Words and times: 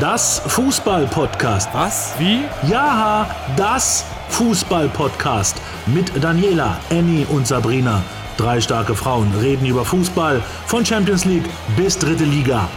Das 0.00 0.40
Fußball-Podcast. 0.48 1.72
Was? 1.72 2.18
Wie? 2.18 2.40
Ja, 2.68 3.32
das 3.56 4.04
Fußball-Podcast. 4.30 5.56
Mit 5.86 6.10
Daniela, 6.20 6.80
Annie 6.90 7.24
und 7.26 7.46
Sabrina. 7.46 8.02
Drei 8.36 8.60
starke 8.60 8.96
Frauen 8.96 9.32
reden 9.38 9.66
über 9.66 9.84
Fußball 9.84 10.42
von 10.66 10.84
Champions 10.84 11.24
League 11.26 11.44
bis 11.76 11.96
dritte 11.96 12.24
Liga. 12.24 12.68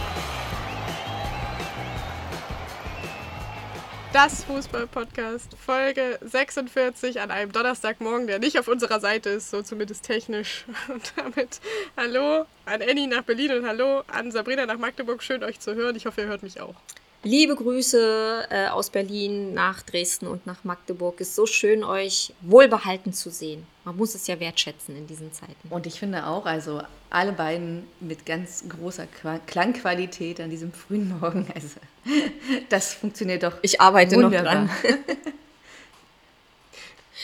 Das 4.12 4.44
Fußball-Podcast, 4.44 5.56
Folge 5.58 6.20
46 6.22 7.20
an 7.20 7.32
einem 7.32 7.50
Donnerstagmorgen, 7.50 8.28
der 8.28 8.38
nicht 8.38 8.60
auf 8.60 8.68
unserer 8.68 9.00
Seite 9.00 9.30
ist, 9.30 9.50
so 9.50 9.62
zumindest 9.62 10.04
technisch. 10.04 10.66
Und 10.88 11.12
damit 11.16 11.60
Hallo 11.96 12.46
an 12.64 12.80
Annie 12.80 13.08
nach 13.08 13.22
Berlin 13.22 13.58
und 13.58 13.66
Hallo 13.66 14.04
an 14.06 14.30
Sabrina 14.30 14.66
nach 14.66 14.78
Magdeburg. 14.78 15.20
Schön 15.20 15.42
euch 15.42 15.58
zu 15.58 15.74
hören. 15.74 15.96
Ich 15.96 16.06
hoffe, 16.06 16.20
ihr 16.20 16.28
hört 16.28 16.44
mich 16.44 16.60
auch. 16.60 16.76
Liebe 17.24 17.56
Grüße 17.56 18.46
äh, 18.48 18.68
aus 18.68 18.90
Berlin 18.90 19.52
nach 19.52 19.82
Dresden 19.82 20.28
und 20.28 20.46
nach 20.46 20.62
Magdeburg. 20.62 21.20
Ist 21.20 21.34
so 21.34 21.46
schön, 21.46 21.82
euch 21.82 22.32
wohlbehalten 22.42 23.12
zu 23.12 23.30
sehen. 23.30 23.66
Man 23.84 23.96
muss 23.96 24.14
es 24.14 24.28
ja 24.28 24.38
wertschätzen 24.38 24.96
in 24.96 25.08
diesen 25.08 25.32
Zeiten. 25.32 25.68
Und 25.68 25.86
ich 25.86 25.98
finde 25.98 26.26
auch, 26.26 26.46
also 26.46 26.80
alle 27.10 27.32
beiden 27.32 27.88
mit 27.98 28.24
ganz 28.24 28.64
großer 28.68 29.06
Qua 29.06 29.40
Klangqualität 29.46 30.40
an 30.40 30.50
diesem 30.50 30.72
frühen 30.72 31.18
Morgen. 31.18 31.48
Also 31.54 31.80
das 32.68 32.94
funktioniert 32.94 33.42
doch. 33.42 33.56
Ich 33.62 33.80
arbeite 33.80 34.14
wunderbar. 34.14 34.62
noch 34.62 34.70
dran. 34.80 34.96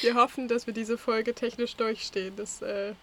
Wir 0.01 0.17
hoffen, 0.17 0.49
dass 0.49 0.67
wir 0.67 0.75
diese 0.75 0.99
Folge 0.99 1.35
technisch 1.35 1.77
durchstehen. 1.77 2.35
Das, 2.37 2.61
äh, 2.63 2.95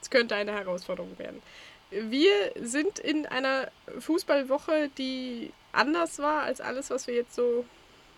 das 0.00 0.10
könnte 0.10 0.36
eine 0.36 0.52
Herausforderung 0.52 1.18
werden. 1.18 1.42
Wir 1.90 2.52
sind 2.56 2.98
in 2.98 3.26
einer 3.26 3.68
Fußballwoche, 4.00 4.90
die 4.98 5.52
anders 5.72 6.18
war 6.18 6.42
als 6.42 6.60
alles, 6.60 6.90
was 6.90 7.06
wir 7.06 7.14
jetzt 7.14 7.34
so 7.34 7.64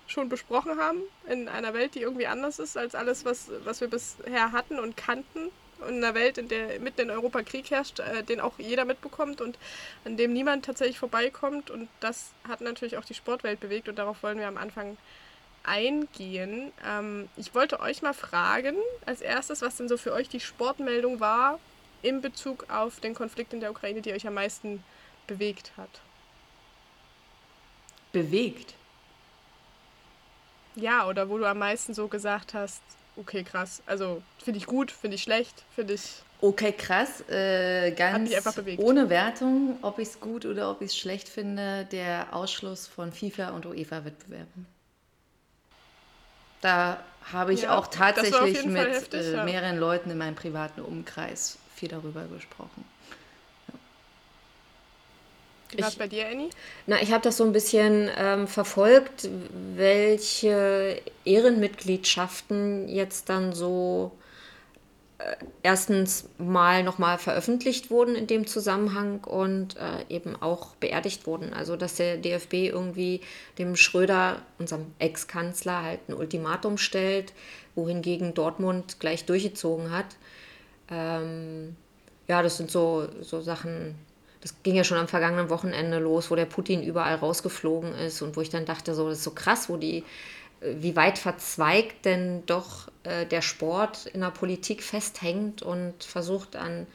schon 0.07 0.31
besprochen 0.31 0.79
haben. 0.81 1.03
In 1.29 1.49
einer 1.49 1.75
Welt, 1.75 1.95
die 1.95 2.01
irgendwie 2.01 2.27
anders 2.27 2.59
ist 2.59 2.79
als 2.79 2.95
alles, 2.95 3.27
was, 3.27 3.51
was 3.65 3.81
wir 3.81 3.89
bisher 3.89 4.53
hatten 4.53 4.79
und 4.79 4.97
kannten. 4.97 5.51
In 5.87 6.03
einer 6.03 6.15
Welt, 6.15 6.39
in 6.39 6.49
der 6.49 6.81
mitten 6.81 7.03
in 7.03 7.11
Europa 7.11 7.43
Krieg 7.43 7.71
herrscht, 7.71 8.01
äh, 8.01 8.25
den 8.25 8.41
auch 8.41 8.59
jeder 8.59 8.85
mitbekommt 8.85 9.41
und 9.41 9.59
an 10.05 10.17
dem 10.17 10.33
niemand 10.33 10.65
tatsächlich 10.65 10.99
vorbeikommt. 10.99 11.71
Und 11.71 11.89
das 12.01 12.31
hat 12.49 12.63
natürlich 12.63 12.97
auch 12.97 13.05
die 13.05 13.15
Sportwelt 13.15 13.61
bewegt 13.61 13.89
und 13.89 13.97
darauf 13.97 14.23
wollen 14.23 14.39
wir 14.39 14.49
am 14.49 14.57
Anfang 14.57 14.97
eingehen. 15.63 16.73
Ähm, 16.85 17.29
ich 17.37 17.55
wollte 17.55 17.81
euch 17.81 18.01
mal 18.03 18.15
fragen, 18.15 18.77
als 19.05 19.21
erstes, 19.21 19.61
was 19.63 19.77
denn 19.77 19.89
so 19.89 19.99
für 19.99 20.15
euch 20.15 20.29
die 20.29 20.41
Sportmeldung 20.41 21.21
war 21.21 21.61
in 22.03 22.21
Bezug 22.21 22.69
auf 22.71 23.01
den 23.01 23.15
Konflikt 23.15 23.53
in 23.53 23.61
der 23.61 23.71
Ukraine, 23.71 24.01
die 24.03 24.13
euch 24.13 24.27
am 24.27 24.35
meisten 24.35 24.83
bewegt 25.27 25.73
hat. 25.77 25.91
Bewegt. 28.13 28.75
Ja, 30.75 31.07
oder 31.09 31.29
wo 31.29 31.39
du 31.39 31.45
am 31.45 31.59
meisten 31.59 31.93
so 31.95 32.09
gesagt 32.09 32.55
hast, 32.55 32.81
okay, 33.17 33.43
krass. 33.43 33.83
Also 33.87 34.23
finde 34.43 34.59
ich 34.59 34.67
gut, 34.67 34.91
finde 34.91 35.17
ich 35.17 35.23
schlecht, 35.23 35.65
finde 35.75 35.95
ich. 35.95 36.23
Okay, 36.41 36.73
krass. 36.73 37.29
Äh, 37.29 37.91
ganz 37.93 38.29
mich 38.29 38.37
einfach 38.37 38.55
bewegt. 38.55 38.81
ohne 38.81 39.11
Wertung, 39.11 39.77
ob 39.83 39.99
ich 39.99 40.09
es 40.09 40.21
gut 40.21 40.47
oder 40.47 40.71
ob 40.71 40.81
ich 40.83 40.93
es 40.93 40.97
schlecht 40.97 41.29
finde, 41.29 41.85
der 41.87 42.29
Ausschluss 42.33 42.87
von 42.87 43.13
FIFA 43.13 43.51
und 43.51 43.67
UEFA-Wettbewerben. 43.67 44.67
Da 46.61 46.99
habe 47.33 47.53
ich 47.53 47.63
Ja, 47.63 47.77
auch 47.77 47.89
tatsächlich 47.89 48.65
mit 48.65 48.89
heftig, 48.89 49.21
äh, 49.21 49.33
ja. 49.35 49.45
mehreren 49.45 49.79
Leuten 49.79 50.11
in 50.11 50.19
meinem 50.19 50.35
privaten 50.37 50.81
Umkreis 50.81 51.59
viel 51.79 51.89
darüber 51.89 52.25
gesprochen. 52.25 52.85
Wie 55.71 55.83
war 55.83 55.89
Ich- 55.89 55.99
bei 55.99 56.09
dir, 56.09 56.29
Annie? 56.29 56.49
Na, 56.87 57.01
ich 57.03 57.13
habe 57.13 57.23
das 57.23 57.37
so 57.37 57.45
ein 57.45 57.53
bisschen 57.53 58.11
ähm, 58.17 58.49
verfolgt, 58.49 59.29
welche 59.75 61.01
Ehrenmitgliedschaften 61.27 62.89
jetzt 62.89 63.29
dann 63.29 63.53
so 63.53 64.13
äh, 65.19 65.37
erstens 65.63 66.29
mal 66.39 66.83
nochmal 66.85 67.19
veröffentlicht 67.19 67.91
wurden 67.91 68.15
in 68.15 68.27
dem 68.27 68.47
Zusammenhang 68.47 69.23
und 69.25 69.77
äh, 69.77 70.05
eben 70.09 70.37
auch 70.41 70.75
beerdigt 70.77 71.27
wurden. 71.27 71.53
Also 71.53 71.77
dass 71.77 71.97
der 71.97 72.17
DFB 72.17 72.55
irgendwie 72.71 73.21
dem 73.59 73.77
Schröder, 73.77 74.41
unserem 74.59 74.87
Ex-Kanzler, 75.01 75.83
halt 75.83 76.01
ein 76.09 76.15
Ultimatum 76.15 76.79
stellt, 76.79 77.35
wohingegen 77.75 78.33
Dortmund 78.33 79.01
gleich 79.01 79.27
durchgezogen 79.27 79.91
hat. 79.91 80.07
Ähm, 80.91 81.77
ja, 82.27 82.43
das 82.43 82.57
sind 82.57 82.71
so, 82.71 83.09
so 83.23 83.41
Sachen, 83.41 83.95
das 84.41 84.55
ging 84.63 84.75
ja 84.75 84.85
schon 84.85 84.99
am 84.99 85.09
vergangenen 85.09 85.51
Wochenende 85.51 85.99
los, 85.99 86.31
wo 86.31 86.37
der 86.37 86.47
Putin 86.47 86.83
überall 86.83 87.17
rausgeflogen 87.17 87.95
ist 87.95 88.23
und 88.23 88.37
wo 88.37 88.41
ich 88.41 88.51
dann 88.51 88.67
dachte, 88.67 88.95
so, 88.95 89.09
das 89.09 89.19
ist 89.19 89.25
so 89.25 89.33
krass, 89.33 89.69
wo 89.69 89.77
die, 89.77 90.05
wie 90.61 90.97
weit 90.97 91.19
verzweigt 91.19 92.05
denn 92.05 92.45
doch 92.47 92.89
äh, 93.05 93.27
der 93.27 93.43
Sport 93.43 94.07
in 94.07 94.21
der 94.21 94.31
Politik 94.31 94.83
festhängt 94.83 95.63
und 95.63 96.05
versucht 96.05 96.57
an 96.57 96.87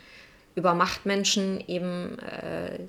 über 0.56 0.74
Machtmenschen 0.74 1.64
eben, 1.68 2.20
äh, 2.20 2.80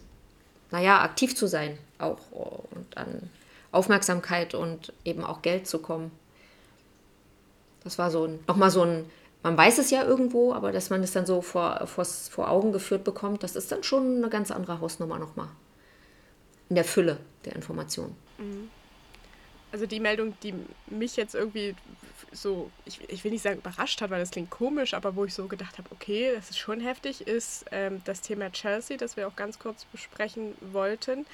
naja, 0.71 1.03
aktiv 1.03 1.37
zu 1.37 1.47
sein 1.47 1.79
auch 1.99 2.19
und 2.33 2.97
an 2.97 3.31
Aufmerksamkeit 3.73 4.55
und 4.55 4.93
eben 5.05 5.25
auch 5.25 5.43
Geld 5.43 5.67
zu 5.67 5.79
kommen. 5.79 6.11
Das 7.83 7.99
war 7.99 8.11
so 8.11 8.25
ein, 8.25 8.39
nochmal 8.47 8.71
so 8.71 8.83
ein, 8.83 9.11
man 9.45 9.59
weiß 9.59 9.79
es 9.79 9.91
ja 9.91 10.03
irgendwo, 10.03 10.55
aber 10.55 10.73
dass 10.73 10.89
man 10.89 11.03
es 11.03 11.13
dann 11.13 11.27
so 11.27 11.43
vor, 11.43 11.87
vor, 11.87 12.05
vor 12.05 12.51
Augen 12.51 12.73
geführt 12.73 13.05
bekommt, 13.05 13.43
das 13.43 13.57
ist 13.57 13.71
dann 13.71 13.83
schon 13.85 14.17
eine 14.17 14.31
ganz 14.31 14.51
andere 14.51 14.81
Hausnummer 14.81 15.19
nochmal. 15.19 15.49
In 16.71 16.77
der 16.77 16.85
Fülle 16.85 17.19
der 17.45 17.55
Informationen. 17.55 18.17
Also 19.71 19.85
die 19.85 20.01
Meldung, 20.01 20.35
die 20.43 20.55
mich 20.87 21.17
jetzt 21.17 21.35
irgendwie 21.35 21.77
so, 22.33 22.71
ich, 22.87 23.01
ich 23.11 23.23
will 23.23 23.33
nicht 23.33 23.43
sagen 23.43 23.59
überrascht 23.59 24.01
hat, 24.01 24.09
weil 24.09 24.21
das 24.21 24.31
klingt 24.31 24.49
komisch, 24.49 24.95
aber 24.95 25.15
wo 25.15 25.27
ich 25.27 25.35
so 25.35 25.47
gedacht 25.47 25.77
habe, 25.77 25.91
okay, 25.93 26.33
das 26.35 26.49
ist 26.49 26.59
schon 26.59 26.81
heftig, 26.81 27.27
ist 27.27 27.67
ähm, 27.71 28.01
das 28.05 28.23
Thema 28.23 28.51
Chelsea, 28.51 28.97
das 28.97 29.19
wir 29.19 29.29
auch 29.29 29.37
ganz 29.37 29.59
kurz 29.59 29.85
besprechen 29.85 30.55
wollten. 30.73 31.27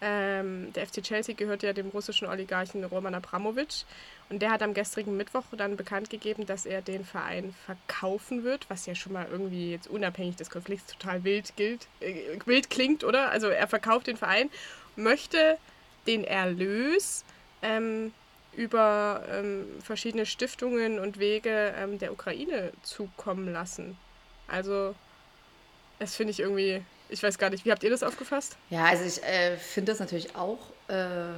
Ähm, 0.00 0.72
der 0.74 0.86
FC 0.86 1.02
Chelsea 1.02 1.34
gehört 1.34 1.62
ja 1.62 1.72
dem 1.72 1.88
russischen 1.88 2.28
Oligarchen 2.28 2.84
Roman 2.84 3.14
Abramowitsch 3.14 3.84
und 4.28 4.40
der 4.40 4.50
hat 4.50 4.62
am 4.62 4.74
gestrigen 4.74 5.16
Mittwoch 5.16 5.44
dann 5.56 5.76
bekannt 5.76 6.10
gegeben, 6.10 6.46
dass 6.46 6.66
er 6.66 6.82
den 6.82 7.04
Verein 7.04 7.54
verkaufen 7.64 8.42
wird, 8.42 8.68
was 8.68 8.86
ja 8.86 8.94
schon 8.94 9.12
mal 9.12 9.26
irgendwie 9.30 9.70
jetzt 9.70 9.88
unabhängig 9.88 10.36
des 10.36 10.50
Konflikts 10.50 10.92
total 10.92 11.22
wild, 11.24 11.54
gilt, 11.56 11.86
äh, 12.00 12.38
wild 12.44 12.68
klingt, 12.70 13.04
oder? 13.04 13.30
Also 13.30 13.48
er 13.48 13.68
verkauft 13.68 14.08
den 14.08 14.16
Verein, 14.16 14.50
möchte 14.96 15.58
den 16.06 16.24
Erlös 16.24 17.24
ähm, 17.62 18.12
über 18.56 19.22
ähm, 19.30 19.66
verschiedene 19.82 20.26
Stiftungen 20.26 20.98
und 20.98 21.18
Wege 21.18 21.74
ähm, 21.76 21.98
der 21.98 22.12
Ukraine 22.12 22.72
zukommen 22.82 23.52
lassen. 23.52 23.96
Also, 24.48 24.94
das 25.98 26.16
finde 26.16 26.30
ich 26.32 26.40
irgendwie, 26.40 26.82
ich 27.08 27.22
weiß 27.22 27.38
gar 27.38 27.50
nicht, 27.50 27.64
wie 27.64 27.70
habt 27.70 27.84
ihr 27.84 27.90
das 27.90 28.02
aufgefasst? 28.02 28.56
Ja, 28.70 28.84
also 28.86 29.04
ich 29.04 29.22
äh, 29.22 29.56
finde 29.56 29.92
das 29.92 30.00
natürlich 30.00 30.34
auch 30.34 30.58
äh, 30.88 31.34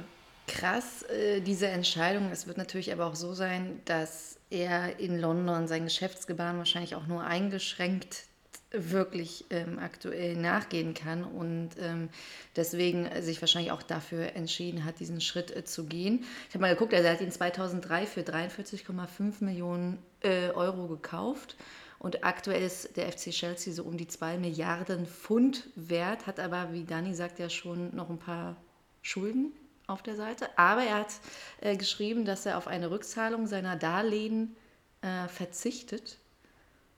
krass, 0.49 1.03
äh, 1.03 1.41
diese 1.41 1.67
Entscheidung. 1.67 2.29
Es 2.31 2.47
wird 2.47 2.57
natürlich 2.57 2.91
aber 2.91 3.05
auch 3.05 3.15
so 3.15 3.33
sein, 3.33 3.81
dass 3.85 4.37
er 4.49 4.99
in 4.99 5.19
London 5.19 5.67
sein 5.67 5.83
Geschäftsgebaren 5.83 6.57
wahrscheinlich 6.57 6.95
auch 6.95 7.07
nur 7.07 7.23
eingeschränkt 7.23 8.23
wirklich 8.71 9.45
ähm, 9.49 9.79
aktuell 9.79 10.35
nachgehen 10.35 10.93
kann 10.93 11.23
und 11.23 11.69
ähm, 11.81 12.09
deswegen 12.55 13.09
sich 13.21 13.41
wahrscheinlich 13.41 13.71
auch 13.71 13.81
dafür 13.81 14.35
entschieden 14.35 14.85
hat, 14.85 14.99
diesen 14.99 15.21
Schritt 15.21 15.55
äh, 15.55 15.63
zu 15.63 15.85
gehen. 15.85 16.23
Ich 16.47 16.53
habe 16.53 16.61
mal 16.61 16.73
geguckt, 16.73 16.93
er 16.93 17.11
hat 17.11 17.21
ihn 17.21 17.31
2003 17.31 18.05
für 18.05 18.21
43,5 18.21 19.43
Millionen 19.43 19.97
äh, 20.21 20.49
Euro 20.51 20.87
gekauft 20.87 21.55
und 21.97 22.23
aktuell 22.23 22.61
ist 22.61 22.95
der 22.95 23.11
FC 23.11 23.31
Chelsea 23.31 23.73
so 23.73 23.83
um 23.83 23.97
die 23.97 24.07
2 24.07 24.37
Milliarden 24.37 25.07
Pfund 25.07 25.67
wert, 25.75 26.27
hat 26.27 26.39
aber, 26.39 26.71
wie 26.71 26.83
Dani 26.83 27.15
sagt, 27.15 27.39
ja 27.39 27.49
schon 27.49 27.95
noch 27.95 28.11
ein 28.11 28.19
paar 28.19 28.55
Schulden 29.01 29.51
auf 29.89 30.01
der 30.01 30.15
Seite. 30.15 30.49
Aber 30.57 30.83
er 30.83 30.95
hat 30.95 31.13
äh, 31.61 31.75
geschrieben, 31.75 32.25
dass 32.25 32.45
er 32.45 32.57
auf 32.57 32.67
eine 32.67 32.91
Rückzahlung 32.91 33.47
seiner 33.47 33.75
Darlehen 33.75 34.55
äh, 35.01 35.27
verzichtet. 35.27 36.17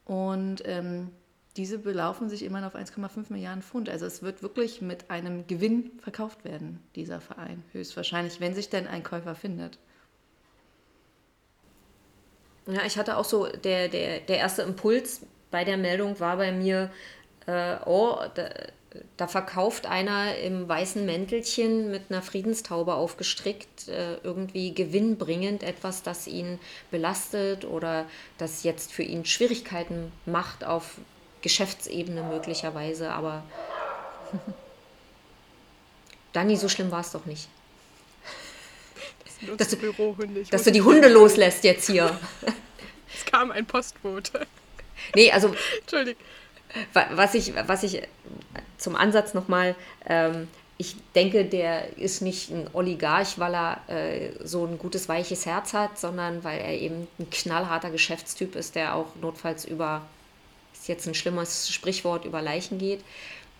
Und 0.05 0.63
ähm, 0.65 1.11
diese 1.57 1.79
belaufen 1.79 2.29
sich 2.29 2.43
immerhin 2.43 2.67
auf 2.67 2.75
1,5 2.75 3.25
Milliarden 3.29 3.61
Pfund. 3.61 3.89
Also 3.89 4.05
es 4.05 4.21
wird 4.21 4.41
wirklich 4.41 4.81
mit 4.81 5.09
einem 5.09 5.47
Gewinn 5.47 5.91
verkauft 6.01 6.45
werden, 6.45 6.81
dieser 6.95 7.19
Verein. 7.19 7.63
Höchstwahrscheinlich, 7.73 8.39
wenn 8.39 8.53
sich 8.53 8.69
denn 8.69 8.87
ein 8.87 9.03
Käufer 9.03 9.35
findet. 9.35 9.77
Ja, 12.67 12.85
ich 12.85 12.97
hatte 12.97 13.17
auch 13.17 13.25
so, 13.25 13.47
der, 13.47 13.89
der, 13.89 14.21
der 14.21 14.37
erste 14.37 14.61
Impuls 14.61 15.25
bei 15.49 15.65
der 15.65 15.77
Meldung 15.77 16.19
war 16.19 16.37
bei 16.37 16.51
mir, 16.51 16.89
äh, 17.47 17.77
oh, 17.85 18.17
da, 18.33 18.49
da 19.17 19.27
verkauft 19.27 19.85
einer 19.85 20.35
im 20.37 20.67
weißen 20.67 21.05
Mäntelchen 21.05 21.91
mit 21.91 22.03
einer 22.09 22.21
Friedenstaube 22.21 22.93
aufgestrickt, 22.93 23.87
äh, 23.87 24.15
irgendwie 24.23 24.73
gewinnbringend 24.73 25.63
etwas, 25.63 26.03
das 26.03 26.27
ihn 26.27 26.59
belastet 26.89 27.63
oder 27.63 28.05
das 28.37 28.63
jetzt 28.63 28.91
für 28.91 29.03
ihn 29.03 29.25
Schwierigkeiten 29.25 30.11
macht 30.25 30.65
auf 30.65 30.97
Geschäftsebene 31.41 32.23
möglicherweise. 32.23 33.11
Aber 33.11 33.43
Dani, 36.33 36.57
so 36.57 36.67
schlimm 36.67 36.91
war 36.91 37.01
es 37.01 37.11
doch 37.11 37.25
nicht. 37.25 37.47
dass, 39.57 39.69
du, 39.69 39.75
dass 40.49 40.63
du 40.63 40.71
die 40.71 40.81
Hunde 40.81 41.07
loslässt 41.07 41.63
jetzt 41.63 41.87
hier. 41.87 42.17
Es 43.13 43.25
kam 43.25 43.51
ein 43.51 43.65
Postbote. 43.65 44.47
Nee, 45.13 45.31
also. 45.31 45.53
Entschuldigung. 45.81 46.23
Was 46.93 47.33
ich, 47.33 47.53
was 47.67 47.83
ich 47.83 48.01
zum 48.77 48.95
Ansatz 48.95 49.33
nochmal, 49.33 49.75
ähm, 50.05 50.47
ich 50.77 50.95
denke, 51.13 51.45
der 51.45 51.97
ist 51.97 52.21
nicht 52.21 52.49
ein 52.49 52.67
Oligarch, 52.73 53.37
weil 53.37 53.53
er 53.53 53.81
äh, 53.87 54.31
so 54.43 54.65
ein 54.65 54.79
gutes, 54.79 55.07
weiches 55.07 55.45
Herz 55.45 55.73
hat, 55.73 55.99
sondern 55.99 56.43
weil 56.43 56.59
er 56.59 56.73
eben 56.73 57.07
ein 57.19 57.29
knallharter 57.29 57.91
Geschäftstyp 57.91 58.55
ist, 58.55 58.73
der 58.73 58.95
auch 58.95 59.15
notfalls 59.21 59.63
über, 59.63 60.01
ist 60.73 60.87
jetzt 60.87 61.07
ein 61.07 61.13
schlimmes 61.13 61.69
Sprichwort, 61.69 62.25
über 62.25 62.41
Leichen 62.41 62.79
geht. 62.79 63.03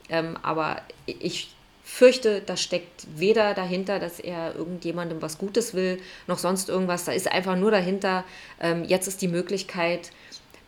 Ähm, 0.10 0.36
aber 0.42 0.81
ich 1.06 1.54
fürchte, 1.84 2.42
da 2.42 2.58
steckt 2.58 3.06
weder 3.16 3.54
dahinter, 3.54 4.00
dass 4.00 4.19
er 4.19 4.56
irgendjemandem 4.56 5.22
was 5.22 5.38
Gutes 5.38 5.74
will, 5.74 6.02
noch 6.25 6.40
sonst 6.40 6.69
irgendwas. 6.69 7.06
Da 7.06 7.12
ist 7.12 7.31
einfach 7.31 7.56
nur 7.56 7.69
dahinter, 7.69 8.24
ähm, 8.60 8.84
jetzt 8.84 9.08
ist 9.08 9.22
die 9.22 9.28
Möglichkeit, 9.28 10.12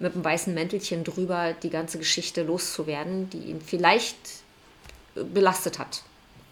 mit 0.03 0.13
einem 0.13 0.23
weißen 0.23 0.53
Mäntelchen 0.53 1.03
drüber 1.03 1.53
die 1.53 1.69
ganze 1.69 1.97
Geschichte 1.97 2.43
loszuwerden, 2.43 3.29
die 3.29 3.39
ihn 3.39 3.61
vielleicht 3.61 4.17
belastet 5.15 5.79
hat 5.79 6.03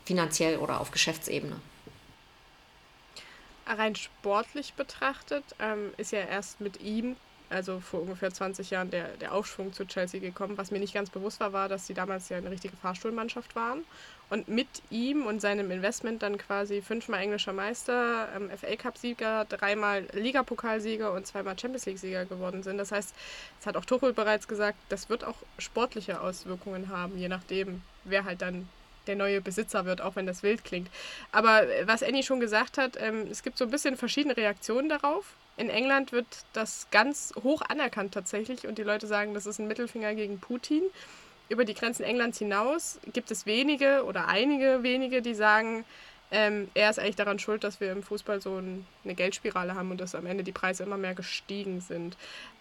finanziell 0.06 0.58
oder 0.58 0.80
auf 0.80 0.92
Geschäftsebene? 0.92 1.58
Rein 3.68 3.96
sportlich 3.96 4.74
betrachtet 4.74 5.44
ähm, 5.60 5.94
ist 5.98 6.12
ja 6.12 6.20
erst 6.20 6.62
mit 6.62 6.82
ihm, 6.82 7.16
also 7.52 7.80
vor 7.80 8.02
ungefähr 8.02 8.32
20 8.32 8.70
Jahren, 8.70 8.90
der, 8.92 9.08
der 9.18 9.34
Aufschwung 9.34 9.74
zu 9.74 9.86
Chelsea 9.86 10.20
gekommen. 10.20 10.58
Was 10.58 10.72
mir 10.72 10.80
nicht 10.80 10.94
ganz 10.94 11.10
bewusst 11.10 11.40
war, 11.40 11.54
war, 11.54 11.70
dass 11.70 11.88
sie 11.88 11.94
damals 11.94 12.30
ja 12.30 12.38
eine 12.38 12.50
richtige 12.50 12.76
Fahrstuhlmannschaft 12.78 13.56
waren. 13.56 13.84
Und 14.30 14.48
mit 14.48 14.68
ihm 14.90 15.26
und 15.26 15.42
seinem 15.42 15.72
Investment 15.72 16.24
dann 16.24 16.38
quasi 16.38 16.82
fünfmal 16.82 17.22
englischer 17.22 17.52
Meister, 17.52 18.30
ähm, 18.36 18.50
FA 18.58 18.76
Cup-Sieger, 18.78 19.46
dreimal 19.46 20.08
Ligapokalsieger 20.14 21.12
und 21.12 21.28
zweimal 21.28 21.60
Champions 21.60 21.86
League-Sieger 21.86 22.26
geworden 22.26 22.64
sind. 22.64 22.78
Das 22.78 22.92
heißt, 22.92 23.14
das 23.60 23.66
hat 23.66 23.76
auch 23.76 23.86
Tuchel 23.86 24.14
bereits 24.14 24.48
gesagt, 24.48 24.78
das 24.88 25.10
wird 25.10 25.26
auch 25.26 25.36
sportliche 25.58 26.22
Auswirkungen 26.22 26.88
haben, 26.88 27.18
je 27.18 27.28
nachdem, 27.28 27.82
wer 28.06 28.24
halt 28.24 28.42
dann 28.42 28.70
der 29.08 29.16
neue 29.16 29.42
Besitzer 29.42 29.86
wird, 29.86 30.02
auch 30.02 30.16
wenn 30.16 30.26
das 30.26 30.44
wild 30.44 30.64
klingt. 30.64 30.90
Aber 31.32 31.68
äh, 31.68 31.88
was 31.88 32.04
Annie 32.04 32.24
schon 32.24 32.40
gesagt 32.40 32.78
hat, 32.78 32.98
ähm, 33.00 33.28
es 33.30 33.44
gibt 33.44 33.58
so 33.58 33.66
ein 33.66 33.72
bisschen 33.72 33.98
verschiedene 33.98 34.38
Reaktionen 34.38 34.90
darauf. 34.90 35.36
In 35.58 35.70
England 35.70 36.12
wird 36.12 36.26
das 36.54 36.88
ganz 36.92 37.34
hoch 37.44 37.62
anerkannt 37.62 38.14
tatsächlich 38.14 38.68
und 38.68 38.78
die 38.78 38.84
Leute 38.84 39.08
sagen, 39.08 39.34
das 39.34 39.46
ist 39.46 39.60
ein 39.60 39.68
Mittelfinger 39.68 40.16
gegen 40.16 40.40
Putin. 40.40 40.84
Über 41.50 41.66
die 41.66 41.74
Grenzen 41.74 42.04
Englands 42.04 42.40
hinaus 42.40 43.00
gibt 43.12 43.30
es 43.30 43.46
wenige 43.46 44.06
oder 44.06 44.28
einige 44.28 44.84
wenige, 44.84 45.22
die 45.22 45.36
sagen, 45.36 45.84
ähm, 46.32 46.70
er 46.74 46.90
ist 46.90 46.98
eigentlich 46.98 47.18
daran 47.18 47.40
schuld, 47.40 47.64
dass 47.66 47.82
wir 47.82 47.92
im 47.92 48.04
Fußball 48.04 48.42
so 48.42 48.58
ein, 48.58 48.86
eine 49.04 49.16
Geldspirale 49.16 49.76
haben 49.76 49.92
und 49.92 50.00
dass 50.00 50.16
am 50.16 50.26
Ende 50.26 50.46
die 50.46 50.54
Preise 50.54 50.84
immer 50.84 50.98
mehr 50.98 51.14
gestiegen 51.14 51.82
sind. 51.82 52.16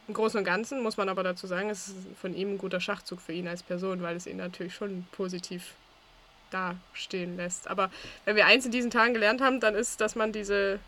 Im 0.08 0.14
Großen 0.14 0.38
und 0.38 0.44
Ganzen 0.44 0.82
muss 0.82 0.96
man 0.96 1.08
aber 1.08 1.22
dazu 1.22 1.46
sagen, 1.46 1.70
es 1.70 1.86
ist 1.86 1.96
von 2.20 2.34
ihm 2.34 2.54
ein 2.54 2.58
guter 2.58 2.80
Schachzug 2.80 3.20
für 3.20 3.32
ihn 3.32 3.46
als 3.46 3.62
Person, 3.62 4.02
weil 4.02 4.16
es 4.16 4.26
ihn 4.26 4.38
natürlich 4.38 4.74
schon 4.74 5.06
positiv 5.12 5.74
dastehen 6.50 7.36
lässt. 7.36 7.68
Aber 7.68 7.92
wenn 8.24 8.34
wir 8.34 8.46
eins 8.46 8.66
in 8.66 8.72
diesen 8.72 8.90
Tagen 8.90 9.14
gelernt 9.14 9.40
haben, 9.40 9.60
dann 9.60 9.76
ist, 9.76 10.00
dass 10.00 10.16
man 10.16 10.32
diese, 10.32 10.80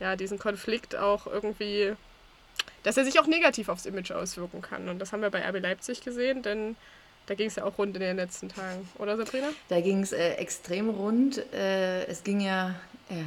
ja, 0.00 0.16
diesen 0.16 0.38
Konflikt 0.38 0.96
auch 0.96 1.26
irgendwie, 1.26 1.94
dass 2.82 2.96
er 2.96 3.04
sich 3.04 3.18
auch 3.20 3.26
negativ 3.26 3.68
aufs 3.68 3.86
Image 3.86 4.12
auswirken 4.12 4.62
kann. 4.62 4.88
Und 4.88 4.98
das 4.98 5.12
haben 5.12 5.22
wir 5.22 5.30
bei 5.30 5.46
RB 5.46 5.60
Leipzig 5.60 6.02
gesehen, 6.02 6.42
denn 6.42 6.76
da 7.26 7.34
ging 7.34 7.48
es 7.48 7.56
ja 7.56 7.64
auch 7.64 7.76
rund 7.76 7.94
in 7.96 8.00
den 8.00 8.16
letzten 8.16 8.48
Tagen, 8.48 8.88
oder 8.98 9.16
Sabrina? 9.16 9.48
Da 9.68 9.80
ging 9.80 10.02
es 10.02 10.12
äh, 10.12 10.34
extrem 10.34 10.88
rund. 10.88 11.38
Äh, 11.52 12.06
es 12.06 12.24
ging 12.24 12.40
ja, 12.40 12.70
äh, 13.10 13.22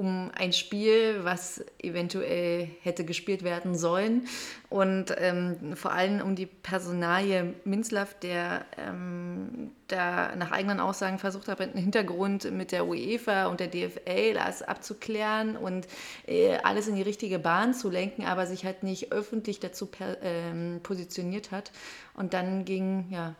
um 0.00 0.30
ein 0.34 0.54
Spiel, 0.54 1.24
was 1.24 1.62
eventuell 1.82 2.70
hätte 2.80 3.04
gespielt 3.04 3.44
werden 3.44 3.76
sollen. 3.76 4.26
Und 4.70 5.14
ähm, 5.18 5.76
vor 5.76 5.92
allem 5.92 6.22
um 6.22 6.34
die 6.34 6.46
Personalie 6.46 7.52
Minzlaff, 7.64 8.18
der 8.18 8.64
ähm, 8.78 9.72
da 9.88 10.34
nach 10.36 10.52
eigenen 10.52 10.80
Aussagen 10.80 11.18
versucht 11.18 11.48
hat, 11.48 11.60
einen 11.60 11.74
Hintergrund 11.74 12.50
mit 12.50 12.72
der 12.72 12.86
UEFA 12.86 13.48
und 13.48 13.60
der 13.60 13.66
DFL 13.66 14.32
das 14.32 14.62
abzuklären 14.62 15.54
und 15.54 15.86
äh, 16.26 16.56
alles 16.62 16.88
in 16.88 16.96
die 16.96 17.02
richtige 17.02 17.38
Bahn 17.38 17.74
zu 17.74 17.90
lenken, 17.90 18.24
aber 18.24 18.46
sich 18.46 18.64
halt 18.64 18.82
nicht 18.82 19.12
öffentlich 19.12 19.60
dazu 19.60 19.84
per, 19.84 20.16
ähm, 20.22 20.80
positioniert 20.82 21.50
hat. 21.50 21.72
Und 22.14 22.32
dann 22.32 22.64
ging 22.64 23.04
ja 23.10 23.34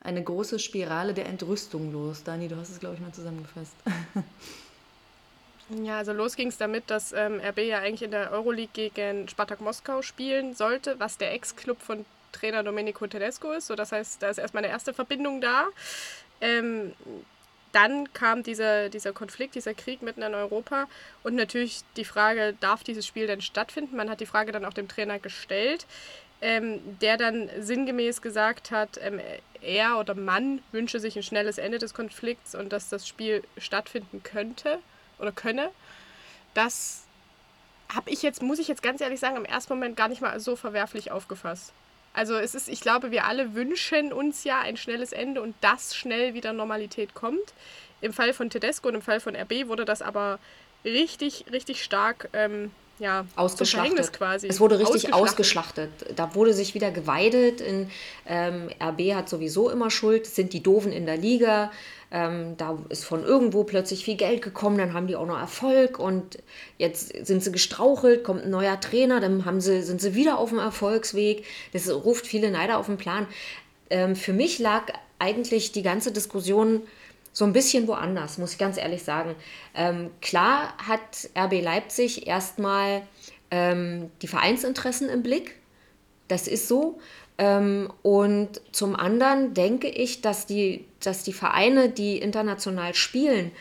eine 0.00 0.24
große 0.24 0.58
Spirale 0.58 1.12
der 1.12 1.26
Entrüstung 1.26 1.92
los. 1.92 2.24
Dani, 2.24 2.48
du 2.48 2.56
hast 2.56 2.70
es, 2.70 2.80
glaube 2.80 2.94
ich, 2.94 3.02
mal 3.02 3.12
zusammengefasst. 3.12 3.74
Ja, 5.70 5.98
also 5.98 6.12
los 6.12 6.34
ging 6.34 6.48
es 6.48 6.56
damit, 6.56 6.90
dass 6.90 7.12
ähm, 7.12 7.40
RB 7.40 7.58
ja 7.58 7.80
eigentlich 7.80 8.02
in 8.02 8.10
der 8.10 8.32
Euroleague 8.32 8.90
gegen 8.90 9.28
Spartak 9.28 9.60
Moskau 9.60 10.00
spielen 10.00 10.54
sollte, 10.54 10.98
was 10.98 11.18
der 11.18 11.32
Ex-Club 11.34 11.80
von 11.82 12.06
Trainer 12.32 12.62
Domenico 12.62 13.06
Tedesco 13.06 13.52
ist. 13.52 13.66
So, 13.66 13.74
das 13.74 13.92
heißt, 13.92 14.22
da 14.22 14.30
ist 14.30 14.38
erstmal 14.38 14.64
eine 14.64 14.72
erste 14.72 14.94
Verbindung 14.94 15.42
da. 15.42 15.66
Ähm, 16.40 16.94
dann 17.72 18.10
kam 18.14 18.42
dieser, 18.42 18.88
dieser 18.88 19.12
Konflikt, 19.12 19.54
dieser 19.54 19.74
Krieg 19.74 20.00
mitten 20.00 20.22
in 20.22 20.34
Europa 20.34 20.86
und 21.22 21.34
natürlich 21.34 21.82
die 21.96 22.06
Frage, 22.06 22.54
darf 22.60 22.82
dieses 22.82 23.06
Spiel 23.06 23.26
denn 23.26 23.42
stattfinden? 23.42 23.94
Man 23.94 24.08
hat 24.08 24.20
die 24.20 24.26
Frage 24.26 24.52
dann 24.52 24.64
auch 24.64 24.72
dem 24.72 24.88
Trainer 24.88 25.18
gestellt, 25.18 25.86
ähm, 26.40 26.80
der 27.00 27.18
dann 27.18 27.50
sinngemäß 27.58 28.22
gesagt 28.22 28.70
hat, 28.70 28.98
ähm, 29.02 29.20
er 29.60 29.98
oder 29.98 30.14
Mann 30.14 30.62
wünsche 30.72 30.98
sich 30.98 31.14
ein 31.16 31.22
schnelles 31.22 31.58
Ende 31.58 31.78
des 31.78 31.92
Konflikts 31.92 32.54
und 32.54 32.72
dass 32.72 32.88
das 32.88 33.06
Spiel 33.06 33.42
stattfinden 33.58 34.22
könnte 34.22 34.78
oder 35.18 35.32
könne, 35.32 35.70
das 36.54 37.04
habe 37.94 38.10
ich 38.10 38.22
jetzt, 38.22 38.42
muss 38.42 38.58
ich 38.58 38.68
jetzt 38.68 38.82
ganz 38.82 39.00
ehrlich 39.00 39.20
sagen, 39.20 39.36
im 39.36 39.44
ersten 39.44 39.72
Moment 39.72 39.96
gar 39.96 40.08
nicht 40.08 40.20
mal 40.20 40.38
so 40.40 40.56
verwerflich 40.56 41.10
aufgefasst. 41.10 41.72
Also 42.12 42.36
es 42.36 42.54
ist, 42.54 42.68
ich 42.68 42.80
glaube, 42.80 43.10
wir 43.10 43.26
alle 43.26 43.54
wünschen 43.54 44.12
uns 44.12 44.44
ja 44.44 44.60
ein 44.60 44.76
schnelles 44.76 45.12
Ende 45.12 45.40
und 45.40 45.54
dass 45.60 45.94
schnell 45.94 46.34
wieder 46.34 46.52
Normalität 46.52 47.14
kommt. 47.14 47.54
Im 48.00 48.12
Fall 48.12 48.32
von 48.32 48.50
Tedesco 48.50 48.88
und 48.88 48.96
im 48.96 49.02
Fall 49.02 49.20
von 49.20 49.36
RB 49.36 49.68
wurde 49.68 49.84
das 49.84 50.02
aber 50.02 50.38
richtig, 50.84 51.46
richtig 51.52 51.82
stark 51.82 52.28
ähm, 52.32 52.70
ja, 52.98 53.26
ausgeschlachtet. 53.36 54.12
quasi. 54.12 54.48
Es 54.48 54.60
wurde 54.60 54.78
richtig 54.78 55.12
ausgeschlachtet. 55.12 55.90
ausgeschlachtet. 55.90 56.18
Da 56.18 56.34
wurde 56.34 56.52
sich 56.52 56.74
wieder 56.74 56.90
geweidet. 56.90 57.60
In, 57.60 57.90
ähm, 58.26 58.68
RB 58.80 59.14
hat 59.14 59.28
sowieso 59.28 59.70
immer 59.70 59.90
Schuld, 59.90 60.26
sind 60.26 60.52
die 60.52 60.62
Doofen 60.62 60.92
in 60.92 61.06
der 61.06 61.16
Liga. 61.16 61.70
Ähm, 62.10 62.56
da 62.56 62.78
ist 62.88 63.04
von 63.04 63.22
irgendwo 63.22 63.64
plötzlich 63.64 64.02
viel 64.02 64.16
Geld 64.16 64.40
gekommen, 64.40 64.78
dann 64.78 64.94
haben 64.94 65.06
die 65.06 65.16
auch 65.16 65.26
noch 65.26 65.38
Erfolg 65.38 65.98
und 65.98 66.38
jetzt 66.78 67.26
sind 67.26 67.44
sie 67.44 67.52
gestrauchelt, 67.52 68.24
kommt 68.24 68.44
ein 68.44 68.50
neuer 68.50 68.80
Trainer, 68.80 69.20
dann 69.20 69.44
haben 69.44 69.60
sie, 69.60 69.82
sind 69.82 70.00
sie 70.00 70.14
wieder 70.14 70.38
auf 70.38 70.48
dem 70.48 70.58
Erfolgsweg. 70.58 71.44
Das 71.74 71.90
ruft 71.90 72.26
viele 72.26 72.50
Neider 72.50 72.78
auf 72.78 72.86
den 72.86 72.96
Plan. 72.96 73.26
Ähm, 73.90 74.16
für 74.16 74.32
mich 74.32 74.58
lag 74.58 74.84
eigentlich 75.18 75.72
die 75.72 75.82
ganze 75.82 76.10
Diskussion 76.10 76.82
so 77.32 77.44
ein 77.44 77.52
bisschen 77.52 77.86
woanders, 77.86 78.38
muss 78.38 78.52
ich 78.52 78.58
ganz 78.58 78.76
ehrlich 78.76 79.02
sagen. 79.02 79.34
Ähm, 79.74 80.10
klar 80.20 80.74
hat 80.78 81.28
RB 81.36 81.62
Leipzig 81.62 82.26
erstmal 82.26 83.02
ähm, 83.50 84.10
die 84.22 84.28
Vereinsinteressen 84.28 85.08
im 85.08 85.22
Blick. 85.22 85.56
Das 86.28 86.48
ist 86.48 86.68
so. 86.68 86.98
Ähm, 87.38 87.92
und 88.02 88.60
zum 88.72 88.96
anderen 88.96 89.54
denke 89.54 89.88
ich, 89.88 90.20
dass 90.20 90.46
die, 90.46 90.84
dass 91.00 91.22
die 91.22 91.32
Vereine, 91.32 91.88
die 91.88 92.18
international 92.18 92.94
spielen, 92.94 93.52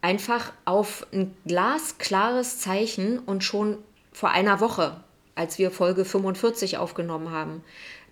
einfach 0.00 0.52
auf 0.64 1.06
ein 1.12 1.34
glasklares 1.46 2.58
Zeichen 2.58 3.18
und 3.20 3.44
schon 3.44 3.78
vor 4.12 4.30
einer 4.30 4.60
Woche, 4.60 5.00
als 5.34 5.58
wir 5.58 5.70
Folge 5.70 6.04
45 6.04 6.78
aufgenommen 6.78 7.30
haben, 7.30 7.62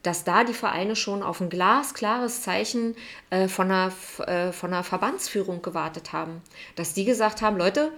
dass 0.02 0.24
da 0.24 0.44
die 0.44 0.54
Vereine 0.54 0.96
schon 0.96 1.22
auf 1.22 1.40
ein 1.40 1.50
glasklares 1.50 2.42
Zeichen 2.42 2.96
äh, 3.30 3.48
von, 3.48 3.70
einer, 3.70 3.92
äh, 4.26 4.52
von 4.52 4.72
einer 4.72 4.84
Verbandsführung 4.84 5.62
gewartet 5.62 6.12
haben. 6.12 6.42
Dass 6.76 6.94
die 6.94 7.04
gesagt 7.04 7.42
haben, 7.42 7.56
Leute, 7.58 7.92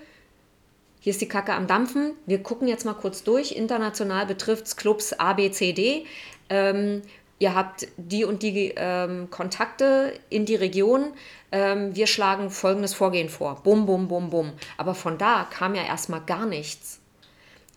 hier 1.00 1.10
ist 1.10 1.20
die 1.20 1.28
Kacke 1.28 1.52
am 1.52 1.66
Dampfen, 1.66 2.12
wir 2.26 2.42
gucken 2.42 2.68
jetzt 2.68 2.84
mal 2.84 2.94
kurz 2.94 3.24
durch. 3.24 3.52
International 3.52 4.26
betrifft 4.26 4.66
es 4.66 4.76
Clubs 4.76 5.12
A, 5.12 5.32
B, 5.32 5.50
C, 5.50 5.72
D. 5.72 6.06
Ähm, 6.48 7.02
ihr 7.38 7.54
habt 7.56 7.88
die 7.96 8.24
und 8.24 8.42
die 8.42 8.72
ähm, 8.76 9.28
Kontakte 9.30 10.12
in 10.30 10.46
die 10.46 10.54
Region. 10.54 11.12
Ähm, 11.50 11.94
wir 11.96 12.06
schlagen 12.06 12.50
folgendes 12.50 12.94
Vorgehen 12.94 13.28
vor. 13.28 13.62
Bum, 13.64 13.84
bum, 13.84 14.06
bum, 14.06 14.30
bum. 14.30 14.52
Aber 14.76 14.94
von 14.94 15.18
da 15.18 15.46
kam 15.50 15.74
ja 15.74 15.82
erstmal 15.82 16.20
gar 16.20 16.46
nichts. 16.46 17.00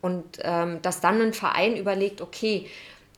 Und 0.01 0.37
ähm, 0.43 0.83
dass 0.83 1.01
dann 1.01 1.19
ein 1.19 1.33
Verein 1.33 1.75
überlegt, 1.77 2.21
okay, 2.21 2.67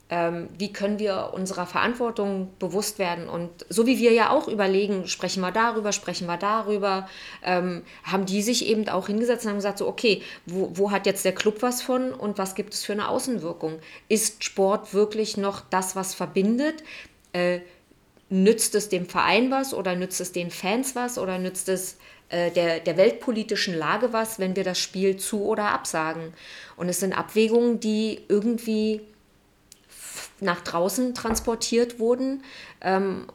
ähm, 0.10 0.48
wie 0.58 0.72
können 0.72 1.00
wir 1.00 1.32
unserer 1.34 1.66
Verantwortung 1.66 2.50
bewusst 2.60 2.98
werden. 2.98 3.28
Und 3.28 3.50
so 3.70 3.86
wie 3.86 4.00
wir 4.00 4.14
ja 4.14 4.30
auch 4.30 4.48
überlegen, 4.48 5.08
sprechen 5.08 5.42
wir 5.42 5.52
darüber, 5.52 5.92
sprechen 5.92 6.28
wir 6.28 6.38
darüber, 6.38 7.10
ähm, 7.44 7.84
haben 8.04 8.26
die 8.26 8.42
sich 8.42 8.66
eben 8.68 8.88
auch 8.88 9.08
hingesetzt 9.08 9.44
und 9.44 9.52
haben 9.52 9.58
gesagt, 9.58 9.80
so, 9.80 9.88
okay, 9.88 10.22
wo, 10.46 10.72
wo 10.74 10.92
hat 10.92 11.06
jetzt 11.06 11.26
der 11.26 11.36
Club 11.36 11.62
was 11.62 11.82
von 11.82 12.14
und 12.14 12.38
was 12.38 12.56
gibt 12.56 12.74
es 12.74 12.86
für 12.86 12.94
eine 12.94 13.10
Außenwirkung? 13.10 13.80
Ist 14.08 14.44
Sport 14.44 14.94
wirklich 14.94 15.36
noch 15.36 15.62
das, 15.70 15.96
was 15.96 16.14
verbindet? 16.14 16.84
Äh, 17.34 17.60
nützt 18.30 18.76
es 18.76 18.90
dem 18.90 19.06
Verein 19.06 19.52
was 19.52 19.74
oder 19.74 19.96
nützt 19.96 20.20
es 20.22 20.32
den 20.32 20.52
Fans 20.52 20.96
was 20.96 21.18
oder 21.18 21.38
nützt 21.38 21.70
es 21.70 21.98
äh, 22.30 22.52
der, 22.52 22.80
der 22.80 22.98
weltpolitischen 22.98 23.74
Lage 23.74 24.12
was, 24.12 24.40
wenn 24.40 24.56
wir 24.56 24.64
das 24.64 24.80
Spiel 24.80 25.18
zu 25.18 25.46
oder 25.46 25.72
absagen. 25.72 26.34
Und 26.76 26.90
es 26.90 27.00
sind 27.00 27.14
Abwägungen, 27.14 27.80
die 27.80 28.22
irgendwie 28.28 29.02
nach 30.40 30.62
draußen 30.62 31.14
transportiert 31.14 32.00
wurden, 32.00 32.44
ähm, 32.82 33.28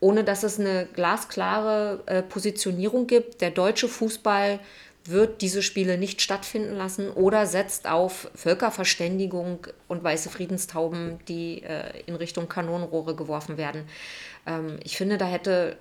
ohne 0.00 0.24
dass 0.24 0.42
es 0.42 0.60
eine 0.60 0.86
glasklare 0.92 2.02
äh, 2.06 2.22
Positionierung 2.22 3.06
gibt. 3.06 3.40
Der 3.40 3.50
deutsche 3.50 3.88
Fußball 3.88 4.60
wird 5.06 5.42
diese 5.42 5.62
Spiele 5.62 5.98
nicht 5.98 6.22
stattfinden 6.22 6.76
lassen 6.76 7.10
oder 7.10 7.46
setzt 7.46 7.86
auf 7.88 8.30
Völkerverständigung 8.34 9.66
und 9.86 10.02
weiße 10.02 10.30
Friedenstauben, 10.30 11.18
die 11.28 11.62
äh, 11.62 12.00
in 12.06 12.14
Richtung 12.14 12.48
Kanonenrohre 12.48 13.14
geworfen 13.14 13.58
werden. 13.58 13.84
Ähm, 14.46 14.78
ich 14.82 14.96
finde, 14.96 15.18
da 15.18 15.26
hätte 15.26 15.76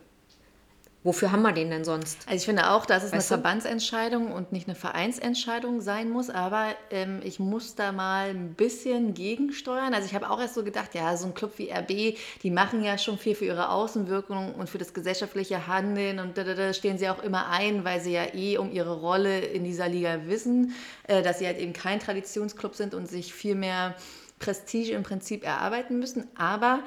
Wofür 1.04 1.34
haben 1.34 1.42
wir 1.42 1.52
den 1.52 1.70
denn 1.70 1.84
sonst? 1.84 2.20
Also 2.28 2.36
ich 2.38 2.46
finde 2.46 2.70
auch, 2.70 2.86
dass 2.86 3.04
es 3.04 3.12
weißt 3.12 3.14
eine 3.14 3.22
du? 3.22 3.28
Verbandsentscheidung 3.28 4.32
und 4.32 4.54
nicht 4.54 4.70
eine 4.70 4.76
Vereinsentscheidung 4.76 5.82
sein 5.82 6.10
muss, 6.10 6.30
aber 6.30 6.68
ähm, 6.92 7.20
ich 7.24 7.40
muss 7.40 7.76
da 7.76 7.92
mal 7.92 8.30
ein 8.30 8.54
bisschen 8.54 9.14
gegensteuern. 9.14 9.94
Also 9.94 10.08
ich 10.08 10.16
habe 10.16 10.30
auch 10.30 10.40
erst 10.40 10.54
so 10.54 10.64
gedacht, 10.64 10.96
ja, 10.96 11.18
so 11.18 11.28
ein 11.28 11.34
Club 11.34 11.54
wie 11.58 11.70
RB, 11.72 12.18
die 12.42 12.52
machen 12.52 12.84
ja 12.84 12.98
schon 12.98 13.18
viel 13.18 13.36
für 13.36 13.46
ihre 13.46 13.70
Außenwirkung 13.70 14.56
und 14.56 14.70
für 14.70 14.78
das 14.78 14.94
gesellschaftliche 14.94 15.68
Handeln 15.68 16.20
und 16.20 16.38
da, 16.38 16.46
da, 16.46 16.54
da 16.54 16.74
stehen 16.74 16.98
sie 16.98 17.10
auch 17.10 17.22
immer 17.22 17.50
ein, 17.50 17.84
weil 17.84 18.00
sie 18.00 18.14
ja 18.14 18.34
eh 18.34 18.58
um 18.58 18.72
ihre 18.72 19.02
Rolle 19.02 19.40
in 19.40 19.66
dieser 19.66 19.90
Liga 19.90 20.22
wissen, 20.28 20.74
äh, 21.08 21.22
dass 21.22 21.40
sie 21.40 21.48
halt 21.48 21.60
eben 21.60 21.74
kein 21.74 22.00
Traditionsclub 22.00 22.76
sind 22.76 22.94
und 22.94 23.10
sich 23.10 23.34
viel 23.34 23.56
mehr 23.56 23.96
Prestige 24.40 24.94
im 24.94 25.04
Prinzip 25.04 25.46
erarbeiten 25.46 26.00
müssen. 26.00 26.28
Aber 26.38 26.80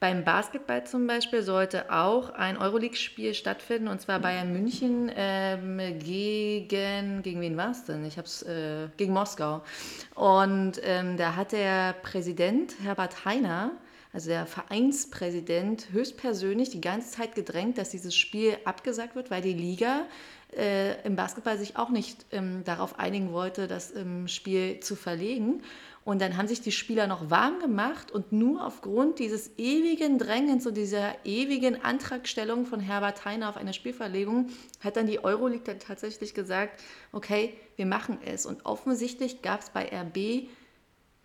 beim 0.00 0.24
Basketball 0.24 0.84
zum 0.86 1.06
Beispiel 1.06 1.42
sollte 1.42 1.92
auch 1.92 2.30
ein 2.30 2.56
Euroleague-Spiel 2.56 3.34
stattfinden, 3.34 3.86
und 3.86 4.00
zwar 4.00 4.18
Bayern 4.18 4.50
München 4.50 5.12
ähm, 5.14 5.78
gegen, 5.98 7.22
gegen 7.22 7.40
wen 7.42 7.56
war 7.58 7.72
es 7.72 7.84
denn? 7.84 8.06
Ich 8.06 8.16
habe 8.16 8.26
es, 8.26 8.42
äh, 8.42 8.88
gegen 8.96 9.12
Moskau. 9.12 9.62
Und 10.14 10.80
ähm, 10.82 11.18
da 11.18 11.36
hat 11.36 11.52
der 11.52 11.92
Präsident 12.02 12.76
Herbert 12.82 13.26
Heiner, 13.26 13.72
also 14.14 14.30
der 14.30 14.46
Vereinspräsident, 14.46 15.92
höchstpersönlich 15.92 16.70
die 16.70 16.80
ganze 16.80 17.10
Zeit 17.10 17.34
gedrängt, 17.34 17.76
dass 17.76 17.90
dieses 17.90 18.16
Spiel 18.16 18.56
abgesagt 18.64 19.14
wird, 19.14 19.30
weil 19.30 19.42
die 19.42 19.52
Liga 19.52 20.06
äh, 20.56 21.00
im 21.02 21.14
Basketball 21.14 21.58
sich 21.58 21.76
auch 21.76 21.90
nicht 21.90 22.24
ähm, 22.32 22.64
darauf 22.64 22.98
einigen 22.98 23.32
wollte, 23.32 23.68
das 23.68 23.94
ähm, 23.94 24.28
Spiel 24.28 24.80
zu 24.80 24.96
verlegen. 24.96 25.62
Und 26.04 26.22
dann 26.22 26.36
haben 26.36 26.48
sich 26.48 26.62
die 26.62 26.72
Spieler 26.72 27.06
noch 27.06 27.30
warm 27.30 27.60
gemacht 27.60 28.10
und 28.10 28.32
nur 28.32 28.66
aufgrund 28.66 29.18
dieses 29.18 29.50
ewigen 29.58 30.18
Drängens 30.18 30.66
und 30.66 30.76
dieser 30.76 31.14
ewigen 31.24 31.82
Antragstellung 31.84 32.64
von 32.64 32.80
Herbert 32.80 33.24
Heiner 33.26 33.50
auf 33.50 33.58
eine 33.58 33.74
Spielverlegung 33.74 34.48
hat 34.82 34.96
dann 34.96 35.06
die 35.06 35.22
Euroleague 35.22 35.64
dann 35.64 35.78
tatsächlich 35.78 36.32
gesagt, 36.32 36.80
okay, 37.12 37.54
wir 37.76 37.84
machen 37.84 38.18
es. 38.24 38.46
Und 38.46 38.64
offensichtlich 38.64 39.42
gab 39.42 39.60
es 39.60 39.70
bei 39.70 39.90
RB 39.92 40.48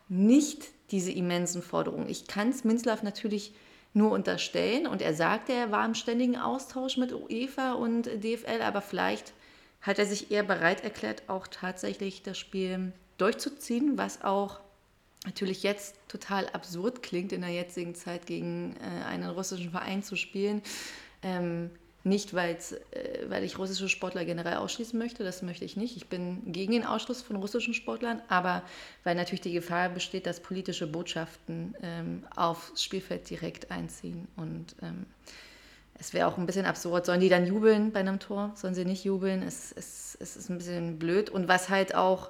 nicht 0.10 0.68
diese 0.92 1.12
immensen 1.12 1.62
Forderungen. 1.62 2.10
Ich 2.10 2.28
kann 2.28 2.50
es 2.50 2.66
Minzlaff 2.66 3.02
natürlich 3.02 3.54
nur 3.94 4.12
unterstellen 4.12 4.88
und 4.88 5.02
er 5.02 5.14
sagte, 5.14 5.54
er 5.54 5.72
war 5.72 5.86
im 5.86 5.96
ständigen 5.96 6.36
Austausch 6.36 6.98
mit 6.98 7.14
UEFA 7.14 7.74
und 7.74 8.08
DFL, 8.08 8.62
aber 8.62 8.82
vielleicht 8.82 9.34
hat 9.82 10.00
er 10.00 10.06
sich 10.06 10.32
eher 10.32 10.44
bereit 10.44 10.84
erklärt, 10.84 11.24
auch 11.28 11.48
tatsächlich 11.48 12.22
das 12.22 12.38
Spiel 12.38 12.92
durchzuziehen, 13.18 13.98
was 13.98 14.22
auch 14.22 14.60
natürlich 15.26 15.64
jetzt 15.64 15.96
total 16.08 16.48
absurd 16.50 17.04
klingt, 17.04 17.32
in 17.32 17.42
der 17.42 17.52
jetzigen 17.52 17.96
Zeit 17.96 18.26
gegen 18.26 18.76
äh, 18.78 19.06
einen 19.06 19.30
russischen 19.30 19.72
Verein 19.72 20.04
zu 20.04 20.16
spielen. 20.16 20.62
Ähm, 21.24 21.72
nicht, 22.06 22.34
äh, 22.34 22.56
weil 23.30 23.44
ich 23.44 23.58
russische 23.58 23.90
Sportler 23.90 24.26
generell 24.26 24.58
ausschließen 24.58 24.98
möchte, 24.98 25.24
das 25.24 25.42
möchte 25.42 25.66
ich 25.66 25.76
nicht. 25.76 25.98
Ich 25.98 26.08
bin 26.08 26.52
gegen 26.52 26.72
den 26.74 26.86
Ausschluss 26.86 27.24
von 27.24 27.36
russischen 27.36 27.74
Sportlern, 27.74 28.22
aber 28.30 28.62
weil 29.04 29.16
natürlich 29.16 29.42
die 29.42 29.54
Gefahr 29.54 29.90
besteht, 29.90 30.28
dass 30.28 30.40
politische 30.40 30.86
Botschaften 30.86 31.76
ähm, 31.82 32.24
aufs 32.36 32.84
Spielfeld 32.84 33.28
direkt 33.28 33.72
einziehen. 33.72 34.28
Und 34.36 34.76
ähm, 34.84 35.08
es 35.98 36.14
wäre 36.14 36.28
auch 36.28 36.38
ein 36.38 36.46
bisschen 36.46 36.68
absurd. 36.68 37.08
Sollen 37.08 37.22
die 37.22 37.30
dann 37.30 37.48
jubeln 37.48 37.92
bei 37.92 38.02
einem 38.02 38.20
Tor? 38.20 38.52
Sollen 38.56 38.76
sie 38.76 38.86
nicht 38.86 39.04
jubeln? 39.04 39.42
Es, 39.42 39.72
es, 39.72 40.16
es 40.20 40.38
ist 40.38 40.50
ein 40.50 40.60
bisschen 40.60 41.00
blöd. 41.00 41.32
Und 41.32 41.48
was 41.48 41.70
halt 41.70 41.96
auch, 41.96 42.30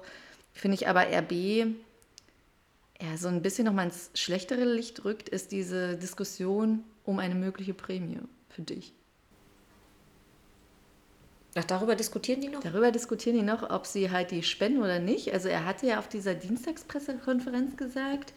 finde 0.54 0.76
ich 0.76 0.88
aber 0.88 1.02
RB 1.02 1.66
ja, 3.00 3.16
so 3.16 3.28
ein 3.28 3.42
bisschen 3.42 3.66
nochmal 3.66 3.86
ins 3.86 4.10
schlechtere 4.14 4.64
Licht 4.64 5.04
rückt, 5.04 5.28
ist 5.28 5.52
diese 5.52 5.96
Diskussion 5.96 6.84
um 7.04 7.18
eine 7.18 7.34
mögliche 7.34 7.74
Prämie 7.74 8.20
für 8.48 8.62
dich. 8.62 8.94
Ach, 11.54 11.64
darüber 11.64 11.96
diskutieren 11.96 12.40
die 12.42 12.48
noch? 12.48 12.60
Darüber 12.60 12.90
diskutieren 12.90 13.36
die 13.36 13.42
noch, 13.42 13.70
ob 13.70 13.86
sie 13.86 14.10
halt 14.10 14.30
die 14.30 14.42
spenden 14.42 14.82
oder 14.82 14.98
nicht. 14.98 15.32
Also 15.32 15.48
er 15.48 15.64
hatte 15.64 15.86
ja 15.86 15.98
auf 15.98 16.08
dieser 16.08 16.34
Dienstagspressekonferenz 16.34 17.76
gesagt, 17.76 18.34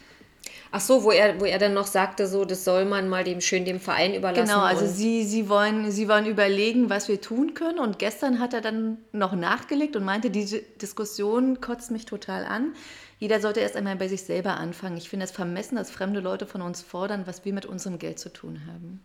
Ach 0.72 0.82
so, 0.82 1.04
wo 1.04 1.12
er, 1.12 1.40
wo 1.40 1.46
er 1.46 1.58
dann 1.58 1.74
noch 1.74 1.88
sagte, 1.88 2.28
so, 2.28 2.46
das 2.46 2.64
soll 2.64 2.86
man 2.86 3.10
mal 3.10 3.24
dem 3.24 3.42
schön 3.42 3.66
dem 3.66 3.80
Verein 3.80 4.14
überlassen. 4.14 4.48
Genau, 4.48 4.62
also 4.62 4.86
sie, 4.86 5.24
sie, 5.24 5.50
wollen, 5.50 5.92
sie 5.92 6.08
wollen 6.08 6.26
überlegen, 6.26 6.90
was 6.90 7.08
wir 7.08 7.22
tun 7.22 7.54
können. 7.54 7.80
Und 7.80 8.00
gestern 8.00 8.40
hat 8.40 8.54
er 8.54 8.62
dann 8.62 8.98
noch 9.12 9.34
nachgelegt 9.34 9.96
und 9.96 10.06
meinte, 10.06 10.30
diese 10.30 10.62
Diskussion 10.62 11.62
kotzt 11.62 11.92
mich 11.92 12.06
total 12.06 12.46
an. 12.46 12.74
Jeder 13.20 13.42
sollte 13.42 13.60
erst 13.60 13.76
einmal 13.76 13.98
bei 13.98 14.08
sich 14.08 14.24
selber 14.24 14.58
anfangen. 14.58 14.98
Ich 14.98 15.10
finde 15.10 15.26
es 15.26 15.32
vermessen, 15.32 15.76
dass 15.76 15.92
fremde 15.92 16.22
Leute 16.22 16.46
von 16.46 16.62
uns 16.62 16.82
fordern, 16.82 17.28
was 17.28 17.44
wir 17.44 17.54
mit 17.54 17.66
unserem 17.66 18.00
Geld 18.00 18.20
zu 18.20 18.32
tun 18.32 18.62
haben. 18.68 19.02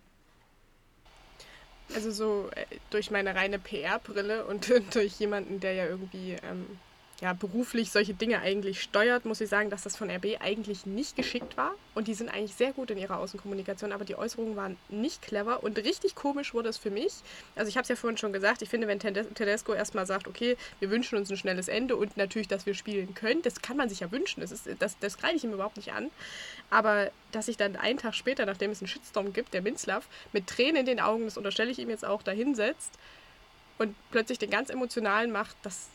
Also 1.94 2.10
so 2.10 2.48
äh, 2.54 2.64
durch 2.90 3.10
meine 3.10 3.34
reine 3.34 3.58
PR-Brille 3.58 4.44
und 4.46 4.72
durch 4.94 5.18
jemanden, 5.18 5.60
der 5.60 5.74
ja 5.74 5.86
irgendwie 5.86 6.36
ähm, 6.48 6.66
ja, 7.20 7.32
beruflich 7.32 7.90
solche 7.90 8.12
Dinge 8.12 8.40
eigentlich 8.40 8.82
steuert, 8.82 9.24
muss 9.24 9.40
ich 9.40 9.48
sagen, 9.48 9.70
dass 9.70 9.82
das 9.82 9.96
von 9.96 10.10
RB 10.10 10.40
eigentlich 10.40 10.84
nicht 10.84 11.14
geschickt 11.16 11.56
war. 11.56 11.72
Und 11.94 12.08
die 12.08 12.14
sind 12.14 12.28
eigentlich 12.28 12.54
sehr 12.54 12.72
gut 12.72 12.90
in 12.90 12.98
ihrer 12.98 13.18
Außenkommunikation, 13.18 13.92
aber 13.92 14.04
die 14.04 14.16
Äußerungen 14.16 14.56
waren 14.56 14.76
nicht 14.88 15.22
clever 15.22 15.62
und 15.62 15.78
richtig 15.78 16.16
komisch 16.16 16.54
wurde 16.54 16.68
es 16.68 16.76
für 16.76 16.90
mich. 16.90 17.12
Also 17.54 17.68
ich 17.68 17.76
habe 17.76 17.82
es 17.82 17.88
ja 17.88 17.96
vorhin 17.96 18.18
schon 18.18 18.32
gesagt, 18.32 18.62
ich 18.62 18.68
finde, 18.68 18.88
wenn 18.88 18.98
Tedesco 18.98 19.74
erstmal 19.74 20.06
sagt, 20.06 20.26
okay, 20.26 20.56
wir 20.80 20.90
wünschen 20.90 21.16
uns 21.16 21.30
ein 21.30 21.36
schnelles 21.36 21.68
Ende 21.68 21.96
und 21.96 22.16
natürlich, 22.16 22.48
dass 22.48 22.66
wir 22.66 22.74
spielen 22.74 23.14
können, 23.14 23.42
das 23.42 23.62
kann 23.62 23.76
man 23.76 23.88
sich 23.88 24.00
ja 24.00 24.10
wünschen, 24.10 24.40
das, 24.40 24.50
ist, 24.50 24.68
das, 24.80 24.98
das 24.98 25.16
greife 25.16 25.36
ich 25.36 25.44
ihm 25.44 25.52
überhaupt 25.52 25.76
nicht 25.76 25.92
an. 25.92 26.10
Aber 26.68 27.10
dass 27.30 27.46
sich 27.46 27.56
dann 27.56 27.76
einen 27.76 27.98
Tag 27.98 28.14
später, 28.14 28.44
nachdem 28.44 28.72
es 28.72 28.80
einen 28.80 28.88
Shitstorm 28.88 29.32
gibt, 29.32 29.54
der 29.54 29.62
Minzlaff 29.62 30.08
mit 30.32 30.48
Tränen 30.48 30.76
in 30.76 30.86
den 30.86 31.00
Augen, 31.00 31.24
das 31.24 31.36
unterstelle 31.36 31.70
ich 31.70 31.78
ihm 31.78 31.90
jetzt 31.90 32.04
auch, 32.04 32.22
dahinsetzt 32.22 32.92
und 33.78 33.94
plötzlich 34.10 34.38
den 34.38 34.50
ganz 34.50 34.70
emotionalen 34.70 35.30
macht, 35.30 35.56
das 35.62 35.88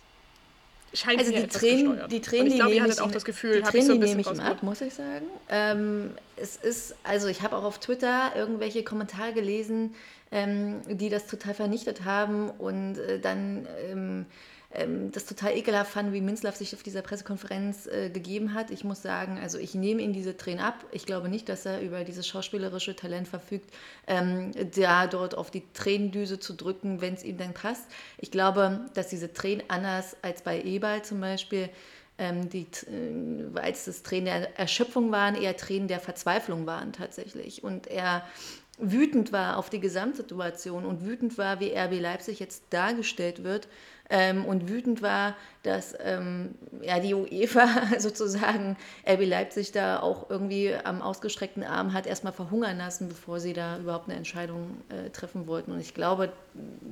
scheint 0.93 1.19
also 1.19 1.31
die 1.31 1.48
Tränen, 1.48 2.00
die 2.10 2.22
Tränen, 2.22 2.48
ich 2.48 2.55
glaube, 2.55 2.74
ihr 2.74 2.84
hattet 2.84 3.01
auch 3.01 3.12
das 3.12 3.25
Gefühl, 3.25 3.62
die 3.62 3.62
Tränen, 3.62 3.88
so 3.88 3.93
die 3.93 4.00
nehme 4.00 4.22
ich 4.22 4.29
ihm 4.29 4.39
ab, 4.39 4.63
muss 4.63 4.81
ich 4.81 4.93
sagen. 4.93 5.25
Ähm, 5.50 6.12
es 6.36 6.55
ist, 6.55 6.96
also 7.03 7.27
ich 7.27 7.41
habe 7.41 7.55
auch 7.55 7.63
auf 7.63 7.79
Twitter 7.79 8.31
irgendwelche 8.36 8.84
Kommentare 8.84 9.34
gelesen, 9.34 9.96
ähm, 10.31 10.81
die 10.88 11.10
das 11.10 11.27
total 11.27 11.53
vernichtet 11.53 12.05
haben 12.05 12.50
und 12.50 12.98
äh, 12.98 13.19
dann 13.19 13.67
ähm, 13.89 14.25
ähm, 14.72 15.12
das 15.12 15.26
total 15.26 15.58
ekelhaft 15.58 15.92
fand, 15.92 16.14
wie 16.14 16.22
Minzlaff 16.22 16.56
sich 16.56 16.76
auf 16.76 16.84
dieser 16.84 17.02
Pressekonferenz 17.02 17.88
äh, 17.88 18.10
gegeben 18.12 18.54
hat. 18.54 18.70
Ich 18.70 18.84
muss 18.84 19.02
sagen, 19.02 19.40
also 19.42 19.58
ich 19.58 19.74
nehme 19.74 20.02
ihm 20.02 20.14
diese 20.14 20.38
Tränen 20.38 20.64
ab. 20.64 20.86
Ich 20.92 21.08
glaube 21.08 21.28
nicht, 21.28 21.50
dass 21.50 21.66
er 21.66 21.82
über 21.82 22.04
dieses 22.04 22.28
schauspielerische 22.28 22.96
Talent 22.96 23.28
verfügt, 23.28 23.72
ähm, 24.06 24.52
da 24.76 25.08
dort 25.08 25.36
auf 25.36 25.50
die 25.50 25.64
Tränendüse 25.74 26.40
zu 26.40 26.54
drücken, 26.54 27.02
wenn 27.02 27.16
es 27.16 27.24
ihm 27.24 27.38
dann 27.38 27.54
passt. 27.54 27.86
Ich 28.20 28.30
glaube, 28.30 28.86
dass 28.94 29.08
diese 29.08 29.34
Tränen 29.34 29.64
anders 29.70 30.16
als 30.22 30.44
bei 30.44 30.62
Ebal 30.62 31.04
zum 31.04 31.20
Beispiel 31.20 31.70
ähm, 32.20 32.50
die, 32.50 32.68
äh, 32.92 33.60
als 33.60 33.86
das 33.86 34.04
Tränen 34.04 34.26
der 34.26 34.60
Erschöpfung 34.60 35.12
waren, 35.12 35.34
eher 35.34 35.58
Tränen 35.58 35.88
der 35.88 36.00
Verzweiflung 36.00 36.68
waren 36.68 36.94
tatsächlich. 36.94 37.64
Und 37.64 37.88
er 37.88 38.24
wütend 38.78 39.32
war 39.32 39.58
auf 39.58 39.70
die 39.70 39.80
Gesamtsituation 39.80 40.86
und 40.86 41.06
wütend 41.06 41.38
war, 41.40 41.60
wie 41.60 41.76
RB 41.76 42.00
Leipzig 42.00 42.40
jetzt 42.40 42.64
dargestellt 42.70 43.44
wird 43.44 43.68
ähm, 44.10 44.46
und 44.46 44.70
wütend 44.70 45.01
war, 45.01 45.36
dass 45.63 45.96
ähm, 46.04 46.56
ja, 46.82 47.00
die 47.00 47.13
UEFA 47.13 47.68
sozusagen 48.00 48.75
RB 49.08 49.25
Leipzig 49.25 49.72
da 49.72 50.00
auch 50.00 50.30
irgendwie 50.30 50.74
am 50.74 51.01
ausgestreckten 51.01 51.63
Arm 51.63 51.94
hat 51.94 52.08
erstmal 52.08 52.34
verhungern 52.34 52.78
lassen, 52.78 53.08
bevor 53.08 53.39
sie 53.39 53.54
da 53.54 53.78
überhaupt 53.78 54.10
eine 54.10 54.18
Entscheidung 54.18 54.82
äh, 54.89 55.10
treffen 55.12 55.48
wollten. 55.48 55.72
Und 55.72 55.80
ich 55.80 55.94
glaube, 55.94 56.32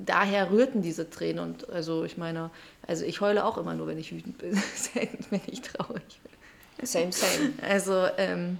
daher 0.05 0.51
rührten 0.51 0.81
diese 0.81 1.09
Tränen. 1.09 1.39
Und 1.39 1.69
also 1.69 2.03
ich 2.03 2.17
meine, 2.17 2.51
also 2.85 3.03
ich 3.05 3.21
heule 3.21 3.45
auch 3.45 3.57
immer 3.57 3.73
nur, 3.73 3.87
wenn 3.87 3.97
ich 3.97 4.11
wütend 4.11 4.37
bin, 4.37 4.55
selten, 4.75 5.25
wenn 5.29 5.41
ich 5.47 5.61
traurig 5.61 6.21
bin. 6.23 6.85
Same, 6.85 7.11
same. 7.11 7.53
Also 7.67 8.05
ähm, 8.17 8.59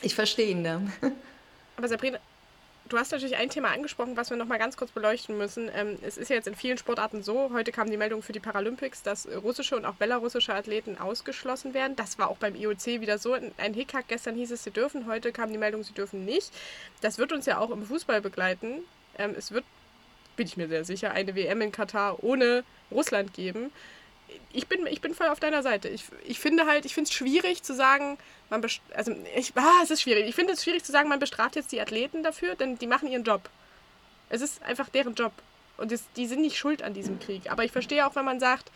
ich 0.00 0.14
verstehe 0.14 0.48
ihn 0.48 0.64
da. 0.64 0.80
Aber 1.76 1.88
Sabrina, 1.88 2.18
Du 2.88 2.96
hast 2.96 3.12
natürlich 3.12 3.36
ein 3.36 3.50
Thema 3.50 3.68
angesprochen, 3.68 4.16
was 4.16 4.30
wir 4.30 4.38
noch 4.38 4.46
mal 4.46 4.58
ganz 4.58 4.78
kurz 4.78 4.92
beleuchten 4.92 5.36
müssen. 5.36 5.70
Ähm, 5.74 5.98
es 6.02 6.16
ist 6.16 6.30
ja 6.30 6.36
jetzt 6.36 6.48
in 6.48 6.54
vielen 6.54 6.78
Sportarten 6.78 7.22
so, 7.22 7.50
heute 7.52 7.70
kam 7.70 7.90
die 7.90 7.98
Meldung 7.98 8.22
für 8.22 8.32
die 8.32 8.40
Paralympics, 8.40 9.02
dass 9.02 9.28
russische 9.28 9.76
und 9.76 9.84
auch 9.84 9.94
belarussische 9.94 10.54
Athleten 10.54 10.96
ausgeschlossen 10.96 11.74
werden. 11.74 11.96
Das 11.96 12.18
war 12.18 12.30
auch 12.30 12.38
beim 12.38 12.54
IOC 12.54 13.00
wieder 13.00 13.18
so. 13.18 13.34
Ein 13.34 13.74
Hickhack, 13.74 14.06
gestern 14.08 14.36
hieß 14.36 14.52
es, 14.52 14.64
sie 14.64 14.70
dürfen, 14.70 15.06
heute 15.06 15.32
kam 15.32 15.52
die 15.52 15.58
Meldung, 15.58 15.82
sie 15.82 15.92
dürfen 15.92 16.24
nicht. 16.24 16.50
Das 17.02 17.18
wird 17.18 17.32
uns 17.32 17.44
ja 17.44 17.58
auch 17.58 17.70
im 17.70 17.84
Fußball 17.84 18.22
begleiten. 18.22 18.84
Ähm, 19.18 19.34
es 19.36 19.52
wird 19.52 19.64
bin 20.38 20.46
ich 20.46 20.56
mir 20.56 20.68
sehr 20.68 20.84
sicher, 20.84 21.10
eine 21.10 21.34
WM 21.34 21.60
in 21.60 21.72
Katar 21.72 22.22
ohne 22.22 22.62
Russland 22.90 23.34
geben. 23.34 23.72
Ich 24.52 24.66
bin, 24.66 24.86
ich 24.86 25.00
bin 25.00 25.14
voll 25.14 25.28
auf 25.28 25.40
deiner 25.40 25.62
Seite. 25.62 25.88
Ich, 25.88 26.04
ich 26.24 26.38
finde 26.38 26.66
halt, 26.66 26.84
ich 26.84 26.94
finde 26.94 27.08
es 27.08 27.14
schwierig 27.14 27.62
zu 27.62 27.74
sagen, 27.74 28.18
man 28.50 28.64
also 28.94 29.14
ich, 29.36 29.52
ah, 29.56 29.80
es 29.82 29.90
ist 29.90 30.02
schwierig. 30.02 30.26
Ich 30.26 30.34
finde 30.34 30.54
es 30.54 30.62
schwierig 30.62 30.84
zu 30.84 30.92
sagen, 30.92 31.08
man 31.08 31.18
bestraft 31.18 31.56
jetzt 31.56 31.72
die 31.72 31.80
Athleten 31.80 32.22
dafür, 32.22 32.54
denn 32.54 32.78
die 32.78 32.86
machen 32.86 33.08
ihren 33.08 33.24
Job. 33.24 33.48
Es 34.30 34.40
ist 34.40 34.62
einfach 34.62 34.88
deren 34.88 35.14
Job. 35.14 35.32
Und 35.76 35.92
das, 35.92 36.04
die 36.16 36.26
sind 36.26 36.40
nicht 36.40 36.58
schuld 36.58 36.82
an 36.82 36.94
diesem 36.94 37.20
Krieg. 37.20 37.50
Aber 37.50 37.64
ich 37.64 37.72
verstehe 37.72 38.06
auch, 38.06 38.16
wenn 38.16 38.24
man 38.24 38.40
sagt, 38.40 38.70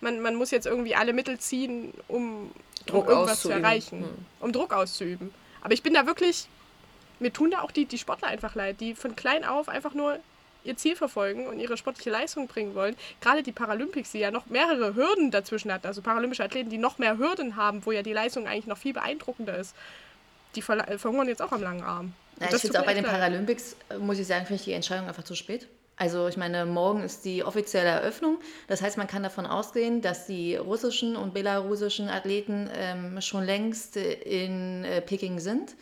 man, 0.00 0.20
man 0.20 0.34
muss 0.34 0.50
jetzt 0.50 0.66
irgendwie 0.66 0.94
alle 0.94 1.12
Mittel 1.12 1.38
ziehen, 1.38 1.92
um, 2.08 2.50
um 2.90 3.08
irgendwas 3.08 3.40
zu 3.40 3.50
erreichen, 3.50 4.02
hm. 4.02 4.26
um 4.40 4.52
Druck 4.52 4.72
auszuüben. 4.72 5.32
Aber 5.60 5.74
ich 5.74 5.82
bin 5.82 5.94
da 5.94 6.06
wirklich, 6.06 6.46
mir 7.18 7.32
tun 7.32 7.50
da 7.50 7.60
auch 7.60 7.70
die, 7.70 7.84
die 7.84 7.98
Sportler 7.98 8.28
einfach 8.28 8.54
leid, 8.54 8.80
die 8.80 8.94
von 8.94 9.14
klein 9.14 9.44
auf 9.44 9.68
einfach 9.68 9.94
nur 9.94 10.18
ihr 10.64 10.76
Ziel 10.76 10.96
verfolgen 10.96 11.46
und 11.46 11.58
ihre 11.58 11.76
sportliche 11.76 12.10
Leistung 12.10 12.46
bringen 12.46 12.74
wollen. 12.74 12.96
Gerade 13.20 13.42
die 13.42 13.52
Paralympics, 13.52 14.12
die 14.12 14.18
ja 14.18 14.30
noch 14.30 14.46
mehrere 14.46 14.94
Hürden 14.94 15.30
dazwischen 15.30 15.72
hatten, 15.72 15.86
also 15.86 16.02
paralympische 16.02 16.44
Athleten, 16.44 16.70
die 16.70 16.78
noch 16.78 16.98
mehr 16.98 17.18
Hürden 17.18 17.56
haben, 17.56 17.84
wo 17.84 17.92
ja 17.92 18.02
die 18.02 18.12
Leistung 18.12 18.46
eigentlich 18.46 18.66
noch 18.66 18.78
viel 18.78 18.92
beeindruckender 18.92 19.56
ist, 19.56 19.74
die 20.54 20.62
verhungern 20.62 21.28
jetzt 21.28 21.42
auch 21.42 21.52
am 21.52 21.62
langen 21.62 21.82
Arm. 21.82 22.12
Ja, 22.40 22.48
ich 22.52 22.60
finde 22.60 22.80
auch 22.80 22.86
bei 22.86 22.94
den 22.94 23.04
Paralympics, 23.04 23.76
äh, 23.90 23.98
muss 23.98 24.18
ich 24.18 24.26
sagen, 24.26 24.46
finde 24.46 24.60
ich 24.60 24.64
die 24.64 24.72
Entscheidung 24.72 25.06
einfach 25.06 25.24
zu 25.24 25.34
spät. 25.34 25.68
Also 25.96 26.28
ich 26.28 26.38
meine, 26.38 26.64
morgen 26.64 27.02
ist 27.02 27.26
die 27.26 27.44
offizielle 27.44 27.90
Eröffnung. 27.90 28.38
Das 28.68 28.80
heißt, 28.80 28.96
man 28.96 29.06
kann 29.06 29.22
davon 29.22 29.44
ausgehen, 29.44 30.00
dass 30.00 30.26
die 30.26 30.56
russischen 30.56 31.14
und 31.14 31.34
belarussischen 31.34 32.08
Athleten 32.08 32.70
ähm, 32.74 33.20
schon 33.20 33.44
längst 33.44 33.98
in 33.98 34.84
äh, 34.84 35.02
Peking 35.02 35.40
sind. 35.40 35.74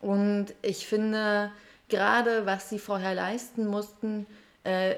Und 0.00 0.46
ich 0.60 0.88
finde, 0.88 1.52
gerade 1.94 2.46
was 2.46 2.68
sie 2.68 2.78
vorher 2.78 3.14
leisten 3.14 3.66
mussten, 3.66 4.26
äh, 4.64 4.96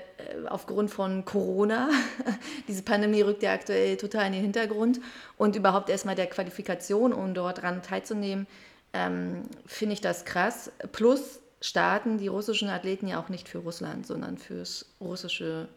aufgrund 0.48 0.90
von 0.90 1.24
Corona, 1.24 1.90
diese 2.68 2.82
Pandemie 2.82 3.20
rückt 3.20 3.42
ja 3.42 3.52
aktuell 3.52 3.96
total 3.96 4.28
in 4.28 4.32
den 4.32 4.42
Hintergrund 4.42 5.00
und 5.36 5.56
überhaupt 5.56 5.90
erstmal 5.90 6.14
der 6.14 6.26
Qualifikation, 6.26 7.12
um 7.12 7.34
dort 7.34 7.62
dran 7.62 7.82
teilzunehmen, 7.82 8.46
ähm, 8.92 9.42
finde 9.66 9.94
ich 9.94 10.00
das 10.00 10.24
krass. 10.24 10.70
Plus 10.92 11.40
starten 11.60 12.16
die 12.16 12.28
russischen 12.28 12.68
Athleten 12.70 13.08
ja 13.08 13.20
auch 13.20 13.28
nicht 13.28 13.48
für 13.48 13.58
Russland, 13.58 14.06
sondern 14.06 14.38
fürs 14.38 14.86
russische 15.00 15.68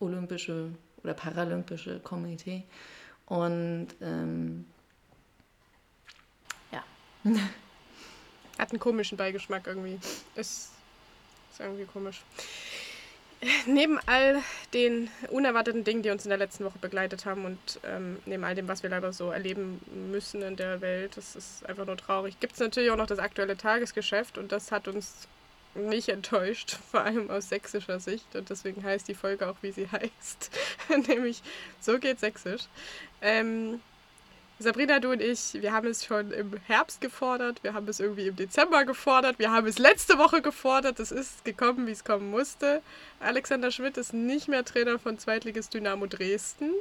olympische 0.00 0.70
oder 1.02 1.14
paralympische 1.14 2.00
Komitee. 2.00 2.64
Und 3.26 3.88
ähm, 4.02 4.66
ja. 6.72 6.82
Hat 8.58 8.70
einen 8.70 8.80
komischen 8.80 9.16
Beigeschmack 9.16 9.66
irgendwie. 9.66 9.98
Ist, 10.34 10.72
ist 11.52 11.60
irgendwie 11.60 11.84
komisch. 11.84 12.22
Neben 13.66 14.00
all 14.06 14.42
den 14.74 15.10
unerwarteten 15.30 15.84
Dingen, 15.84 16.02
die 16.02 16.10
uns 16.10 16.24
in 16.24 16.30
der 16.30 16.38
letzten 16.38 16.64
Woche 16.64 16.78
begleitet 16.80 17.24
haben 17.24 17.44
und 17.44 17.58
ähm, 17.84 18.18
neben 18.26 18.42
all 18.42 18.56
dem, 18.56 18.66
was 18.66 18.82
wir 18.82 18.90
leider 18.90 19.12
so 19.12 19.30
erleben 19.30 19.80
müssen 20.10 20.42
in 20.42 20.56
der 20.56 20.80
Welt, 20.80 21.16
das 21.16 21.36
ist 21.36 21.64
einfach 21.64 21.86
nur 21.86 21.96
traurig, 21.96 22.40
gibt 22.40 22.54
es 22.54 22.58
natürlich 22.58 22.90
auch 22.90 22.96
noch 22.96 23.06
das 23.06 23.20
aktuelle 23.20 23.56
Tagesgeschäft 23.56 24.38
und 24.38 24.50
das 24.50 24.72
hat 24.72 24.88
uns 24.88 25.28
nicht 25.76 26.08
enttäuscht, 26.08 26.78
vor 26.90 27.02
allem 27.02 27.30
aus 27.30 27.48
sächsischer 27.48 28.00
Sicht 28.00 28.34
und 28.34 28.50
deswegen 28.50 28.82
heißt 28.82 29.06
die 29.06 29.14
Folge 29.14 29.48
auch, 29.48 29.56
wie 29.62 29.70
sie 29.70 29.88
heißt, 29.92 30.50
nämlich 31.06 31.40
So 31.80 32.00
geht 32.00 32.18
Sächsisch. 32.18 32.62
Ähm, 33.22 33.80
Sabrina, 34.60 34.98
du 34.98 35.12
und 35.12 35.22
ich, 35.22 35.54
wir 35.54 35.72
haben 35.72 35.86
es 35.86 36.04
schon 36.04 36.32
im 36.32 36.52
Herbst 36.66 37.00
gefordert, 37.00 37.62
wir 37.62 37.74
haben 37.74 37.86
es 37.86 38.00
irgendwie 38.00 38.26
im 38.26 38.34
Dezember 38.34 38.84
gefordert, 38.84 39.38
wir 39.38 39.52
haben 39.52 39.68
es 39.68 39.78
letzte 39.78 40.18
Woche 40.18 40.42
gefordert, 40.42 40.98
es 40.98 41.12
ist 41.12 41.44
gekommen, 41.44 41.86
wie 41.86 41.92
es 41.92 42.02
kommen 42.02 42.28
musste. 42.28 42.82
Alexander 43.20 43.70
Schmidt 43.70 43.96
ist 43.96 44.12
nicht 44.12 44.48
mehr 44.48 44.64
Trainer 44.64 44.98
von 44.98 45.16
Zweitligist 45.16 45.74
Dynamo 45.74 46.06
Dresden, 46.06 46.72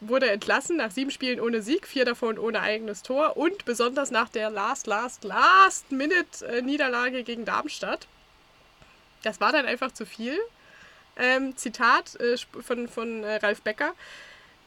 wurde 0.00 0.30
entlassen 0.30 0.78
nach 0.78 0.90
sieben 0.90 1.10
Spielen 1.10 1.38
ohne 1.38 1.60
Sieg, 1.60 1.86
vier 1.86 2.06
davon 2.06 2.38
ohne 2.38 2.62
eigenes 2.62 3.02
Tor 3.02 3.36
und 3.36 3.66
besonders 3.66 4.10
nach 4.10 4.30
der 4.30 4.48
Last, 4.48 4.86
Last, 4.86 5.22
Last 5.24 5.92
Minute 5.92 6.62
Niederlage 6.62 7.24
gegen 7.24 7.44
Darmstadt. 7.44 8.06
Das 9.22 9.38
war 9.38 9.52
dann 9.52 9.66
einfach 9.66 9.92
zu 9.92 10.06
viel. 10.06 10.38
Ähm, 11.18 11.56
Zitat 11.56 12.18
äh, 12.20 12.38
von, 12.38 12.88
von 12.88 13.22
äh, 13.22 13.36
Ralf 13.36 13.60
Becker. 13.60 13.92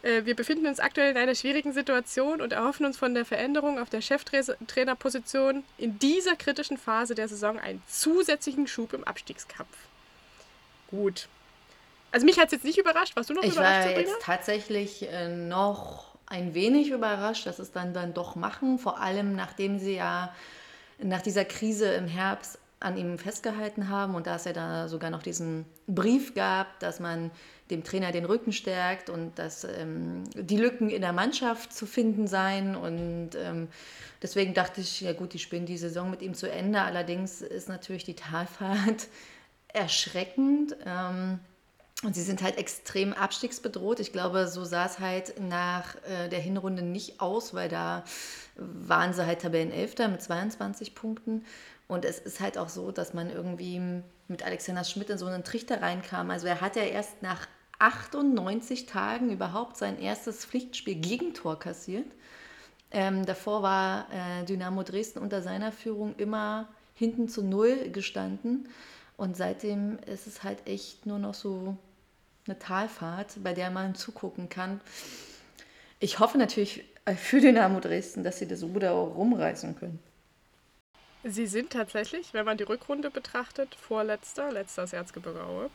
Äh, 0.02 0.26
wir 0.26 0.36
befinden 0.36 0.68
uns 0.68 0.80
aktuell 0.80 1.12
in 1.12 1.18
einer 1.18 1.36
schwierigen 1.36 1.74
Situation 1.74 2.42
und 2.42 2.54
erhoffen 2.54 2.86
uns 2.86 2.98
von 2.98 3.14
der 3.14 3.26
Veränderung 3.26 3.80
auf 3.80 3.90
der 3.90 4.02
Cheftrainerposition 4.02 5.64
in 5.78 6.00
dieser 6.00 6.36
kritischen 6.36 6.78
Phase 6.78 7.16
der 7.16 7.28
Saison 7.28 7.60
einen 7.60 7.82
zusätzlichen 7.88 8.68
Schub 8.68 8.94
im 8.94 9.04
Abstiegskampf. 9.04 9.76
Gut. 10.90 11.28
Also 12.12 12.26
mich 12.26 12.40
hat 12.40 12.48
es 12.48 12.54
jetzt 12.54 12.66
nicht 12.66 12.78
überrascht. 12.78 13.16
Warst 13.16 13.30
du 13.30 13.34
noch 13.34 13.44
ich 13.44 13.52
überrascht, 13.52 13.90
Ich 13.90 13.96
war 13.96 14.02
jetzt 14.02 14.22
tatsächlich 14.22 15.08
äh, 15.10 15.28
noch 15.28 16.16
ein 16.26 16.54
wenig 16.54 16.90
überrascht, 16.90 17.46
dass 17.46 17.60
es 17.60 17.72
dann, 17.72 17.94
dann 17.94 18.14
doch 18.14 18.36
machen. 18.36 18.80
Vor 18.80 19.00
allem, 19.00 19.36
nachdem 19.36 19.80
sie 19.80 19.96
ja 19.96 20.34
nach 21.00 21.22
dieser 21.22 21.46
Krise 21.46 21.92
im 21.94 22.08
Herbst 22.08 22.59
an 22.80 22.98
ihm 22.98 23.18
festgehalten 23.18 23.90
haben 23.90 24.16
und 24.16 24.26
da 24.28 24.36
es 24.36 24.46
ja 24.46 24.54
da 24.54 24.88
sogar 24.88 25.10
noch 25.10 25.22
diesen 25.22 25.66
Brief 25.88 26.34
gab, 26.34 26.80
dass 26.80 27.00
man 27.00 27.32
dem 27.70 27.84
Trainer 27.84 28.12
den 28.12 28.26
Rücken 28.26 28.52
stärkt 28.52 29.10
und 29.10 29.38
dass 29.38 29.64
ähm, 29.64 30.24
die 30.34 30.58
Lücken 30.58 30.90
in 30.90 31.02
der 31.02 31.14
Mannschaft 31.14 31.74
zu 31.74 31.86
finden 31.86 32.28
seien. 32.28 32.76
Und 32.76 33.32
ähm, 33.36 33.68
deswegen 34.22 34.54
dachte 34.54 34.82
ich, 34.82 35.02
ja 35.02 35.14
gut, 35.14 35.34
die 35.34 35.40
spielen 35.40 35.66
die 35.66 35.78
Saison 35.78 36.10
mit 36.10 36.22
ihm 36.22 36.34
zu 36.34 36.50
Ende. 36.50 36.82
Allerdings 36.82 37.42
ist 37.42 37.70
natürlich 37.70 38.06
die 38.06 38.16
Talfahrt 38.16 39.08
erschreckend. 39.68 40.76
Ähm, 40.86 41.40
und 42.04 42.16
sie 42.16 42.24
sind 42.24 42.42
halt 42.42 42.58
extrem 42.58 43.12
abstiegsbedroht. 43.12 44.00
Ich 44.00 44.14
glaube, 44.14 44.48
so 44.48 44.64
sah 44.64 44.86
es 44.86 45.00
halt 45.00 45.38
nach 45.40 45.96
äh, 46.06 46.30
der 46.30 46.40
Hinrunde 46.40 46.82
nicht 46.82 47.20
aus, 47.20 47.54
weil 47.54 47.68
da 47.68 48.06
waren 48.56 49.14
sie 49.14 49.26
halt 49.26 49.42
Tabellenelfter 49.42 50.08
mit 50.08 50.22
22 50.22 50.96
Punkten. 50.96 51.44
Und 51.90 52.06
es 52.06 52.20
ist 52.20 52.40
halt 52.40 52.60
auch 52.60 52.70
so, 52.70 52.92
dass 52.92 53.16
man 53.16 53.32
irgendwie 53.32 53.82
mit 54.28 54.46
Alexander 54.46 54.84
Schmidt 54.84 55.10
in 55.10 55.18
so 55.18 55.26
einen 55.26 55.44
Trichter 55.44 55.82
reinkam. 55.82 56.30
Also 56.30 56.46
er 56.46 56.62
hat 56.62 56.76
ja 56.76 56.84
erst 56.84 57.24
nach 57.24 57.48
98 57.80 58.86
Tagen 58.86 59.32
überhaupt 59.32 59.76
sein 59.76 60.00
erstes 60.00 60.46
Pflichtspiel-Gegentor 60.46 61.58
kassiert. 61.58 62.06
Ähm, 62.92 63.26
davor 63.26 63.64
war 63.64 64.08
äh, 64.14 64.46
Dynamo 64.46 64.84
Dresden 64.84 65.18
unter 65.18 65.42
seiner 65.42 65.72
Führung 65.72 66.14
immer 66.18 66.70
hinten 66.94 67.28
zu 67.28 67.44
Null 67.44 67.90
gestanden. 67.90 68.70
Und 69.18 69.36
seitdem 69.36 69.98
ist 70.06 70.28
es 70.28 70.44
halt 70.44 70.68
echt 70.68 71.08
nur 71.08 71.18
noch 71.18 71.34
so 71.34 71.76
eine 72.46 72.60
Talfahrt, 72.60 73.44
bei 73.44 73.54
der 73.54 73.72
man 73.72 73.96
zugucken 73.96 74.48
kann. 74.48 74.80
Ich 76.00 76.20
hoffe 76.20 76.38
natürlich 76.38 76.84
für 77.16 77.42
Dynamo 77.42 77.80
Dresden, 77.80 78.24
dass 78.24 78.38
sie 78.38 78.48
das 78.48 78.62
Ruder 78.62 78.92
auch 78.92 79.16
rumreißen 79.16 79.76
können. 79.76 80.00
Sie 81.24 81.48
sind 81.48 81.72
tatsächlich, 81.72 82.34
wenn 82.34 82.46
man 82.46 82.58
die 82.58 82.64
Rückrunde 82.64 83.10
betrachtet, 83.10 83.76
vorletzter, 83.76 84.54
letzter 84.54 84.86
ist 84.86 84.94
Erzgebirge 84.94 85.44
Aue, 85.44 85.70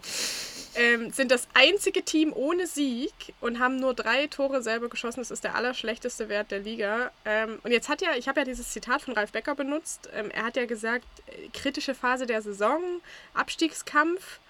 ähm, 0.74 1.10
sind 1.10 1.30
das 1.30 1.48
einzige 1.52 2.02
Team 2.02 2.32
ohne 2.34 2.66
Sieg 2.66 3.12
und 3.42 3.58
haben 3.58 3.76
nur 3.76 3.92
drei 3.92 4.26
Tore 4.26 4.62
selber 4.62 4.88
geschossen. 4.88 5.20
Das 5.20 5.30
ist 5.30 5.44
der 5.44 5.54
allerschlechteste 5.54 6.30
Wert 6.30 6.50
der 6.50 6.60
Liga. 6.60 7.10
Ähm, 7.26 7.58
und 7.62 7.72
jetzt 7.72 7.90
hat 7.90 8.00
ja, 8.00 8.16
ich 8.16 8.26
habe 8.26 8.40
ja 8.40 8.44
dieses 8.46 8.70
Zitat 8.70 9.02
von 9.02 9.12
Ralf 9.12 9.32
Becker 9.32 9.54
benutzt. 9.54 10.08
Ähm, 10.14 10.30
er 10.30 10.44
hat 10.44 10.56
ja 10.56 10.64
gesagt, 10.64 11.06
äh, 11.26 11.48
kritische 11.52 11.94
Phase 11.94 12.24
der 12.24 12.40
Saison, 12.40 13.02
Abstiegskampf. 13.34 14.40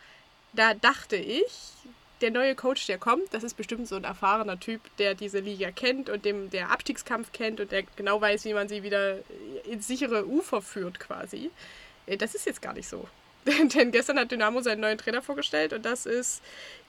Da 0.53 0.75
dachte 0.75 1.17
ich, 1.17 1.73
der 2.25 2.31
neue 2.31 2.55
Coach, 2.55 2.87
der 2.87 2.97
kommt, 2.97 3.35
das 3.35 3.45
ist 3.45 3.55
bestimmt 3.55 3.87
so 3.87 3.97
ein 3.97 4.05
erfahrener 4.05 4.59
Typ, 4.59 4.81
der 4.97 5.15
diese 5.15 5.41
Liga 5.41 5.71
kennt 5.71 6.09
und 6.09 6.25
dem 6.25 6.49
der 6.49 6.71
Abstiegskampf 6.71 7.33
kennt 7.33 7.61
und 7.61 7.71
der 7.71 7.83
genau 7.97 8.19
weiß, 8.19 8.47
wie 8.47 8.55
man 8.55 8.67
sie 8.67 8.83
wieder 8.83 9.19
ins 9.71 9.87
sichere 9.87 10.27
Ufer 10.27 10.63
führt 10.63 10.99
quasi. 10.99 11.51
Äh, 12.07 12.17
das 12.17 12.35
ist 12.35 12.47
jetzt 12.47 12.63
gar 12.63 12.73
nicht 12.73 12.89
so. 12.89 13.07
Denn 13.47 13.93
gestern 13.93 14.19
hat 14.19 14.31
Dynamo 14.31 14.63
seinen 14.63 14.81
neuen 14.81 14.97
Trainer 14.97 15.21
vorgestellt 15.21 15.75
und 15.75 15.85
das 15.85 16.07
ist 16.07 16.43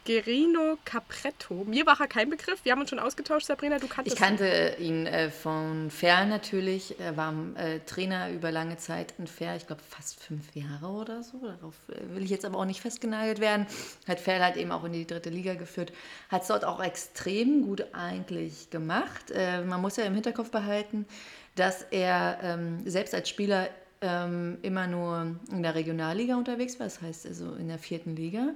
Gerino 0.06 0.78
Capretto. 0.86 1.65
Mir 1.65 1.88
war 1.88 2.00
er 2.00 2.06
kein 2.08 2.30
Begriff. 2.30 2.63
Wir 2.63 2.74
haben 2.74 2.82
uns 2.82 2.91
schon 2.91 3.00
ausgetauscht, 3.00 3.48
Sabrina. 3.48 3.80
Du 3.80 3.88
kanntest 3.88 4.15
Ich 4.15 4.22
kannte 4.22 4.76
ihn 4.80 5.08
äh, 5.08 5.32
von 5.32 5.89
Fair 5.89 6.26
natürlich. 6.26 7.00
Er 7.00 7.18
war 7.18 7.34
äh, 7.56 7.80
Trainer 7.80 8.30
über 8.30 8.52
lange 8.52 8.78
Zeit 8.78 9.15
in 9.18 9.26
Fair, 9.26 9.56
ich 9.56 9.65
glaube 9.65 9.82
fast 9.82 10.24
fünf 10.24 10.56
Jahre 10.56 10.88
oder 10.89 11.24
so. 11.24 11.39
Darauf 11.39 11.74
äh, 11.89 12.15
will 12.15 12.24
ich 12.24 12.30
jetzt 12.30 12.46
aber 12.46 12.60
auch 12.60 12.65
nicht 12.65 12.82
festgenagelt 12.82 13.39
werden. 13.39 13.65
Hat 14.08 14.20
Fair 14.20 14.44
halt 14.44 14.58
eben 14.58 14.72
auch 14.72 14.84
in 14.84 14.94
die 14.94 15.08
dritte 15.08 15.32
Liga 15.32 15.56
geführt. 15.56 15.91
Hat 16.30 16.44
es 16.44 16.50
dort 16.50 16.65
auch 16.65 16.84
extrem 16.84 17.63
gut 17.63 17.84
eigentlich 17.94 18.70
gemacht. 18.70 19.32
Äh, 19.32 19.63
man 19.63 19.82
muss 19.82 19.98
ja 19.98 20.04
im 20.04 20.13
Hinterkopf 20.13 20.52
behalten, 20.52 21.08
dass 21.56 21.82
er 21.82 22.38
ähm, 22.44 22.88
selbst 22.88 23.15
als 23.15 23.28
Spieler 23.28 23.70
ähm, 24.02 24.60
immer 24.62 24.86
nur 24.86 25.36
in 25.50 25.63
der 25.63 25.74
Regionalliga 25.74 26.36
unterwegs 26.36 26.80
war, 26.80 26.86
das 26.86 27.02
heißt 27.02 27.26
also 27.26 27.56
in 27.56 27.70
der 27.70 27.80
vierten 27.80 28.15
Liga 28.15 28.54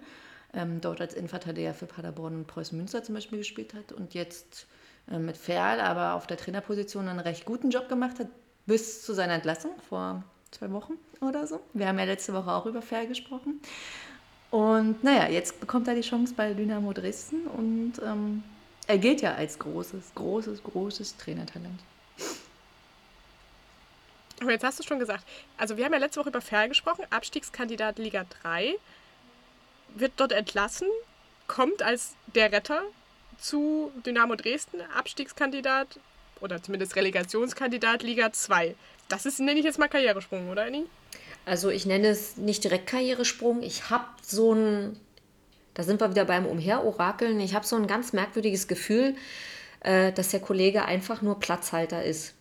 ähm, 0.54 0.82
dort 0.82 1.02
als 1.02 1.14
Innenverteidiger 1.14 1.74
für 1.74 1.86
Paderborn 1.86 2.36
und 2.36 2.48
Preußen 2.48 2.78
Münster 2.78 3.04
zum 3.04 3.16
Beispiel 3.16 3.40
gespielt 3.40 3.74
hat 3.74 3.92
und 3.92 4.14
jetzt 4.14 4.68
äh, 5.12 5.20
mit 5.20 5.38
Ferl 5.38 5.80
aber 5.80 6.14
auf 6.14 6.28
der 6.28 6.38
Trainerposition 6.38 7.08
einen 7.08 7.20
recht 7.20 7.46
guten 7.46 7.70
Job 7.70 7.90
gemacht 7.90 8.20
hat, 8.20 8.28
bis 8.66 9.04
zu 9.04 9.14
seiner 9.14 9.34
Entlassung 9.34 9.72
vor 9.90 10.24
zwei 10.52 10.72
Wochen 10.72 10.94
oder 11.22 11.48
so. 11.48 11.60
Wir 11.74 11.88
haben 11.88 12.00
ja 12.00 12.06
letzte 12.06 12.34
Woche 12.34 12.52
auch 12.52 12.66
über 12.66 12.82
Ferl 12.82 13.08
gesprochen. 13.08 13.60
Und 14.52 15.04
naja, 15.04 15.30
jetzt 15.30 15.60
bekommt 15.60 15.88
er 15.88 15.96
die 15.96 16.02
Chance 16.02 16.34
bei 16.36 16.54
Dynamo 16.54 16.92
Dresden 16.94 17.46
und 17.48 17.94
ähm, 18.04 18.44
er 18.88 18.98
gilt 18.98 19.22
ja 19.22 19.36
als 19.36 19.60
großes, 19.60 20.14
großes, 20.16 20.64
großes 20.64 21.18
Trainertalent. 21.18 21.80
Aber 24.42 24.52
jetzt 24.52 24.64
hast 24.64 24.80
du 24.80 24.84
schon 24.84 25.00
gesagt, 25.00 25.26
also 25.58 25.78
wir 25.78 25.86
haben 25.86 25.94
ja 25.94 26.00
letzte 26.00 26.22
Woche 26.22 26.30
über 26.30 26.42
Ferl 26.42 26.70
gesprochen, 26.70 27.06
Abstiegskandidat 27.10 28.00
Liga 28.00 28.26
3, 28.42 28.76
wird 29.95 30.13
dort 30.17 30.32
entlassen, 30.32 30.88
kommt 31.47 31.82
als 31.82 32.15
der 32.36 32.52
Retter 32.52 32.84
zu 33.39 33.91
Dynamo 34.06 34.36
Dresden, 34.36 34.82
Abstiegskandidat 34.95 35.99
oder 36.41 36.62
zumindest 36.62 36.95
Relegationskandidat 36.95 38.04
Liga 38.04 38.32
2. 38.32 38.75
Das 39.08 39.25
ist, 39.25 39.39
nenne 39.39 39.60
ich 39.60 39.65
jetzt 39.65 39.80
mal 39.80 39.88
Karrieresprung, 39.88 40.49
oder 40.49 40.63
Annie? 40.63 40.86
Also 41.45 41.69
ich 41.69 41.86
nenne 41.86 42.10
es 42.10 42.38
nicht 42.38 42.63
direkt 42.63 42.88
Karrieresprung. 42.88 43.63
Ich 43.63 43.89
habe 43.89 44.06
so 44.21 44.54
ein, 44.54 44.99
da 45.73 45.84
sind 45.84 45.99
wir 45.99 46.12
wieder 46.12 46.25
beim 46.25 46.45
Umherorakeln, 46.45 47.39
ich 47.39 47.56
habe 47.56 47.65
so 47.65 47.75
ein 47.75 47.88
ganz 47.88 48.13
merkwürdiges 48.13 48.67
Gefühl, 48.67 49.15
äh, 49.82 50.12
dass 50.12 50.30
der 50.30 50.41
Kollege 50.41 50.86
einfach 50.86 51.21
nur 51.21 51.39
Platzhalter 51.39 52.04
ist. 52.04 52.34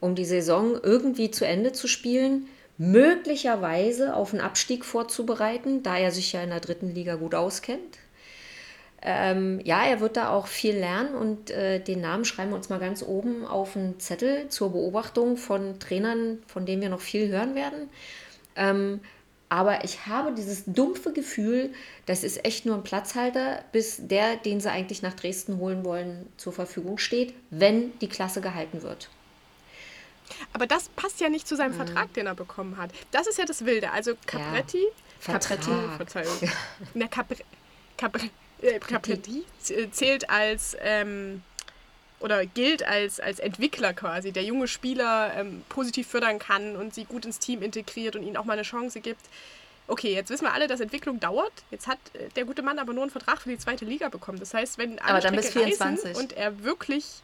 Um 0.00 0.14
die 0.14 0.24
Saison 0.24 0.78
irgendwie 0.82 1.30
zu 1.30 1.46
Ende 1.46 1.72
zu 1.72 1.88
spielen, 1.88 2.48
möglicherweise 2.78 4.14
auf 4.14 4.32
einen 4.32 4.40
Abstieg 4.40 4.84
vorzubereiten, 4.84 5.82
da 5.82 5.98
er 5.98 6.12
sich 6.12 6.32
ja 6.32 6.42
in 6.42 6.50
der 6.50 6.60
dritten 6.60 6.94
Liga 6.94 7.16
gut 7.16 7.34
auskennt. 7.34 7.98
Ähm, 9.00 9.60
ja, 9.64 9.84
er 9.84 10.00
wird 10.00 10.16
da 10.16 10.30
auch 10.30 10.46
viel 10.48 10.76
lernen 10.76 11.14
und 11.14 11.50
äh, 11.50 11.80
den 11.80 12.00
Namen 12.00 12.24
schreiben 12.24 12.50
wir 12.50 12.56
uns 12.56 12.68
mal 12.68 12.80
ganz 12.80 13.02
oben 13.02 13.44
auf 13.46 13.76
einen 13.76 14.00
Zettel 14.00 14.48
zur 14.48 14.72
Beobachtung 14.72 15.36
von 15.36 15.78
Trainern, 15.78 16.42
von 16.46 16.66
denen 16.66 16.82
wir 16.82 16.88
noch 16.88 17.00
viel 17.00 17.28
hören 17.28 17.54
werden. 17.54 17.90
Ähm, 18.56 19.00
aber 19.48 19.84
ich 19.84 20.06
habe 20.06 20.34
dieses 20.34 20.64
dumpfe 20.66 21.12
Gefühl, 21.12 21.72
das 22.06 22.22
ist 22.22 22.44
echt 22.44 22.66
nur 22.66 22.74
ein 22.74 22.82
Platzhalter, 22.82 23.64
bis 23.72 24.06
der, 24.06 24.36
den 24.36 24.60
sie 24.60 24.70
eigentlich 24.70 25.00
nach 25.00 25.14
Dresden 25.14 25.58
holen 25.58 25.84
wollen, 25.84 26.26
zur 26.36 26.52
Verfügung 26.52 26.98
steht, 26.98 27.34
wenn 27.50 27.96
die 28.00 28.08
Klasse 28.08 28.40
gehalten 28.40 28.82
wird. 28.82 29.08
Aber 30.52 30.66
das 30.66 30.88
passt 30.90 31.20
ja 31.20 31.28
nicht 31.28 31.46
zu 31.46 31.56
seinem 31.56 31.72
mhm. 31.72 31.86
Vertrag, 31.86 32.12
den 32.14 32.26
er 32.26 32.34
bekommen 32.34 32.76
hat. 32.76 32.90
Das 33.10 33.26
ist 33.26 33.38
ja 33.38 33.44
das 33.44 33.64
Wilde. 33.64 33.90
Also 33.92 34.14
Capretti, 34.26 34.82
ja, 35.26 35.32
Capretti, 35.32 35.70
Verzeihung. 35.96 36.50
Na, 36.94 37.08
Capre, 37.08 37.36
Capre, 37.96 38.30
äh, 38.62 38.78
Capretti 38.78 39.44
zählt 39.90 40.30
als 40.30 40.76
ähm, 40.80 41.42
oder 42.20 42.46
gilt 42.46 42.82
als, 42.82 43.20
als 43.20 43.38
Entwickler 43.38 43.92
quasi, 43.92 44.32
der 44.32 44.42
junge 44.42 44.68
Spieler 44.68 45.32
ähm, 45.36 45.62
positiv 45.68 46.08
fördern 46.08 46.38
kann 46.38 46.76
und 46.76 46.94
sie 46.94 47.04
gut 47.04 47.24
ins 47.24 47.38
Team 47.38 47.62
integriert 47.62 48.16
und 48.16 48.22
ihnen 48.22 48.36
auch 48.36 48.44
mal 48.44 48.54
eine 48.54 48.62
Chance 48.62 49.00
gibt. 49.00 49.20
Okay, 49.86 50.12
jetzt 50.12 50.28
wissen 50.28 50.44
wir 50.44 50.52
alle, 50.52 50.66
dass 50.66 50.80
Entwicklung 50.80 51.18
dauert. 51.18 51.52
Jetzt 51.70 51.86
hat 51.86 51.98
äh, 52.14 52.28
der 52.36 52.44
gute 52.44 52.62
Mann 52.62 52.78
aber 52.78 52.92
nur 52.92 53.02
einen 53.04 53.10
Vertrag 53.10 53.40
für 53.40 53.48
die 53.48 53.58
zweite 53.58 53.84
Liga 53.84 54.08
bekommen. 54.08 54.38
Das 54.38 54.52
heißt, 54.52 54.78
wenn 54.78 54.98
alle 54.98 55.10
aber 55.10 55.20
dann 55.20 55.36
bis 55.36 55.50
24. 55.50 56.16
und 56.16 56.32
er 56.34 56.62
wirklich 56.62 57.22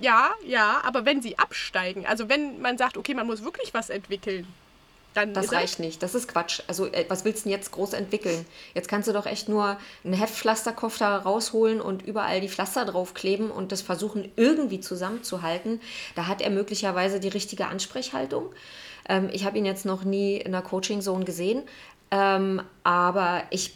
ja, 0.00 0.30
ja, 0.46 0.80
aber 0.84 1.04
wenn 1.04 1.22
sie 1.22 1.38
absteigen, 1.38 2.06
also 2.06 2.28
wenn 2.28 2.60
man 2.60 2.78
sagt, 2.78 2.96
okay, 2.96 3.14
man 3.14 3.26
muss 3.26 3.42
wirklich 3.42 3.74
was 3.74 3.90
entwickeln, 3.90 4.46
dann. 5.14 5.34
Das 5.34 5.52
reicht 5.52 5.80
nicht, 5.80 6.02
das 6.02 6.14
ist 6.14 6.28
Quatsch. 6.28 6.60
Also, 6.66 6.86
äh, 6.86 7.04
was 7.08 7.24
willst 7.24 7.40
du 7.40 7.48
denn 7.48 7.58
jetzt 7.58 7.72
groß 7.72 7.92
entwickeln? 7.92 8.46
Jetzt 8.74 8.88
kannst 8.88 9.08
du 9.08 9.12
doch 9.12 9.26
echt 9.26 9.48
nur 9.48 9.78
einen 10.04 10.14
Heftpflasterkoffer 10.14 11.18
rausholen 11.18 11.80
und 11.80 12.02
überall 12.02 12.40
die 12.40 12.48
Pflaster 12.48 12.84
draufkleben 12.84 13.50
und 13.50 13.72
das 13.72 13.82
versuchen 13.82 14.30
irgendwie 14.36 14.80
zusammenzuhalten. 14.80 15.80
Da 16.14 16.26
hat 16.26 16.40
er 16.40 16.50
möglicherweise 16.50 17.20
die 17.20 17.28
richtige 17.28 17.66
Ansprechhaltung. 17.66 18.52
Ähm, 19.08 19.28
ich 19.32 19.44
habe 19.44 19.58
ihn 19.58 19.64
jetzt 19.64 19.84
noch 19.84 20.04
nie 20.04 20.36
in 20.36 20.52
der 20.52 20.62
Coaching-Zone 20.62 21.24
gesehen, 21.24 21.62
ähm, 22.10 22.62
aber 22.84 23.42
ich. 23.50 23.74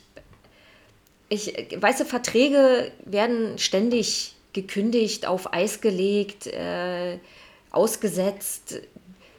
Ich, 1.29 1.55
weißt 1.75 2.01
du, 2.01 2.05
Verträge 2.05 2.93
werden 3.07 3.57
ständig 3.57 4.35
gekündigt, 4.53 5.27
auf 5.27 5.53
Eis 5.53 5.81
gelegt, 5.81 6.47
äh, 6.47 7.19
ausgesetzt. 7.71 8.81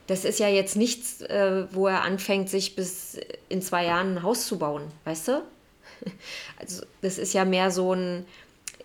Das 0.08 0.26
ist 0.26 0.40
ja 0.40 0.50
jetzt 0.50 0.76
nichts, 0.76 1.22
äh, 1.22 1.66
wo 1.72 1.88
er 1.88 2.02
anfängt, 2.02 2.50
sich 2.50 2.76
bis 2.76 3.18
in 3.50 3.62
zwei 3.62 3.86
Jahren 3.86 4.18
ein 4.18 4.24
Haus 4.24 4.46
zu 4.46 4.60
bauen, 4.60 4.84
weißt 5.06 5.30
du? 5.30 5.42
Also 6.60 6.86
das 7.02 7.18
ist 7.18 7.34
ja 7.34 7.46
mehr 7.46 7.72
so 7.72 7.94
ein, 7.94 8.26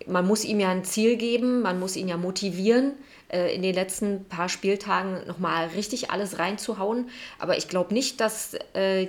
man 0.07 0.27
muss 0.27 0.45
ihm 0.45 0.61
ja 0.61 0.71
ein 0.71 0.85
Ziel 0.85 1.17
geben, 1.17 1.63
man 1.63 1.79
muss 1.79 1.97
ihn 1.97 2.09
ja 2.09 2.17
motivieren, 2.17 2.93
äh, 3.29 3.55
in 3.55 3.63
den 3.63 3.75
letzten 3.75 4.25
paar 4.25 4.49
Spieltagen 4.49 5.27
nochmal 5.27 5.69
richtig 5.69 6.11
alles 6.11 6.39
reinzuhauen. 6.39 7.11
Aber 7.39 7.57
ich 7.57 7.69
glaube 7.69 7.95
nicht, 7.95 8.21
dass 8.21 8.55
äh, 8.75 9.09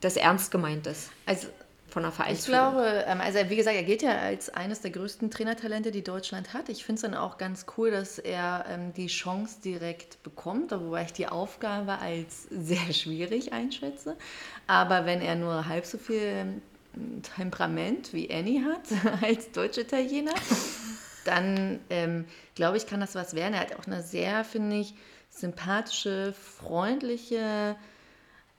das 0.00 0.16
ernst 0.16 0.50
gemeint 0.50 0.86
ist. 0.86 1.10
Also 1.24 1.48
von 1.96 2.02
der 2.02 2.12
Vereinsführung. 2.12 2.60
Ich 2.60 2.72
glaube, 2.74 3.04
ähm, 3.06 3.22
also 3.22 3.38
wie 3.48 3.56
gesagt, 3.56 3.74
er 3.74 3.82
gilt 3.82 4.02
ja 4.02 4.18
als 4.18 4.50
eines 4.50 4.82
der 4.82 4.90
größten 4.90 5.30
Trainertalente, 5.30 5.90
die 5.90 6.04
Deutschland 6.04 6.52
hat. 6.52 6.68
Ich 6.68 6.84
finde 6.84 6.96
es 6.96 7.00
dann 7.00 7.14
auch 7.14 7.38
ganz 7.38 7.64
cool, 7.78 7.90
dass 7.90 8.18
er 8.18 8.66
ähm, 8.68 8.92
die 8.92 9.06
Chance 9.06 9.62
direkt 9.64 10.22
bekommt, 10.22 10.72
wobei 10.72 11.04
ich 11.04 11.14
die 11.14 11.26
Aufgabe 11.26 11.98
als 11.98 12.42
sehr 12.50 12.92
schwierig 12.92 13.54
einschätze. 13.54 14.14
Aber 14.66 15.06
wenn 15.06 15.22
er 15.22 15.36
nur 15.36 15.68
halb 15.68 15.86
so 15.86 15.96
viel 15.96 16.20
ähm, 16.94 17.22
Temperament 17.34 18.12
wie 18.12 18.30
Annie 18.30 18.62
hat 18.62 19.22
als 19.22 19.50
Deutsch-Italiener, 19.52 20.34
dann 21.24 21.80
ähm, 21.88 22.26
glaube 22.54 22.76
ich, 22.76 22.86
kann 22.86 23.00
das 23.00 23.14
was 23.14 23.34
werden. 23.34 23.54
Er 23.54 23.60
hat 23.60 23.74
auch 23.74 23.86
eine 23.86 24.02
sehr, 24.02 24.44
finde 24.44 24.76
ich, 24.76 24.92
sympathische, 25.30 26.34
freundliche, 26.34 27.74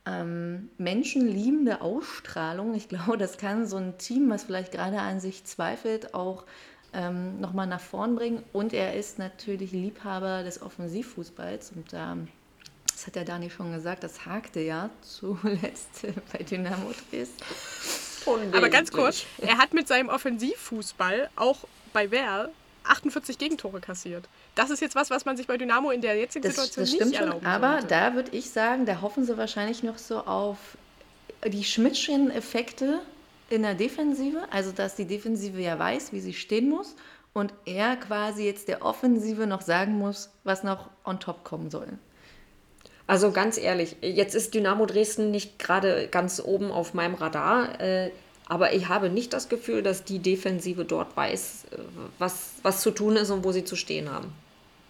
ähm, 0.08 0.70
menschenliebende 0.78 1.82
Ausstrahlung. 1.82 2.74
Ich 2.76 2.88
glaube, 2.88 3.18
das 3.18 3.38
kann 3.38 3.68
so 3.68 3.78
ein 3.78 3.98
Team, 3.98 4.30
was 4.30 4.44
vielleicht 4.44 4.72
gerade 4.72 5.00
an 5.00 5.20
sich 5.20 5.44
zweifelt, 5.44 6.14
auch 6.14 6.46
ähm, 6.94 7.40
nochmal 7.40 7.68
nach 7.68 7.82
vorn 7.82 8.16
bringen. 8.16 8.44
Und 8.54 8.74
er 8.74 8.96
ist 8.96 9.20
natürlich 9.20 9.72
Liebhaber 9.72 10.44
des 10.44 10.62
Offensivfußballs. 10.62 11.74
Und 11.76 11.92
da, 11.92 12.14
ähm, 12.14 12.28
das 12.92 13.08
hat 13.08 13.16
der 13.16 13.26
Dani 13.26 13.50
schon 13.50 13.74
gesagt, 13.74 14.04
das 14.04 14.26
hakte 14.26 14.62
ja 14.62 14.90
zuletzt 15.02 16.06
bei 16.32 16.44
Dynamo 16.44 16.92
Dresden. 17.12 17.44
Aber 18.54 18.70
ganz 18.70 18.92
kurz, 18.92 19.26
er 19.38 19.58
hat 19.58 19.74
mit 19.74 19.88
seinem 19.88 20.10
Offensivfußball 20.10 21.30
auch 21.36 21.60
bei 21.94 22.12
Werl 22.12 22.52
48 22.90 23.38
Gegentore 23.38 23.80
kassiert. 23.80 24.28
Das 24.56 24.70
ist 24.70 24.82
jetzt 24.82 24.96
was, 24.96 25.10
was 25.10 25.26
man 25.26 25.38
sich 25.38 25.48
bei 25.48 25.58
Dynamo 25.58 25.92
in 25.92 26.02
der 26.02 26.16
jetzigen 26.16 26.44
das, 26.44 26.56
Situation 26.56 26.84
das 26.84 26.90
stimmt 26.90 27.12
nicht 27.12 27.20
erlauben 27.20 27.44
schon, 27.44 27.52
Aber 27.52 27.72
sollte. 27.74 27.88
da 27.88 28.14
würde 28.16 28.32
ich 28.36 28.50
sagen, 28.50 28.86
da 28.86 29.02
hoffen 29.02 29.26
sie 29.26 29.38
wahrscheinlich 29.38 29.84
noch 29.84 29.98
so 29.98 30.20
auf 30.20 30.58
die 31.46 31.64
Schmidtschen 31.64 32.32
Effekte 32.32 33.00
in 33.50 33.62
der 33.62 33.76
Defensive, 33.76 34.40
also 34.52 34.72
dass 34.72 34.96
die 34.96 35.06
Defensive 35.06 35.60
ja 35.62 35.78
weiß, 35.78 36.12
wie 36.12 36.20
sie 36.20 36.34
stehen 36.34 36.70
muss 36.70 36.96
und 37.34 37.54
er 37.66 37.96
quasi 37.96 38.46
jetzt 38.46 38.68
der 38.68 38.84
Offensive 38.84 39.48
noch 39.48 39.62
sagen 39.62 39.98
muss, 39.98 40.30
was 40.44 40.64
noch 40.64 40.90
on 41.06 41.20
top 41.20 41.44
kommen 41.44 41.70
soll. 41.70 41.88
Also 43.06 43.32
ganz 43.32 43.58
ehrlich, 43.58 43.96
jetzt 44.02 44.36
ist 44.36 44.54
Dynamo 44.54 44.86
Dresden 44.86 45.32
nicht 45.32 45.60
gerade 45.60 46.10
ganz 46.10 46.42
oben 46.44 46.72
auf 46.72 46.94
meinem 46.94 47.16
Radar. 47.16 47.80
Aber 48.50 48.74
ich 48.74 48.88
habe 48.88 49.10
nicht 49.10 49.34
das 49.34 49.50
Gefühl, 49.50 49.84
dass 49.84 50.04
die 50.04 50.20
Defensive 50.20 50.86
dort 50.86 51.16
weiß, 51.16 51.66
äh, 51.72 51.78
was, 52.18 52.54
was 52.64 52.82
zu 52.82 52.92
tun 52.92 53.16
ist 53.16 53.30
und 53.30 53.44
wo 53.44 53.52
sie 53.52 53.66
zu 53.66 53.76
stehen 53.76 54.10
haben. 54.10 54.34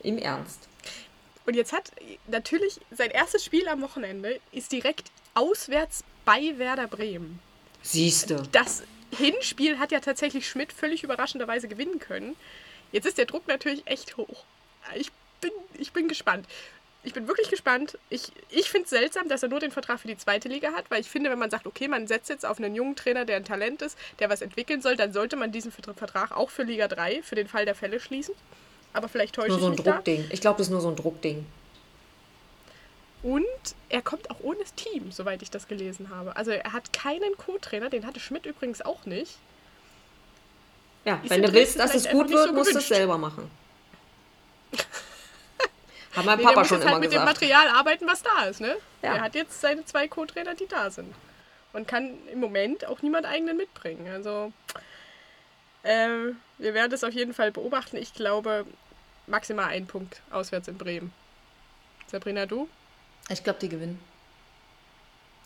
Im 0.04 0.18
Ernst. 0.18 0.68
Und 1.46 1.56
jetzt 1.56 1.74
hat 1.74 1.92
natürlich 2.28 2.80
sein 2.92 3.10
erstes 3.10 3.44
Spiel 3.44 3.68
am 3.68 3.82
Wochenende 3.82 4.40
ist 4.52 4.72
direkt 4.72 5.12
auswärts 5.34 6.04
bei 6.26 6.54
Werder 6.58 6.88
Bremen. 6.88 7.40
Siehst 7.82 8.30
du. 8.30 8.44
Das 8.52 8.84
Hinspiel 9.18 9.80
hat 9.80 9.92
ja 9.92 10.02
tatsächlich 10.02 10.48
Schmidt 10.48 10.74
völlig 10.74 11.04
überraschenderweise 11.04 11.68
gewinnen 11.68 12.00
können. 12.00 12.36
Jetzt 12.92 13.06
ist 13.08 13.18
der 13.18 13.26
Druck 13.26 13.48
natürlich 13.48 13.88
echt 13.88 14.18
hoch. 14.18 14.44
Ich 14.96 15.10
bin, 15.42 15.52
ich 15.78 15.94
bin 15.94 16.08
gespannt 16.08 16.46
ich 17.08 17.14
bin 17.14 17.28
wirklich 17.28 17.50
gespannt. 17.50 17.98
Ich, 18.10 18.34
ich 18.50 18.70
finde 18.70 18.84
es 18.84 18.90
seltsam, 18.90 19.30
dass 19.30 19.42
er 19.42 19.48
nur 19.48 19.62
den 19.62 19.72
Vertrag 19.72 20.02
für 20.02 20.10
die 20.10 20.18
zweite 20.18 20.50
Liga 20.50 20.74
hat, 20.74 20.92
weil 20.92 21.00
ich 21.00 21.10
finde, 21.10 21.30
wenn 21.30 21.40
man 21.40 21.50
sagt, 21.50 21.66
okay, 21.66 21.88
man 21.88 22.06
setzt 22.06 22.30
jetzt 22.30 22.46
auf 22.46 22.58
einen 22.58 22.76
jungen 22.76 22.98
Trainer, 22.98 23.24
der 23.24 23.38
ein 23.38 23.46
Talent 23.46 23.82
ist, 23.82 23.98
der 24.20 24.30
was 24.30 24.42
entwickeln 24.42 24.82
soll, 24.82 24.98
dann 24.98 25.14
sollte 25.14 25.38
man 25.38 25.54
diesen 25.54 25.72
Vertrag 25.72 26.36
auch 26.36 26.50
für 26.50 26.64
Liga 26.64 26.90
3, 26.90 27.24
für 27.24 27.36
den 27.36 27.48
Fall 27.48 27.64
der 27.64 27.76
Fälle 27.76 28.02
schließen. 28.02 28.36
Aber 28.92 29.08
vielleicht 29.08 29.36
täusche 29.36 29.52
nur 29.52 29.60
so 29.60 29.68
ein 29.68 29.74
ich 29.74 29.80
mich 29.80 29.86
Druckding. 29.86 30.26
Da. 30.28 30.34
Ich 30.34 30.42
glaube, 30.42 30.58
das 30.58 30.68
ist 30.68 30.72
nur 30.72 30.82
so 30.82 30.90
ein 30.90 30.98
Druckding. 30.98 31.46
Und 33.24 33.46
er 33.88 34.02
kommt 34.02 34.30
auch 34.30 34.42
ohne 34.42 34.64
Team, 34.76 35.12
soweit 35.12 35.42
ich 35.42 35.50
das 35.50 35.70
gelesen 35.70 36.10
habe. 36.10 36.36
Also 36.36 36.52
er 36.52 36.74
hat 36.74 36.92
keinen 36.92 37.38
Co-Trainer, 37.38 37.90
den 37.90 38.06
hatte 38.06 38.20
Schmidt 38.20 38.46
übrigens 38.46 38.82
auch 38.82 39.06
nicht. 39.06 39.38
Ja, 41.06 41.22
ich 41.24 41.30
wenn 41.30 41.42
du 41.42 41.54
willst, 41.54 41.80
dass 41.80 41.96
es 41.96 42.10
gut 42.10 42.30
wird, 42.30 42.50
so 42.50 42.54
musst 42.54 42.74
du 42.74 42.80
es 42.80 42.88
selber 42.90 43.18
machen. 43.18 43.50
Hat 46.16 46.26
mein 46.26 46.38
nee, 46.38 46.44
Papa 46.44 46.66
schon 46.66 46.82
immer 46.82 46.92
halt 46.92 47.02
mit 47.02 47.12
gesagt. 47.12 47.28
dem 47.28 47.34
Material 47.34 47.68
arbeiten, 47.70 48.08
was 48.08 48.24
da 48.24 48.46
ist, 48.46 48.62
ne? 48.62 48.76
Ja. 49.02 49.16
Er 49.16 49.22
hat 49.22 49.36
jetzt 49.36 49.62
seine 49.62 49.86
zwei 49.86 50.08
Co-Trainer, 50.08 50.56
die 50.56 50.68
da 50.68 50.90
sind. 50.90 51.14
Und 51.74 51.88
kann 51.88 52.18
im 52.32 52.40
Moment 52.40 52.86
auch 52.86 53.02
niemand 53.02 53.26
eigenen 53.26 53.58
mitbringen. 53.58 54.08
Also, 54.12 54.52
äh, 55.84 56.08
wir 56.58 56.74
werden 56.74 56.94
es 56.94 57.04
auf 57.04 57.14
jeden 57.14 57.34
Fall 57.34 57.52
beobachten. 57.52 57.98
Ich 57.98 58.14
glaube, 58.14 58.66
maximal 59.28 59.66
ein 59.66 59.86
Punkt 59.86 60.22
auswärts 60.32 60.68
in 60.68 60.78
Bremen. 60.78 61.14
Sabrina, 62.08 62.46
du? 62.46 62.68
Ich 63.30 63.44
glaube, 63.44 63.60
die 63.60 63.70
gewinnen. 63.70 64.00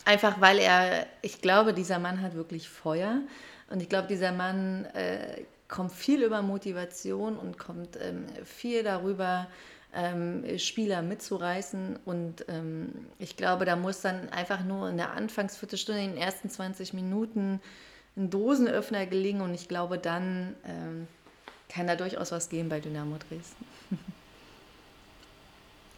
Einfach 0.06 0.39
weil 0.39 0.60
er, 0.60 1.06
ich 1.21 1.41
glaube, 1.41 1.74
dieser 1.74 2.00
Mann 2.00 2.21
hat 2.21 2.36
wirklich 2.36 2.69
Feuer. 2.69 3.21
Und 3.69 3.82
ich 3.82 3.89
glaube, 3.89 4.08
dieser 4.08 4.32
Mann 4.32 4.86
äh, 4.93 5.43
kommt 5.67 5.91
viel 5.91 6.24
über 6.24 6.41
Motivation 6.41 7.38
und 7.38 7.58
kommt 7.58 7.97
ähm, 8.02 8.26
viel 8.45 8.84
darüber, 8.84 9.47
ähm, 9.93 10.58
Spieler 10.58 11.01
mitzureißen. 11.01 11.99
Und 12.06 12.45
ähm, 12.47 12.89
ich 13.19 13.38
glaube, 13.38 13.65
da 13.65 13.75
muss 13.75 14.01
dann 14.01 14.30
einfach 14.30 14.63
nur 14.63 14.89
in 14.89 14.97
der 14.97 15.12
Anfangsviertelstunde, 15.12 16.01
in 16.01 16.13
den 16.13 16.21
ersten 16.21 16.49
20 16.49 16.93
Minuten, 16.93 17.60
ein 18.17 18.30
Dosenöffner 18.30 19.06
gelingen. 19.06 19.41
Und 19.41 19.54
ich 19.54 19.67
glaube, 19.67 19.97
dann 19.97 20.56
ähm, 20.65 21.08
kann 21.69 21.88
da 21.88 21.95
durchaus 21.95 22.32
was 22.32 22.49
gehen 22.49 22.69
bei 22.69 22.80
Dynamo 22.80 23.17
Dresden. 23.17 23.65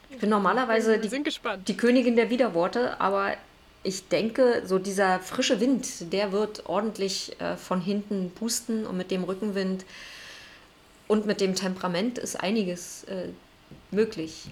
Ich 0.10 0.20
bin 0.20 0.30
normalerweise 0.30 1.00
die, 1.00 1.24
gespannt. 1.24 1.68
die 1.68 1.76
Königin 1.76 2.16
der 2.16 2.30
Widerworte, 2.30 3.02
aber 3.02 3.34
ich 3.82 4.08
denke, 4.10 4.62
so 4.64 4.78
dieser 4.78 5.20
frische 5.20 5.60
Wind, 5.60 6.14
der 6.14 6.32
wird 6.32 6.68
ordentlich 6.68 7.40
äh, 7.42 7.58
von 7.58 7.82
hinten 7.82 8.30
pusten 8.30 8.86
und 8.86 8.96
mit 8.96 9.10
dem 9.10 9.24
Rückenwind 9.24 9.86
und 11.08 11.26
mit 11.26 11.42
dem 11.42 11.56
Temperament 11.56 12.20
ist 12.20 12.36
einiges 12.36 13.06
äh, 13.06 13.30
möglich. 13.94 14.50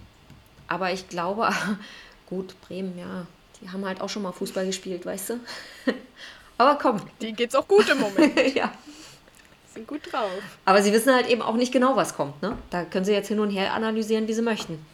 Aber 0.68 0.92
ich 0.92 1.10
glaube, 1.10 1.50
gut, 2.28 2.56
Bremen, 2.62 2.98
ja, 2.98 3.26
die 3.62 3.70
haben 3.70 3.86
halt 3.86 4.02
auch 4.02 4.10
schon 4.10 4.24
mal 4.24 4.32
Fußball 4.32 4.66
gespielt, 4.66 5.06
weißt 5.06 5.32
du? 5.32 5.40
aber 6.58 6.76
komm, 6.76 7.02
Denen 7.22 7.36
geht's 7.36 7.56
auch 7.56 7.68
gut 7.68 7.90
im 7.90 8.00
Moment. 8.00 8.56
ja. 8.56 8.72
sind 9.74 9.88
gut 9.88 10.12
drauf. 10.12 10.32
Aber 10.66 10.82
sie 10.82 10.94
wissen 10.94 11.14
halt 11.14 11.28
eben 11.28 11.42
auch 11.42 11.56
nicht 11.56 11.72
genau, 11.72 11.96
was 11.96 12.16
kommt. 12.16 12.42
Ne? 12.42 12.58
Da 12.70 12.86
können 12.86 13.06
sie 13.06 13.14
jetzt 13.14 13.28
hin 13.28 13.40
und 13.40 13.50
her 13.50 13.74
analysieren, 13.74 14.28
wie 14.28 14.34
sie 14.34 14.42
möchten. 14.42 14.86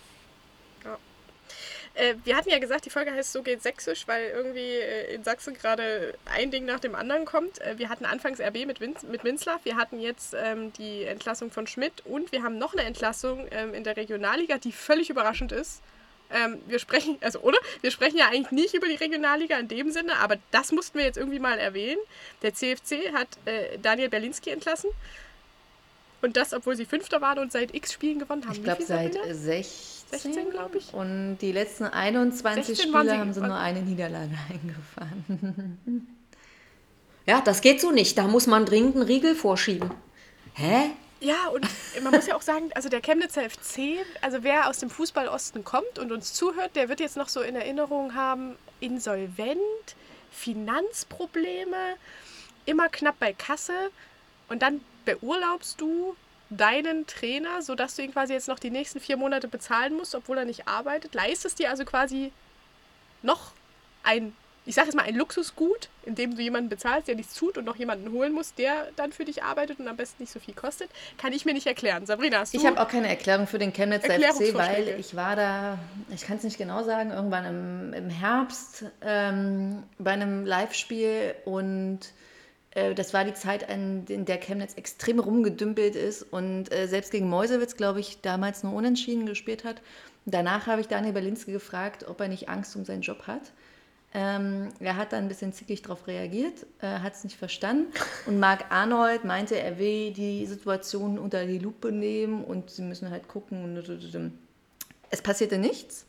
Äh, 1.98 2.16
wir 2.24 2.36
hatten 2.36 2.50
ja 2.50 2.60
gesagt, 2.60 2.86
die 2.86 2.90
Folge 2.90 3.12
heißt 3.12 3.34
So 3.34 3.42
geht 3.42 3.64
Sächsisch, 3.64 4.08
weil 4.08 4.28
irgendwie 4.28 4.60
äh, 4.60 5.16
in 5.16 5.24
Sachsen 5.24 5.56
gerade 5.56 6.14
ein 6.26 6.52
Ding 6.52 6.66
nach 6.66 6.80
dem 6.80 6.96
anderen 6.96 7.26
kommt. 7.26 7.60
Äh, 7.62 7.78
wir 7.78 7.90
hatten 7.90 8.06
anfangs 8.06 8.40
RB 8.40 8.66
mit, 8.66 8.80
Winz, 8.80 9.04
mit 9.04 9.24
Winzlaff, 9.24 9.66
wir 9.66 9.76
hatten 9.76 10.00
jetzt 10.00 10.36
ähm, 10.38 10.72
die 10.74 11.04
Entlassung 11.04 11.50
von 11.50 11.66
Schmidt 11.66 12.06
und 12.06 12.32
wir 12.32 12.44
haben 12.44 12.58
noch 12.58 12.74
eine 12.74 12.84
Entlassung 12.84 13.48
ähm, 13.52 13.74
in 13.74 13.84
der 13.84 13.98
Regionalliga, 13.98 14.60
die 14.60 14.72
völlig 14.72 15.10
überraschend 15.10 15.52
ist. 15.52 15.82
Ähm, 16.30 16.62
wir 16.68 16.78
sprechen, 16.78 17.18
also 17.22 17.40
oder? 17.40 17.58
Wir 17.82 17.90
sprechen 17.90 18.18
ja 18.18 18.28
eigentlich 18.28 18.52
nicht 18.52 18.74
über 18.76 18.88
die 18.88 18.96
Regionalliga 18.96 19.58
in 19.58 19.68
dem 19.68 19.92
Sinne, 19.92 20.18
aber 20.18 20.38
das 20.52 20.72
mussten 20.72 21.00
wir 21.00 21.06
jetzt 21.06 21.18
irgendwie 21.18 21.40
mal 21.40 21.58
erwähnen. 21.58 22.00
Der 22.44 22.54
CFC 22.54 23.12
hat 23.14 23.28
äh, 23.46 23.80
Daniel 23.82 24.10
Berlinski 24.10 24.52
entlassen. 24.52 24.92
Und 26.22 26.36
das, 26.36 26.54
obwohl 26.54 26.76
sie 26.76 26.86
Fünfter 26.86 27.22
waren 27.22 27.40
und 27.40 27.52
seit 27.52 27.76
x 27.76 27.94
Spielen 27.94 28.20
gewonnen 28.20 28.46
haben. 28.46 28.54
Ich 28.54 28.64
glaube 28.64 28.84
seit 28.84 29.14
Sabrina? 29.14 29.34
16, 30.10 30.34
16, 30.34 30.52
glaub 30.52 30.76
ich. 30.76 30.94
Und 30.94 31.38
die 31.40 31.52
letzten 31.52 31.86
21 31.86 32.66
16 32.66 32.94
waren 32.94 33.08
Spiele 33.08 33.20
haben 33.20 33.34
sie 33.34 33.42
nur 33.42 33.58
eine 33.58 33.82
Niederlage 33.82 34.38
eingefahren. 34.50 36.18
Ja, 37.26 37.42
das 37.42 37.62
geht 37.62 37.82
so 37.82 37.92
nicht. 37.92 38.18
Da 38.18 38.28
muss 38.28 38.48
man 38.48 38.66
dringend 38.66 38.96
einen 38.96 39.06
Riegel 39.06 39.36
vorschieben. 39.36 39.92
Hä? 40.54 40.92
Ja, 41.20 41.48
und 41.48 41.68
man 42.04 42.14
muss 42.14 42.28
ja 42.28 42.36
auch 42.36 42.42
sagen, 42.42 42.70
also 42.76 42.90
der 42.90 43.02
Chemnitzer 43.02 43.50
FC, 43.50 44.06
also 44.22 44.44
wer 44.44 44.70
aus 44.70 44.78
dem 44.78 44.90
Fußballosten 44.90 45.64
kommt 45.64 45.98
und 45.98 46.12
uns 46.12 46.34
zuhört, 46.34 46.76
der 46.76 46.90
wird 46.90 47.00
jetzt 47.00 47.18
noch 47.18 47.28
so 47.28 47.42
in 47.42 47.56
Erinnerung 47.56 48.14
haben, 48.14 48.56
insolvent, 48.80 49.60
Finanzprobleme, 50.32 51.96
immer 52.66 52.90
knapp 52.90 53.20
bei 53.20 53.34
Kasse 53.34 53.90
und 54.48 54.62
dann 54.62 54.82
beurlaubst 55.06 55.82
du 55.82 56.16
deinen 56.50 57.08
Trainer, 57.08 57.62
sodass 57.62 57.96
du 57.96 58.02
ihn 58.02 58.14
quasi 58.14 58.34
jetzt 58.34 58.48
noch 58.48 58.60
die 58.60 58.70
nächsten 58.70 59.00
vier 59.00 59.18
Monate 59.18 59.48
bezahlen 59.48 59.94
musst, 59.94 60.16
obwohl 60.16 60.38
er 60.38 60.46
nicht 60.46 60.68
arbeitet. 60.68 61.14
Leistest 61.14 61.60
dir 61.60 61.70
also 61.70 61.84
quasi 61.84 62.32
noch 63.22 63.52
ein, 64.04 64.34
ich 64.66 64.76
sage 64.76 64.88
jetzt 64.88 64.96
mal, 64.96 65.04
ein 65.04 65.16
Luxusgut, 65.16 65.90
indem 66.06 66.36
du 66.36 66.42
jemanden 66.42 66.70
bezahlst, 66.70 67.10
der 67.10 67.16
nichts 67.16 67.36
tut 67.36 67.58
und 67.58 67.66
noch 67.66 67.76
jemanden 67.76 68.12
holen 68.14 68.32
musst, 68.32 68.58
der 68.58 68.88
dann 68.96 69.12
für 69.12 69.26
dich 69.26 69.44
arbeitet 69.44 69.80
und 69.80 69.88
am 69.88 69.98
besten 69.98 70.24
nicht 70.24 70.32
so 70.32 70.40
viel 70.40 70.54
kostet, 70.54 70.90
kann 71.18 71.34
ich 71.34 71.44
mir 71.44 71.54
nicht 71.54 71.68
erklären. 71.68 72.06
Sabrina, 72.06 72.40
hast 72.40 72.54
du... 72.54 72.58
Ich 72.58 72.66
habe 72.66 72.80
auch 72.80 72.88
keine 72.88 73.10
Erklärung 73.10 73.48
für 73.48 73.60
den 73.60 73.74
Chemnitzer 73.74 74.14
FC, 74.14 74.54
weil 74.54 74.96
ich 75.00 75.16
war 75.16 75.36
da, 75.36 75.78
ich 76.14 76.22
kann 76.22 76.38
es 76.38 76.44
nicht 76.44 76.58
genau 76.58 76.84
sagen, 76.84 77.12
irgendwann 77.12 77.46
im, 77.46 77.94
im 77.94 78.10
Herbst 78.10 78.86
ähm, 79.02 79.84
bei 80.00 80.12
einem 80.12 80.46
Live-Spiel 80.46 81.36
und 81.44 82.00
das 82.96 83.14
war 83.14 83.24
die 83.24 83.34
Zeit, 83.34 83.70
in 83.72 84.26
der 84.26 84.38
Chemnitz 84.40 84.76
extrem 84.76 85.20
rumgedümpelt 85.20 85.96
ist 85.96 86.22
und 86.22 86.72
äh, 86.72 86.88
selbst 86.88 87.12
gegen 87.12 87.30
Meuselwitz, 87.30 87.76
glaube 87.76 88.00
ich, 88.00 88.22
damals 88.22 88.64
nur 88.64 88.74
unentschieden 88.74 89.26
gespielt 89.26 89.64
hat. 89.64 89.82
Danach 90.26 90.68
habe 90.68 90.82
ich 90.82 90.88
Daniel 90.88 91.14
Berlinski 91.14 91.52
gefragt, 91.52 92.06
ob 92.08 92.20
er 92.20 92.28
nicht 92.28 92.50
Angst 92.50 92.76
um 92.76 92.86
seinen 92.86 93.02
Job 93.02 93.26
hat. 93.26 93.54
Ähm, 94.14 94.70
er 94.80 94.96
hat 94.96 95.12
dann 95.12 95.26
ein 95.26 95.28
bisschen 95.28 95.54
zickig 95.54 95.82
darauf 95.82 96.08
reagiert, 96.08 96.66
äh, 96.82 96.88
hat 96.88 97.14
es 97.14 97.24
nicht 97.24 97.38
verstanden. 97.38 97.92
Und 98.26 98.40
Marc 98.40 98.66
Arnold 98.70 99.26
meinte, 99.26 99.60
er 99.60 99.80
will 99.80 100.12
die 100.14 100.46
Situation 100.46 101.18
unter 101.18 101.46
die 101.46 101.60
Lupe 101.60 101.92
nehmen 101.92 102.44
und 102.44 102.70
sie 102.70 102.84
müssen 102.84 103.10
halt 103.10 103.28
gucken. 103.28 103.82
Es 105.10 105.22
passierte 105.22 105.58
nichts. 105.58 106.06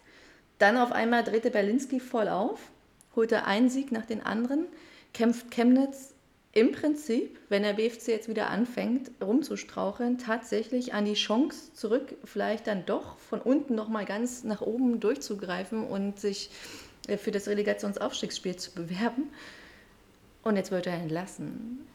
Dann 0.58 0.76
auf 0.76 0.92
einmal 0.92 1.24
drehte 1.24 1.50
Berlinski 1.50 2.00
voll 2.00 2.28
auf, 2.28 2.58
holte 3.16 3.44
einen 3.44 3.70
Sieg 3.70 3.92
nach 3.92 4.06
den 4.06 4.24
anderen, 4.24 4.66
kämpft 5.12 5.50
Chemnitz 5.50 6.14
im 6.52 6.72
Prinzip, 6.72 7.38
wenn 7.48 7.62
der 7.62 7.74
BFC 7.74 8.08
jetzt 8.08 8.28
wieder 8.28 8.48
anfängt 8.48 9.10
rumzustraucheln, 9.22 10.18
tatsächlich 10.18 10.94
an 10.94 11.04
die 11.04 11.14
Chance 11.14 11.72
zurück, 11.74 12.14
vielleicht 12.24 12.66
dann 12.66 12.86
doch 12.86 13.18
von 13.18 13.40
unten 13.40 13.74
nochmal 13.74 14.06
ganz 14.06 14.44
nach 14.44 14.60
oben 14.60 14.98
durchzugreifen 14.98 15.86
und 15.86 16.18
sich 16.18 16.50
äh, 17.06 17.16
für 17.16 17.30
das 17.30 17.48
Relegationsaufstiegsspiel 17.48 18.56
zu 18.56 18.72
bewerben. 18.72 19.30
Und 20.42 20.56
jetzt 20.56 20.70
wird 20.70 20.86
er 20.86 20.94
entlassen. 20.94 21.86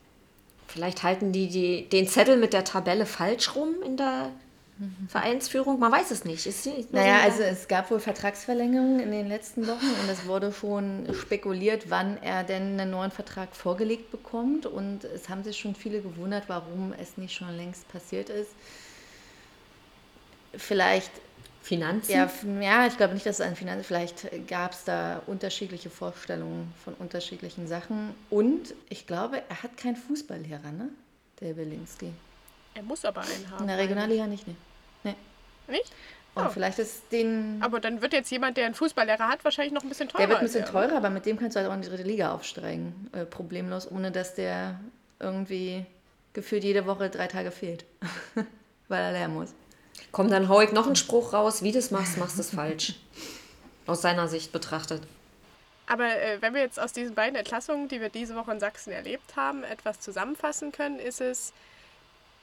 Vielleicht 0.67 1.03
halten 1.03 1.31
die, 1.31 1.47
die 1.47 1.89
den 1.89 2.07
Zettel 2.07 2.37
mit 2.37 2.53
der 2.53 2.63
Tabelle 2.63 3.05
falsch 3.05 3.55
rum 3.55 3.75
in 3.83 3.97
der 3.97 4.31
Vereinsführung. 5.07 5.79
Man 5.79 5.91
weiß 5.91 6.11
es 6.11 6.25
nicht. 6.25 6.45
Nur 6.45 6.75
Naja, 6.91 7.19
so- 7.19 7.23
also 7.25 7.43
es 7.43 7.67
gab 7.67 7.91
wohl 7.91 7.99
Vertragsverlängerungen 7.99 8.99
in 8.99 9.11
den 9.11 9.27
letzten 9.27 9.67
Wochen 9.67 9.85
und 10.01 10.09
es 10.09 10.25
wurde 10.25 10.51
schon 10.51 11.07
spekuliert, 11.13 11.89
wann 11.89 12.17
er 12.21 12.43
denn 12.43 12.79
einen 12.79 12.91
neuen 12.91 13.11
Vertrag 13.11 13.55
vorgelegt 13.55 14.11
bekommt. 14.11 14.65
Und 14.65 15.03
es 15.03 15.29
haben 15.29 15.43
sich 15.43 15.57
schon 15.57 15.75
viele 15.75 16.01
gewundert, 16.01 16.45
warum 16.47 16.93
es 16.99 17.17
nicht 17.17 17.33
schon 17.35 17.55
längst 17.55 17.87
passiert 17.89 18.29
ist. 18.29 18.51
Vielleicht, 20.55 21.11
Finanzen. 21.61 22.11
ja, 22.11 22.29
ja 22.61 22.87
ich 22.87 22.97
glaube 22.97 23.13
nicht, 23.13 23.25
dass 23.25 23.39
es 23.39 23.45
an 23.45 23.55
Finanzen, 23.55 23.83
vielleicht 23.85 24.47
gab 24.47 24.73
es 24.73 24.83
da 24.83 25.21
unterschiedliche 25.27 25.89
Vorstellungen 25.89 26.71
von 26.83 26.93
unterschiedlichen 26.95 27.67
Sachen. 27.67 28.13
Und 28.29 28.73
ich 28.89 29.07
glaube, 29.07 29.41
er 29.49 29.63
hat 29.63 29.77
keinen 29.77 29.95
Fußballlehrer, 29.95 30.71
ne? 30.71 30.89
Der 31.39 31.53
Belinski. 31.53 32.11
Er 32.75 32.83
muss 32.83 33.05
aber 33.05 33.21
einen 33.21 33.49
haben. 33.51 33.61
In 33.61 33.67
der 33.67 33.77
Regionalliga 33.77 34.27
nicht, 34.27 34.47
ne? 34.47 34.55
Nee. 35.03 35.15
Nicht? 35.67 35.91
Und 36.35 36.47
Oh. 36.47 36.49
vielleicht 36.49 36.79
ist 36.79 37.11
den. 37.11 37.61
Aber 37.61 37.79
dann 37.79 38.01
wird 38.01 38.13
jetzt 38.13 38.31
jemand, 38.31 38.57
der 38.57 38.65
einen 38.65 38.73
Fußballlehrer 38.73 39.27
hat, 39.27 39.43
wahrscheinlich 39.45 39.73
noch 39.73 39.83
ein 39.83 39.89
bisschen 39.89 40.09
teurer. 40.09 40.21
Der 40.21 40.29
wird 40.29 40.39
ein 40.39 40.45
bisschen 40.45 40.61
er. 40.63 40.71
teurer, 40.71 40.97
aber 40.97 41.09
mit 41.11 41.25
dem 41.27 41.37
kannst 41.37 41.55
du 41.55 41.59
halt 41.59 41.69
auch 41.69 41.75
in 41.75 41.81
die 41.83 41.89
dritte 41.89 42.03
Liga 42.03 42.33
aufsteigen. 42.33 43.09
Äh, 43.13 43.25
problemlos, 43.25 43.89
ohne 43.89 44.11
dass 44.11 44.33
der 44.33 44.79
irgendwie 45.19 45.85
gefühlt 46.33 46.63
jede 46.63 46.87
Woche 46.87 47.09
drei 47.11 47.27
Tage 47.27 47.51
fehlt. 47.51 47.85
Weil 48.87 49.01
er 49.01 49.11
lernen 49.11 49.35
muss. 49.35 49.49
Komm, 50.11 50.29
dann 50.29 50.49
hau 50.49 50.59
ich 50.61 50.71
noch 50.71 50.87
einen 50.87 50.95
Spruch 50.95 51.33
raus. 51.33 51.61
Wie 51.61 51.71
du 51.71 51.77
es 51.79 51.91
machst, 51.91 52.17
machst 52.17 52.37
du 52.37 52.41
es 52.41 52.49
falsch. 52.51 52.95
Aus 53.85 54.01
seiner 54.01 54.27
Sicht 54.27 54.51
betrachtet. 54.51 55.03
Aber 55.85 56.05
äh, 56.05 56.41
wenn 56.41 56.53
wir 56.53 56.61
jetzt 56.61 56.79
aus 56.79 56.93
diesen 56.93 57.13
beiden 57.13 57.35
Entlassungen, 57.35 57.89
die 57.89 57.99
wir 57.99 58.07
diese 58.09 58.35
Woche 58.35 58.53
in 58.53 58.59
Sachsen 58.61 58.93
erlebt 58.93 59.35
haben, 59.35 59.63
etwas 59.65 59.99
zusammenfassen 59.99 60.71
können, 60.71 60.97
ist 60.97 61.19
es, 61.19 61.51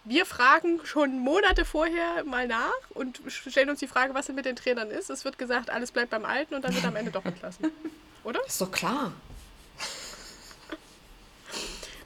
wir 0.05 0.27
fragen 0.27 0.81
schon 0.85 1.19
Monate 1.19 1.65
vorher 1.65 2.25
mal 2.25 2.47
nach 2.47 2.73
und 2.91 3.21
stellen 3.29 3.71
uns 3.71 3.81
die 3.81 3.87
Frage, 3.87 4.15
was 4.15 4.27
denn 4.27 4.35
mit 4.35 4.47
den 4.47 4.57
Trainern 4.57 4.91
ist. 4.91 5.11
Es 5.11 5.25
wird 5.25 5.39
gesagt, 5.39 5.71
alles 5.71 5.93
bleibt 5.93 6.11
beim 6.11 6.25
Alten 6.25 6.55
und 6.55 6.65
dann 6.65 6.75
wird 6.75 6.85
am 6.85 6.97
Ende 6.97 7.11
doch 7.11 7.25
entlassen. 7.25 7.71
Oder? 8.25 8.45
Ist 8.47 8.61
doch 8.61 8.71
klar. 8.71 9.13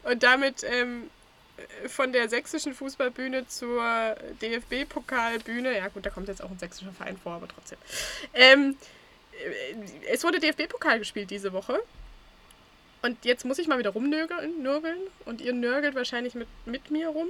Und 0.03 0.23
damit 0.23 0.63
ähm, 0.63 1.09
von 1.87 2.13
der 2.13 2.29
sächsischen 2.29 2.73
Fußballbühne 2.73 3.47
zur 3.47 4.15
DFB-Pokalbühne, 4.41 5.75
ja 5.75 5.87
gut, 5.89 6.05
da 6.05 6.09
kommt 6.09 6.27
jetzt 6.27 6.41
auch 6.41 6.51
ein 6.51 6.59
sächsischer 6.59 6.91
Verein 6.91 7.17
vor, 7.17 7.33
aber 7.33 7.47
trotzdem. 7.47 7.77
Ähm, 8.33 8.77
äh, 9.33 10.07
es 10.07 10.23
wurde 10.23 10.39
DFB-Pokal 10.39 10.99
gespielt 10.99 11.31
diese 11.31 11.53
Woche. 11.53 11.79
Und 13.01 13.23
jetzt 13.25 13.45
muss 13.45 13.59
ich 13.59 13.67
mal 13.67 13.77
wieder 13.77 13.91
rumnörgeln 13.91 14.63
nörgeln, 14.63 14.99
und 15.25 15.41
ihr 15.41 15.53
nörgelt 15.53 15.95
wahrscheinlich 15.95 16.33
mit, 16.33 16.47
mit 16.65 16.91
mir 16.91 17.09
rum. 17.09 17.27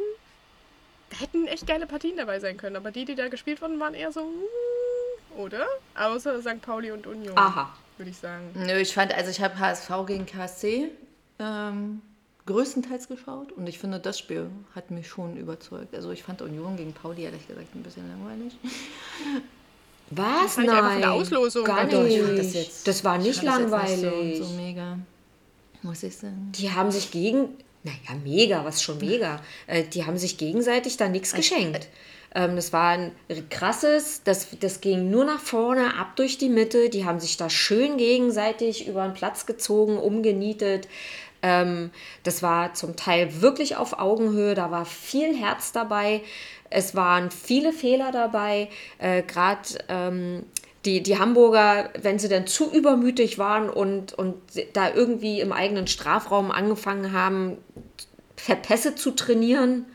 Da 1.10 1.18
hätten 1.20 1.48
echt 1.48 1.68
geile 1.68 1.86
Partien 1.88 2.18
dabei 2.18 2.40
sein 2.40 2.58
können, 2.58 2.76
aber 2.76 2.92
die, 2.92 3.06
die 3.06 3.16
da 3.16 3.28
gespielt 3.28 3.62
wurden, 3.62 3.80
waren 3.80 3.94
eher 3.94 4.12
so, 4.12 4.22
mm, 4.22 5.40
oder? 5.40 5.66
Außer 5.98 6.42
St. 6.42 6.62
Pauli 6.62 6.92
und 6.92 7.06
Union, 7.08 7.38
Aha. 7.38 7.74
würde 7.98 8.10
ich 8.12 8.18
sagen. 8.18 8.50
Nö, 8.56 8.74
ich 8.80 8.94
fand, 8.94 9.14
also 9.14 9.30
ich 9.30 9.42
habe 9.42 9.58
HSV 9.60 9.90
gegen 10.08 10.26
KSC 10.26 10.90
ähm, 11.40 12.02
größtenteils 12.48 13.08
geschaut 13.08 13.52
und 13.52 13.68
ich 13.68 13.80
finde, 13.80 14.00
das 14.00 14.18
Spiel 14.20 14.50
hat 14.76 14.92
mich 14.92 15.08
schon 15.08 15.38
überzeugt. 15.38 15.94
Also 15.96 16.12
ich 16.12 16.24
fand 16.24 16.42
Union 16.42 16.76
gegen 16.78 16.94
Pauli 16.94 17.24
ehrlich 17.24 17.48
gesagt 17.48 17.74
ein 17.76 17.84
bisschen 17.84 18.08
langweilig. 18.10 18.58
Was? 20.12 20.58
Nein. 20.58 20.70
Einfach 20.70 20.92
von 20.92 21.02
der 21.02 21.12
Auslosung. 21.14 21.66
Gar 21.66 21.86
Doch, 21.88 22.04
nicht. 22.04 22.22
das 22.38 22.54
jetzt- 22.54 22.88
das 22.88 23.04
war 23.04 23.18
nicht 23.18 23.30
Ich 23.42 23.50
fand 23.50 23.64
das 23.66 23.72
langweilig. 23.72 24.02
jetzt 24.02 24.14
nicht 24.24 24.38
So, 24.38 24.44
so 24.44 24.54
mega, 24.54 25.00
muss 25.82 26.04
ich 26.04 26.16
sagen. 26.16 26.52
Die 26.56 26.72
haben 26.72 26.92
sich 26.92 27.10
gegen, 27.10 27.50
naja, 27.86 28.20
mega, 28.24 28.66
was 28.66 28.82
schon 28.82 28.98
mega. 28.98 29.40
Äh, 29.68 29.84
die 29.84 30.06
haben 30.06 30.18
sich 30.18 30.38
gegenseitig 30.38 30.98
da 30.98 31.08
nichts 31.08 31.34
geschenkt. 31.34 31.88
Ähm, 32.34 32.56
das 32.56 32.74
war 32.74 32.90
ein 32.90 33.12
krasses, 33.50 34.24
das, 34.24 34.48
das 34.60 34.82
ging 34.82 35.10
nur 35.10 35.24
nach 35.24 35.40
vorne, 35.40 35.96
ab 35.98 36.16
durch 36.16 36.38
die 36.38 36.50
Mitte. 36.50 36.90
Die 36.90 37.06
haben 37.06 37.20
sich 37.20 37.38
da 37.38 37.50
schön 37.50 37.98
gegenseitig 37.98 38.88
über 38.88 39.04
den 39.04 39.14
Platz 39.14 39.46
gezogen, 39.46 39.98
umgenietet. 39.98 40.88
Ähm, 41.44 41.92
das 42.24 42.42
war 42.42 42.74
zum 42.74 42.96
Teil 42.96 43.42
wirklich 43.42 43.78
auf 43.78 44.00
Augenhöhe, 44.00 44.56
da 44.56 44.72
war 44.72 44.86
viel 44.86 45.38
Herz 45.38 45.72
dabei. 45.72 46.22
Es 46.72 46.96
waren 46.96 47.30
viele 47.30 47.72
Fehler 47.72 48.12
dabei. 48.12 48.70
Äh, 48.98 49.22
Gerade 49.22 49.70
ähm, 49.88 50.44
die, 50.86 51.02
die 51.02 51.18
Hamburger, 51.18 51.90
wenn 52.02 52.20
sie 52.20 52.30
dann 52.30 52.48
zu 52.48 52.72
übermütig 52.72 53.38
waren 53.38 53.70
und, 53.70 54.14
und 54.14 54.36
da 54.74 54.94
irgendwie 54.94 55.42
im 55.42 55.52
eigenen 55.52 55.88
Strafraum 55.88 56.52
angefangen 56.52 57.12
haben, 57.12 57.58
Pässe 58.36 58.96
zu 58.96 59.12
trainieren, 59.12 59.86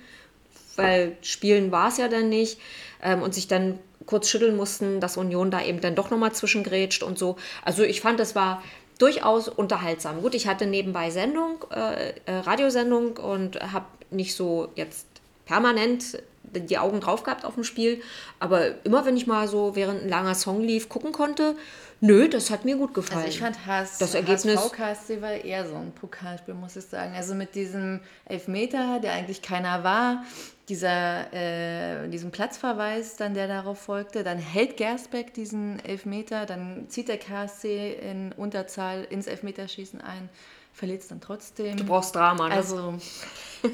weil 0.77 1.17
spielen 1.23 1.71
war 1.71 1.89
es 1.89 1.99
ja 1.99 2.09
dann 2.09 2.29
nicht, 2.29 2.59
ähm, 3.03 3.23
und 3.23 3.35
sich 3.35 3.49
dann 3.49 3.79
kurz 4.07 4.29
schütteln 4.29 4.57
mussten, 4.57 5.01
dass 5.01 5.17
Union 5.17 5.51
da 5.51 5.63
eben 5.63 5.81
dann 5.81 5.95
doch 5.95 6.11
nochmal 6.11 6.33
zwischengrätscht 6.33 7.03
und 7.03 7.19
so. 7.19 7.37
Also 7.65 7.83
ich 7.83 8.01
fand, 8.01 8.19
das 8.19 8.35
war 8.35 8.63
durchaus 8.99 9.49
unterhaltsam. 9.49 10.21
Gut, 10.23 10.35
ich 10.35 10.47
hatte 10.47 10.67
nebenbei 10.67 11.11
Sendung, 11.11 11.65
äh, 11.71 12.15
äh, 12.27 12.39
Radiosendung 12.41 13.17
und 13.17 13.61
habe 13.61 13.87
nicht 14.11 14.35
so 14.35 14.69
jetzt 14.75 15.07
permanent 15.47 16.23
die 16.53 16.79
Augen 16.79 17.01
drauf 17.01 17.23
gehabt 17.23 17.45
auf 17.45 17.55
dem 17.55 17.65
Spiel, 17.65 18.03
aber 18.39 18.85
immer 18.85 19.05
wenn 19.07 19.17
ich 19.17 19.27
mal 19.27 19.49
so 19.49 19.77
während 19.77 20.03
ein 20.03 20.09
langer 20.09 20.35
Song 20.35 20.63
lief 20.63 20.89
gucken 20.89 21.13
konnte, 21.13 21.55
nö, 22.01 22.29
das 22.29 22.51
hat 22.51 22.65
mir 22.65 22.77
gut 22.77 22.95
gefallen. 22.95 23.25
Also 23.25 23.31
ich 23.31 23.41
fand 23.41 23.67
Haas, 23.67 23.99
Das 23.99 24.15
Ergebnis- 24.15 24.57
HSV 24.57 24.73
KSC 24.73 25.23
war 25.23 25.33
eher 25.33 25.67
so 25.69 25.75
ein 25.77 25.93
Pokalspiel, 25.93 26.55
muss 26.55 26.77
ich 26.77 26.85
sagen. 26.85 27.15
Also 27.15 27.35
mit 27.35 27.55
diesem 27.55 28.01
Elfmeter, 28.25 29.01
der 29.01 29.13
eigentlich 29.13 29.43
keiner 29.43 29.85
war, 29.85 30.25
dieser, 30.69 31.33
äh, 31.33 32.09
diesem 32.09 32.31
Platzverweis 32.31 33.17
dann, 33.17 33.35
der 33.35 33.49
darauf 33.49 33.81
folgte, 33.81 34.23
dann 34.23 34.39
hält 34.39 34.77
Gersbeck 34.77 35.35
diesen 35.35 35.85
Elfmeter, 35.85 36.47
dann 36.47 36.87
zieht 36.89 37.09
der 37.09 37.19
KSC 37.19 37.95
in 37.95 38.33
Unterzahl 38.33 39.05
ins 39.11 39.27
Elfmeterschießen 39.27 40.01
ein, 40.01 40.29
verliert 40.73 41.03
es 41.03 41.09
dann 41.09 41.21
trotzdem. 41.21 41.77
du 41.77 41.85
brauchst 41.85 42.15
Drama, 42.15 42.49
ne? 42.49 42.55
also, 42.55 42.95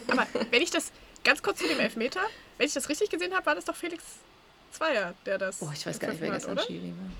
Aber 0.08 0.26
wenn 0.50 0.62
ich 0.62 0.70
das, 0.70 0.90
ganz 1.22 1.42
kurz 1.42 1.58
zu 1.58 1.68
dem 1.68 1.78
Elfmeter, 1.78 2.20
wenn 2.58 2.66
ich 2.66 2.74
das 2.74 2.88
richtig 2.88 3.10
gesehen 3.10 3.34
habe, 3.34 3.44
war 3.46 3.54
das 3.54 3.64
doch 3.64 3.76
Felix 3.76 4.02
Zweier, 4.72 5.14
der 5.24 5.38
das 5.38 5.62
oh, 5.62 5.70
ich 5.72 5.86
weiß 5.86 5.98
gar 5.98 6.10
nicht, 6.10 6.20
wer 6.20 6.30
gestern 6.30 6.52
hat, 6.52 6.58
oder? 6.58 6.66
Schiri 6.66 6.88
war. 6.88 7.10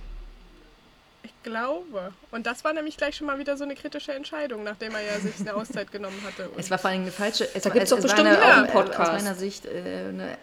Ich 1.23 1.43
glaube. 1.43 2.13
Und 2.31 2.47
das 2.47 2.63
war 2.65 2.73
nämlich 2.73 2.97
gleich 2.97 3.17
schon 3.17 3.27
mal 3.27 3.39
wieder 3.39 3.57
so 3.57 3.65
eine 3.65 3.75
kritische 3.75 4.13
Entscheidung, 4.13 4.63
nachdem 4.63 4.95
er 4.95 5.01
ja 5.01 5.19
sich 5.19 5.41
eine 5.41 5.55
Auszeit 5.55 5.91
genommen 5.91 6.21
hatte. 6.25 6.49
Und 6.51 6.59
Es 6.59 6.71
war 6.71 6.79
vor 6.79 6.91
allem 6.91 7.03
eine 7.03 7.11
falsche. 7.11 7.49
Es 7.53 7.63
Da 7.63 7.71
war, 7.71 7.75
gibt's 7.75 7.91
es, 7.91 7.97
doch 7.97 8.03
bestimmt 8.03 8.29
eine, 8.29 8.43
auch 8.43 8.57
einen 8.59 8.67
äh, 8.67 8.73
Podcast. 8.73 9.11
Aus 9.11 9.23
meiner 9.23 9.35
Sicht 9.35 9.67
äh, 9.67 10.07
eine, 10.09 10.33
äh, 10.33 10.37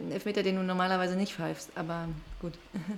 ein 0.00 0.12
Elfmeter, 0.12 0.42
den 0.42 0.56
du 0.56 0.62
normalerweise 0.62 1.16
nicht 1.16 1.34
pfeifst. 1.34 1.70
Aber 1.74 2.08
gut. 2.40 2.54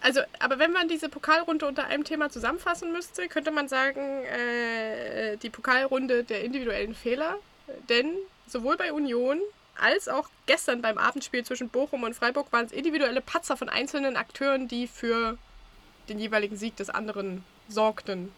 Also, 0.00 0.20
aber 0.38 0.58
wenn 0.58 0.70
man 0.70 0.86
diese 0.86 1.08
Pokalrunde 1.08 1.66
unter 1.66 1.86
einem 1.86 2.04
Thema 2.04 2.28
zusammenfassen 2.28 2.92
müsste, 2.92 3.26
könnte 3.26 3.50
man 3.50 3.68
sagen, 3.68 4.24
äh, 4.24 5.38
die 5.38 5.48
Pokalrunde 5.48 6.24
der 6.24 6.44
individuellen 6.44 6.94
Fehler. 6.94 7.36
Denn 7.88 8.14
sowohl 8.46 8.76
bei 8.76 8.92
Union 8.92 9.40
als 9.76 10.08
auch 10.08 10.28
gestern 10.46 10.82
beim 10.82 10.98
Abendspiel 10.98 11.44
zwischen 11.44 11.68
Bochum 11.68 12.04
und 12.04 12.14
Freiburg 12.14 12.52
waren 12.52 12.66
es 12.66 12.72
individuelle 12.72 13.20
Patzer 13.20 13.56
von 13.56 13.68
einzelnen 13.68 14.16
Akteuren, 14.16 14.68
die 14.68 14.86
für 14.86 15.36
den 16.08 16.18
jeweiligen 16.18 16.56
Sieg 16.56 16.76
des 16.76 16.90
anderen 16.90 17.44
sorgten. 17.68 18.30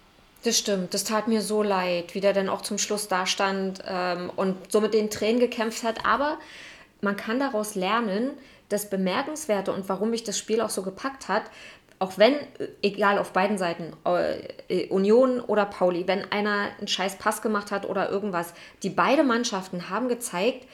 Das 0.44 0.58
stimmt, 0.58 0.94
das 0.94 1.04
tat 1.04 1.28
mir 1.28 1.42
so 1.42 1.62
leid, 1.62 2.14
wie 2.14 2.20
der 2.20 2.32
dann 2.32 2.48
auch 2.48 2.62
zum 2.62 2.78
Schluss 2.78 3.08
da 3.08 3.26
stand 3.26 3.82
ähm, 3.86 4.30
und 4.36 4.70
so 4.70 4.80
mit 4.80 4.94
den 4.94 5.10
Tränen 5.10 5.40
gekämpft 5.40 5.82
hat. 5.82 6.06
Aber 6.06 6.38
man 7.00 7.16
kann 7.16 7.40
daraus 7.40 7.74
lernen, 7.74 8.30
das 8.68 8.90
Bemerkenswerte 8.90 9.72
und 9.72 9.88
warum 9.88 10.10
mich 10.10 10.24
das 10.24 10.38
Spiel 10.38 10.60
auch 10.60 10.70
so 10.70 10.82
gepackt 10.82 11.28
hat, 11.28 11.44
auch 11.98 12.18
wenn, 12.18 12.34
egal 12.82 13.18
auf 13.18 13.32
beiden 13.32 13.56
Seiten, 13.56 13.92
äh, 14.68 14.88
Union 14.88 15.40
oder 15.40 15.64
Pauli, 15.64 16.06
wenn 16.06 16.30
einer 16.30 16.68
einen 16.78 16.88
scheiß 16.88 17.16
Pass 17.16 17.40
gemacht 17.40 17.70
hat 17.70 17.88
oder 17.88 18.10
irgendwas, 18.10 18.52
die 18.82 18.90
beide 18.90 19.24
Mannschaften 19.24 19.88
haben 19.88 20.08
gezeigt, 20.08 20.66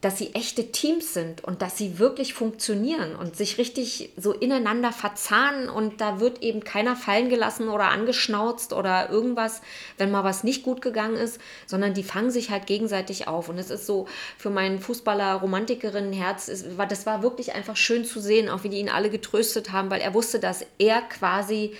dass 0.00 0.16
sie 0.16 0.34
echte 0.34 0.72
Teams 0.72 1.12
sind 1.12 1.44
und 1.44 1.60
dass 1.60 1.76
sie 1.76 1.98
wirklich 1.98 2.32
funktionieren 2.32 3.16
und 3.16 3.36
sich 3.36 3.58
richtig 3.58 4.10
so 4.16 4.32
ineinander 4.32 4.92
verzahnen 4.92 5.68
und 5.68 6.00
da 6.00 6.20
wird 6.20 6.42
eben 6.42 6.64
keiner 6.64 6.96
fallen 6.96 7.28
gelassen 7.28 7.68
oder 7.68 7.90
angeschnauzt 7.90 8.72
oder 8.72 9.10
irgendwas, 9.10 9.60
wenn 9.98 10.10
mal 10.10 10.24
was 10.24 10.42
nicht 10.42 10.62
gut 10.62 10.80
gegangen 10.80 11.16
ist, 11.16 11.38
sondern 11.66 11.92
die 11.92 12.02
fangen 12.02 12.30
sich 12.30 12.50
halt 12.50 12.66
gegenseitig 12.66 13.28
auf. 13.28 13.50
Und 13.50 13.58
es 13.58 13.68
ist 13.70 13.84
so 13.84 14.06
für 14.38 14.48
meinen 14.48 14.80
Fußballer-Romantikerinnen-Herz, 14.80 16.48
es 16.48 16.78
war- 16.78 16.86
das 16.86 17.04
war 17.04 17.22
wirklich 17.22 17.54
einfach 17.54 17.76
schön 17.76 18.06
zu 18.06 18.20
sehen, 18.20 18.48
auch 18.48 18.64
wie 18.64 18.70
die 18.70 18.78
ihn 18.78 18.88
alle 18.88 19.10
getröstet 19.10 19.70
haben, 19.70 19.90
weil 19.90 20.00
er 20.00 20.14
wusste, 20.14 20.40
dass 20.40 20.64
er 20.78 21.02
quasi 21.02 21.74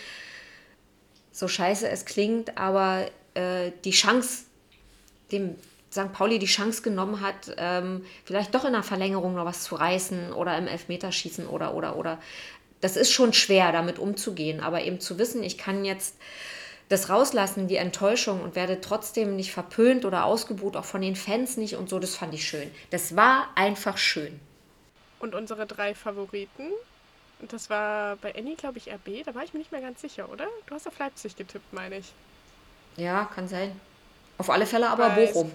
so 1.32 1.48
scheiße 1.48 1.88
es 1.88 2.04
klingt, 2.04 2.58
aber 2.58 3.06
äh, 3.32 3.70
die 3.84 3.92
Chance 3.92 4.44
dem 5.32 5.54
St. 5.92 6.12
Pauli 6.12 6.38
die 6.38 6.46
Chance 6.46 6.82
genommen 6.82 7.20
hat, 7.20 7.54
ähm, 7.56 8.04
vielleicht 8.24 8.54
doch 8.54 8.64
in 8.64 8.72
der 8.72 8.82
Verlängerung 8.82 9.34
noch 9.34 9.44
was 9.44 9.64
zu 9.64 9.74
reißen 9.74 10.32
oder 10.32 10.56
im 10.56 10.68
Elfmeterschießen 10.68 11.46
oder, 11.46 11.74
oder, 11.74 11.96
oder. 11.96 12.18
Das 12.80 12.96
ist 12.96 13.10
schon 13.10 13.32
schwer, 13.32 13.72
damit 13.72 13.98
umzugehen, 13.98 14.60
aber 14.60 14.82
eben 14.82 15.00
zu 15.00 15.18
wissen, 15.18 15.42
ich 15.42 15.58
kann 15.58 15.84
jetzt 15.84 16.16
das 16.88 17.08
rauslassen, 17.08 17.68
die 17.68 17.76
Enttäuschung 17.76 18.40
und 18.42 18.56
werde 18.56 18.80
trotzdem 18.80 19.36
nicht 19.36 19.52
verpönt 19.52 20.04
oder 20.04 20.24
ausgebuht, 20.24 20.76
auch 20.76 20.84
von 20.84 21.00
den 21.00 21.14
Fans 21.14 21.56
nicht 21.56 21.76
und 21.76 21.88
so, 21.88 21.98
das 21.98 22.16
fand 22.16 22.34
ich 22.34 22.46
schön. 22.46 22.70
Das 22.90 23.14
war 23.16 23.48
einfach 23.54 23.96
schön. 23.96 24.40
Und 25.20 25.34
unsere 25.34 25.66
drei 25.66 25.94
Favoriten, 25.94 26.70
und 27.40 27.52
das 27.52 27.70
war 27.70 28.16
bei 28.16 28.34
Annie, 28.34 28.56
glaube 28.56 28.78
ich, 28.78 28.90
RB, 28.90 29.24
da 29.24 29.34
war 29.34 29.44
ich 29.44 29.52
mir 29.52 29.60
nicht 29.60 29.72
mehr 29.72 29.80
ganz 29.80 30.00
sicher, 30.00 30.28
oder? 30.30 30.46
Du 30.66 30.74
hast 30.74 30.86
auf 30.86 30.98
Leipzig 30.98 31.36
getippt, 31.36 31.72
meine 31.72 31.98
ich. 31.98 32.12
Ja, 32.96 33.24
kann 33.34 33.46
sein. 33.46 33.78
Auf 34.38 34.50
alle 34.50 34.66
Fälle 34.66 34.88
aber 34.88 35.16
Weiß. 35.16 35.32
Bochum. 35.32 35.52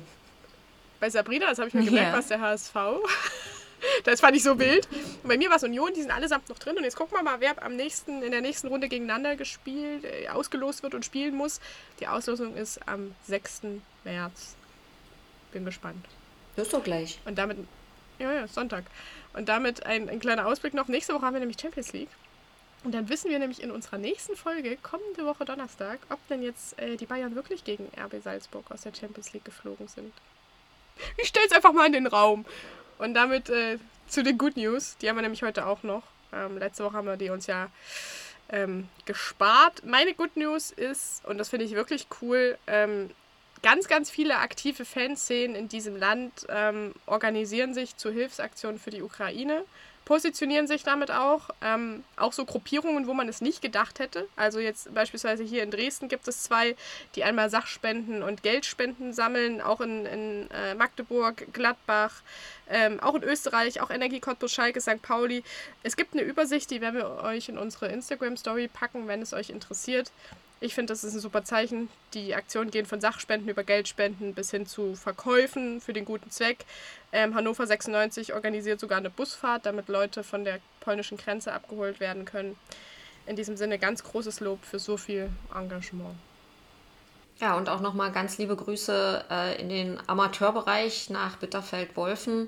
Bei 0.99 1.10
Sabrina, 1.10 1.47
das 1.49 1.60
habe 1.60 1.67
ich 1.67 1.73
mir 1.73 1.84
gemerkt, 1.86 2.12
Ja. 2.12 2.17
was 2.17 2.27
der 2.27 2.39
HSV. 2.41 2.75
Das 4.03 4.19
fand 4.21 4.36
ich 4.36 4.41
so 4.41 4.58
wild. 4.58 4.88
Und 5.21 5.27
bei 5.27 5.38
mir 5.38 5.49
war 5.49 5.58
es 5.58 5.63
Union, 5.63 5.93
die 5.93 6.01
sind 6.01 6.10
allesamt 6.10 6.49
noch 6.49 6.58
drin. 6.58 6.75
Und 6.77 6.84
jetzt 6.86 6.95
gucken 6.95 7.15
wir 7.15 7.21
mal, 7.21 7.39
wer 7.39 7.62
am 7.62 7.75
nächsten, 7.75 8.23
in 8.23 8.31
der 8.31 8.41
nächsten 8.41 8.67
Runde 8.67 8.88
gegeneinander 8.89 9.36
gespielt, 9.36 10.03
äh, 10.05 10.27
ausgelost 10.29 10.81
wird 10.81 10.95
und 10.95 11.05
spielen 11.05 11.36
muss. 11.36 11.60
Die 11.99 12.08
Auslosung 12.08 12.55
ist 12.55 12.79
am 12.88 13.13
6. 13.27 13.81
März. 14.03 14.55
Bin 15.51 15.65
gespannt. 15.65 16.03
Das 16.55 16.65
ist 16.67 16.73
doch 16.73 16.84
gleich. 16.84 17.19
Und 17.25 17.38
damit, 17.38 17.58
ja, 18.17 18.31
ja, 18.34 18.47
Sonntag. 18.47 18.86
Und 19.34 19.49
damit 19.49 19.86
ein, 19.86 20.10
ein 20.10 20.19
kleiner 20.19 20.47
Ausblick 20.47 20.73
noch. 20.73 20.88
Nächste 20.88 21.13
Woche 21.13 21.25
haben 21.25 21.34
wir 21.34 21.41
nämlich 21.41 21.60
Champions 21.62 21.93
League. 21.93 22.10
Und 22.84 22.93
dann 22.93 23.08
wissen 23.10 23.29
wir 23.29 23.38
nämlich 23.38 23.62
in 23.62 23.69
unserer 23.69 23.97
nächsten 23.99 24.36
Folge, 24.36 24.77
kommende 24.77 25.25
Woche 25.25 25.45
Donnerstag, 25.45 25.99
ob 26.10 26.25
denn 26.27 26.41
jetzt 26.41 26.79
äh, 26.79 26.95
die 26.97 27.05
Bayern 27.05 27.36
wirklich 27.36 27.63
gegen 27.63 27.88
RB 27.99 28.23
Salzburg 28.23 28.71
aus 28.71 28.81
der 28.81 28.93
Champions 28.95 29.34
League 29.34 29.45
geflogen 29.45 29.88
sind. 29.88 30.12
Ich 31.17 31.27
stell's 31.27 31.51
einfach 31.51 31.73
mal 31.73 31.88
in 31.88 31.93
den 31.93 32.08
Raum. 32.08 32.45
Und 32.97 33.13
damit 33.13 33.49
äh, 33.49 33.77
zu 34.08 34.23
den 34.23 34.38
Good 34.38 34.58
News. 34.58 34.97
Die 34.97 35.10
haben 35.10 35.15
wir 35.15 35.21
nämlich 35.21 35.43
heute 35.43 35.65
auch 35.65 35.84
noch. 35.84 36.03
Ähm, 36.34 36.58
letzte 36.58 36.84
Woche 36.84 36.93
haben 36.93 37.08
wir 37.08 37.17
die 37.17 37.29
uns 37.29 37.47
ja 37.47 37.69
ähm, 38.49 38.88
gespart. 39.05 39.86
Meine 39.86 40.13
Good 40.13 40.38
News 40.38 40.71
ist, 40.71 41.25
und 41.25 41.38
das 41.38 41.49
finde 41.49 41.65
ich 41.65 41.73
wirklich 41.73 42.08
cool, 42.21 42.58
ähm, 42.67 43.10
ganz, 43.62 43.88
ganz 43.88 44.10
viele 44.10 44.38
aktive 44.38 44.86
Fanszenen 44.86 45.55
in 45.55 45.67
diesem 45.67 45.95
Land 45.95 46.45
ähm, 46.49 46.93
organisieren 47.05 47.73
sich 47.73 47.97
zu 47.97 48.12
Hilfsaktionen 48.12 48.79
für 48.79 48.91
die 48.91 49.01
Ukraine, 49.01 49.63
positionieren 50.06 50.68
sich 50.68 50.84
damit 50.84 51.12
auch. 51.12 51.50
Ähm, 51.62 52.04
auch 52.15 52.32
so 52.32 52.46
Gruppierungen, 52.46 53.08
wo 53.08 53.13
man 53.13 53.28
es 53.28 53.41
nicht 53.41 53.62
gedacht 53.62 54.00
hätte. 54.00 54.27
Also 54.36 54.60
jetzt 54.60 54.94
beispielsweise 54.94 55.44
hier 55.44 55.63
in 55.63 55.71
Dresden 55.71 56.08
gibt 56.08 56.27
es 56.27 56.44
zwei, 56.44 56.75
die 57.15 57.23
einmal 57.23 57.50
Sachspenden 57.50 58.23
und 58.23 58.44
Geldspenden 58.44 59.13
sammeln, 59.13 59.62
auch 59.62 59.82
in, 59.82 60.06
in 60.06 60.52
äh, 60.52 60.75
Magdeburg, 60.75 61.48
Gladbach, 61.54 62.21
ähm, 62.69 63.00
auch 63.00 63.15
in 63.15 63.23
Österreich, 63.23 63.82
auch 63.82 63.90
Energie 63.90 64.19
Cottbus, 64.19 64.52
Schalke, 64.52 64.79
St. 64.79 65.02
Pauli. 65.02 65.44
Es 65.84 65.96
gibt 65.96 66.13
eine 66.13 66.21
Übersicht, 66.21 66.69
die 66.69 66.82
werden 66.82 66.96
wir 66.96 67.23
euch 67.23 67.50
in 67.50 67.58
unsere 67.58 67.88
Instagram-Story 67.88 68.67
packen, 68.67 69.08
wenn 69.08 69.21
es 69.21 69.34
euch 69.34 69.50
interessiert. 69.50 70.12
Ich 70.62 70.73
finde, 70.73 70.93
das 70.93 71.03
ist 71.03 71.13
ein 71.13 71.19
super 71.19 71.43
Zeichen. 71.43 71.89
Die 72.13 72.33
Aktionen 72.33 72.71
gehen 72.71 72.85
von 72.85 73.01
Sachspenden 73.01 73.49
über 73.49 73.63
Geldspenden 73.63 74.33
bis 74.33 74.51
hin 74.51 74.65
zu 74.65 74.95
Verkäufen 74.95 75.81
für 75.81 75.93
den 75.93 76.06
guten 76.06 76.31
Zweck. 76.31 76.65
Ähm, 77.12 77.35
Hannover 77.35 77.67
96 77.67 78.33
organisiert 78.33 78.79
sogar 78.79 78.97
eine 78.97 79.10
Busfahrt, 79.10 79.65
damit 79.65 79.89
Leute 79.89 80.23
von 80.23 80.45
der 80.45 80.60
polnischen 80.79 81.17
Grenze 81.17 81.51
abgeholt 81.51 81.99
werden 81.99 82.25
können. 82.25 82.56
In 83.25 83.35
diesem 83.35 83.58
Sinne 83.58 83.79
ganz 83.79 84.03
großes 84.03 84.39
Lob 84.39 84.63
für 84.63 84.79
so 84.79 84.97
viel 84.97 85.29
Engagement. 85.53 86.15
Ja, 87.39 87.58
und 87.58 87.67
auch 87.67 87.81
nochmal 87.81 88.12
ganz 88.13 88.37
liebe 88.37 88.56
Grüße 88.56 89.25
äh, 89.29 89.62
in 89.62 89.67
den 89.67 89.99
Amateurbereich 90.08 91.10
nach 91.10 91.35
Bitterfeld-Wolfen. 91.35 92.47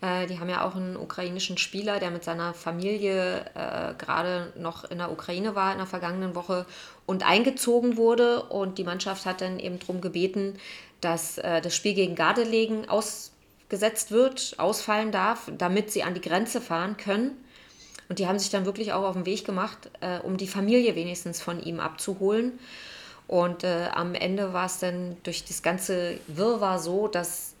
Äh, 0.00 0.26
die 0.26 0.38
haben 0.38 0.48
ja 0.48 0.64
auch 0.64 0.76
einen 0.76 0.96
ukrainischen 0.96 1.58
Spieler, 1.58 1.98
der 1.98 2.10
mit 2.10 2.24
seiner 2.24 2.54
Familie 2.54 3.44
äh, 3.54 3.94
gerade 3.98 4.52
noch 4.56 4.84
in 4.84 4.98
der 4.98 5.10
Ukraine 5.10 5.54
war 5.54 5.72
in 5.72 5.78
der 5.78 5.86
vergangenen 5.86 6.34
Woche 6.34 6.66
und 7.06 7.26
eingezogen 7.26 7.96
wurde. 7.96 8.42
Und 8.44 8.78
die 8.78 8.84
Mannschaft 8.84 9.26
hat 9.26 9.40
dann 9.40 9.58
eben 9.58 9.78
darum 9.78 10.00
gebeten, 10.00 10.58
dass 11.00 11.38
äh, 11.38 11.60
das 11.60 11.74
Spiel 11.74 11.94
gegen 11.94 12.14
Gardelegen 12.14 12.88
ausgesetzt 12.88 14.10
wird, 14.10 14.54
ausfallen 14.58 15.12
darf, 15.12 15.50
damit 15.56 15.90
sie 15.90 16.02
an 16.02 16.14
die 16.14 16.20
Grenze 16.20 16.60
fahren 16.60 16.96
können. 16.96 17.32
Und 18.08 18.18
die 18.18 18.26
haben 18.26 18.38
sich 18.38 18.50
dann 18.50 18.64
wirklich 18.64 18.92
auch 18.92 19.04
auf 19.04 19.14
den 19.14 19.26
Weg 19.26 19.44
gemacht, 19.44 19.90
äh, 20.00 20.18
um 20.20 20.36
die 20.36 20.46
Familie 20.46 20.94
wenigstens 20.94 21.42
von 21.42 21.62
ihm 21.62 21.78
abzuholen. 21.80 22.58
Und 23.26 23.62
äh, 23.64 23.88
am 23.92 24.14
Ende 24.14 24.54
war 24.54 24.64
es 24.66 24.78
dann 24.78 25.18
durch 25.22 25.44
das 25.44 25.62
ganze 25.62 26.18
Wirrwarr 26.28 26.78
so, 26.78 27.08
dass 27.08 27.52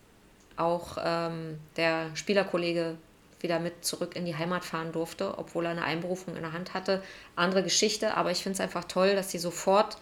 auch 0.58 0.98
ähm, 1.02 1.58
der 1.76 2.14
Spielerkollege 2.14 2.96
wieder 3.40 3.60
mit 3.60 3.84
zurück 3.84 4.16
in 4.16 4.24
die 4.24 4.36
Heimat 4.36 4.64
fahren 4.64 4.92
durfte, 4.92 5.38
obwohl 5.38 5.66
er 5.66 5.70
eine 5.72 5.82
Einberufung 5.82 6.36
in 6.36 6.42
der 6.42 6.52
Hand 6.52 6.74
hatte. 6.74 7.02
Andere 7.36 7.62
Geschichte, 7.62 8.16
aber 8.16 8.30
ich 8.30 8.38
finde 8.38 8.54
es 8.54 8.60
einfach 8.60 8.84
toll, 8.84 9.14
dass 9.14 9.30
sie 9.30 9.38
sofort 9.38 9.98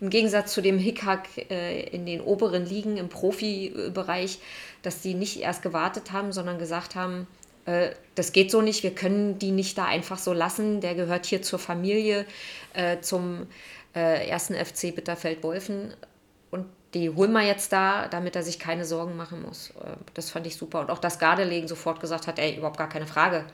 im 0.00 0.10
Gegensatz 0.10 0.52
zu 0.52 0.60
dem 0.60 0.78
Hickhack 0.78 1.28
äh, 1.50 1.82
in 1.88 2.06
den 2.06 2.20
oberen 2.20 2.66
Ligen 2.66 2.96
im 2.96 3.08
Profibereich, 3.08 4.40
dass 4.82 5.02
die 5.02 5.14
nicht 5.14 5.40
erst 5.40 5.62
gewartet 5.62 6.12
haben, 6.12 6.32
sondern 6.32 6.58
gesagt 6.58 6.94
haben, 6.94 7.26
äh, 7.66 7.90
das 8.14 8.32
geht 8.32 8.50
so 8.50 8.62
nicht, 8.62 8.82
wir 8.82 8.94
können 8.94 9.38
die 9.38 9.50
nicht 9.50 9.76
da 9.78 9.84
einfach 9.84 10.18
so 10.18 10.32
lassen, 10.32 10.80
der 10.80 10.94
gehört 10.94 11.26
hier 11.26 11.42
zur 11.42 11.58
Familie, 11.58 12.24
äh, 12.72 13.00
zum 13.00 13.46
äh, 13.94 14.28
ersten 14.28 14.54
FC 14.54 14.94
Bitterfeld-Wolfen 14.94 15.92
und 16.50 16.66
die 16.94 17.10
holen 17.10 17.32
wir 17.32 17.42
jetzt 17.42 17.72
da, 17.72 18.08
damit 18.08 18.34
er 18.34 18.42
sich 18.42 18.58
keine 18.58 18.84
Sorgen 18.84 19.16
machen 19.16 19.42
muss. 19.42 19.70
Äh, 19.70 19.96
das 20.14 20.30
fand 20.30 20.46
ich 20.46 20.56
super. 20.56 20.80
Und 20.80 20.90
auch 20.90 20.98
dass 20.98 21.18
Gardelegen 21.18 21.68
sofort 21.68 22.00
gesagt 22.00 22.26
hat, 22.26 22.38
ey, 22.38 22.56
überhaupt 22.56 22.78
gar 22.78 22.88
keine 22.88 23.06
Frage. 23.06 23.44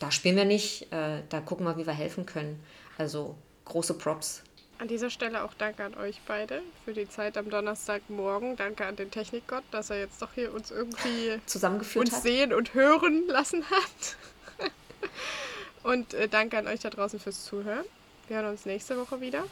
Da 0.00 0.10
spielen 0.10 0.36
wir 0.36 0.44
nicht, 0.44 0.92
äh, 0.92 1.22
da 1.28 1.40
gucken 1.40 1.66
wir, 1.66 1.76
wie 1.76 1.86
wir 1.86 1.92
helfen 1.92 2.26
können. 2.26 2.62
Also 2.98 3.36
große 3.64 3.94
Props. 3.94 4.42
An 4.78 4.88
dieser 4.88 5.08
Stelle 5.08 5.44
auch 5.44 5.54
danke 5.54 5.84
an 5.84 5.94
euch 5.94 6.20
beide 6.26 6.60
für 6.84 6.92
die 6.92 7.08
Zeit 7.08 7.38
am 7.38 7.48
Donnerstagmorgen. 7.48 8.56
Danke 8.56 8.84
an 8.86 8.96
den 8.96 9.10
Technikgott, 9.10 9.62
dass 9.70 9.90
er 9.90 10.00
jetzt 10.00 10.20
doch 10.20 10.32
hier 10.34 10.52
uns 10.52 10.72
irgendwie 10.72 11.40
zusammengeführt 11.46 12.06
uns 12.06 12.16
hat. 12.16 12.22
sehen 12.22 12.52
und 12.52 12.74
hören 12.74 13.24
lassen 13.28 13.64
hat. 13.70 14.16
und 15.84 16.12
äh, 16.14 16.28
danke 16.28 16.58
an 16.58 16.66
euch 16.66 16.80
da 16.80 16.90
draußen 16.90 17.20
fürs 17.20 17.44
Zuhören. 17.44 17.84
Wir 18.26 18.38
hören 18.38 18.46
uns 18.46 18.66
nächste 18.66 18.98
Woche 18.98 19.20
wieder. 19.20 19.44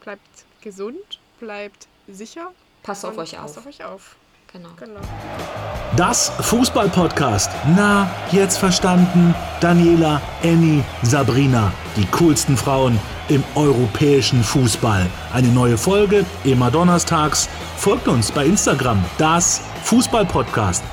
Bleibt 0.00 0.44
gesund, 0.62 1.20
bleibt 1.38 1.86
sicher. 2.08 2.50
Passt 2.82 3.04
auf 3.04 3.16
euch 3.18 3.36
passt 3.36 3.58
auf. 3.58 3.66
auf 3.66 3.66
euch 3.66 3.84
auf. 3.84 4.16
Genau. 4.52 4.68
Genau. 4.78 5.00
Das 5.96 6.30
Fußball-Podcast. 6.40 7.50
Na, 7.74 8.08
jetzt 8.30 8.58
verstanden? 8.58 9.34
Daniela, 9.60 10.20
Annie, 10.44 10.84
Sabrina. 11.02 11.72
Die 11.96 12.06
coolsten 12.06 12.56
Frauen 12.56 13.00
im 13.28 13.42
europäischen 13.56 14.44
Fußball. 14.44 15.06
Eine 15.32 15.48
neue 15.48 15.76
Folge 15.76 16.24
immer 16.44 16.70
donnerstags. 16.70 17.48
Folgt 17.76 18.06
uns 18.06 18.30
bei 18.30 18.46
Instagram. 18.46 19.04
Das 19.18 19.60
Fußball-Podcast. 19.82 20.84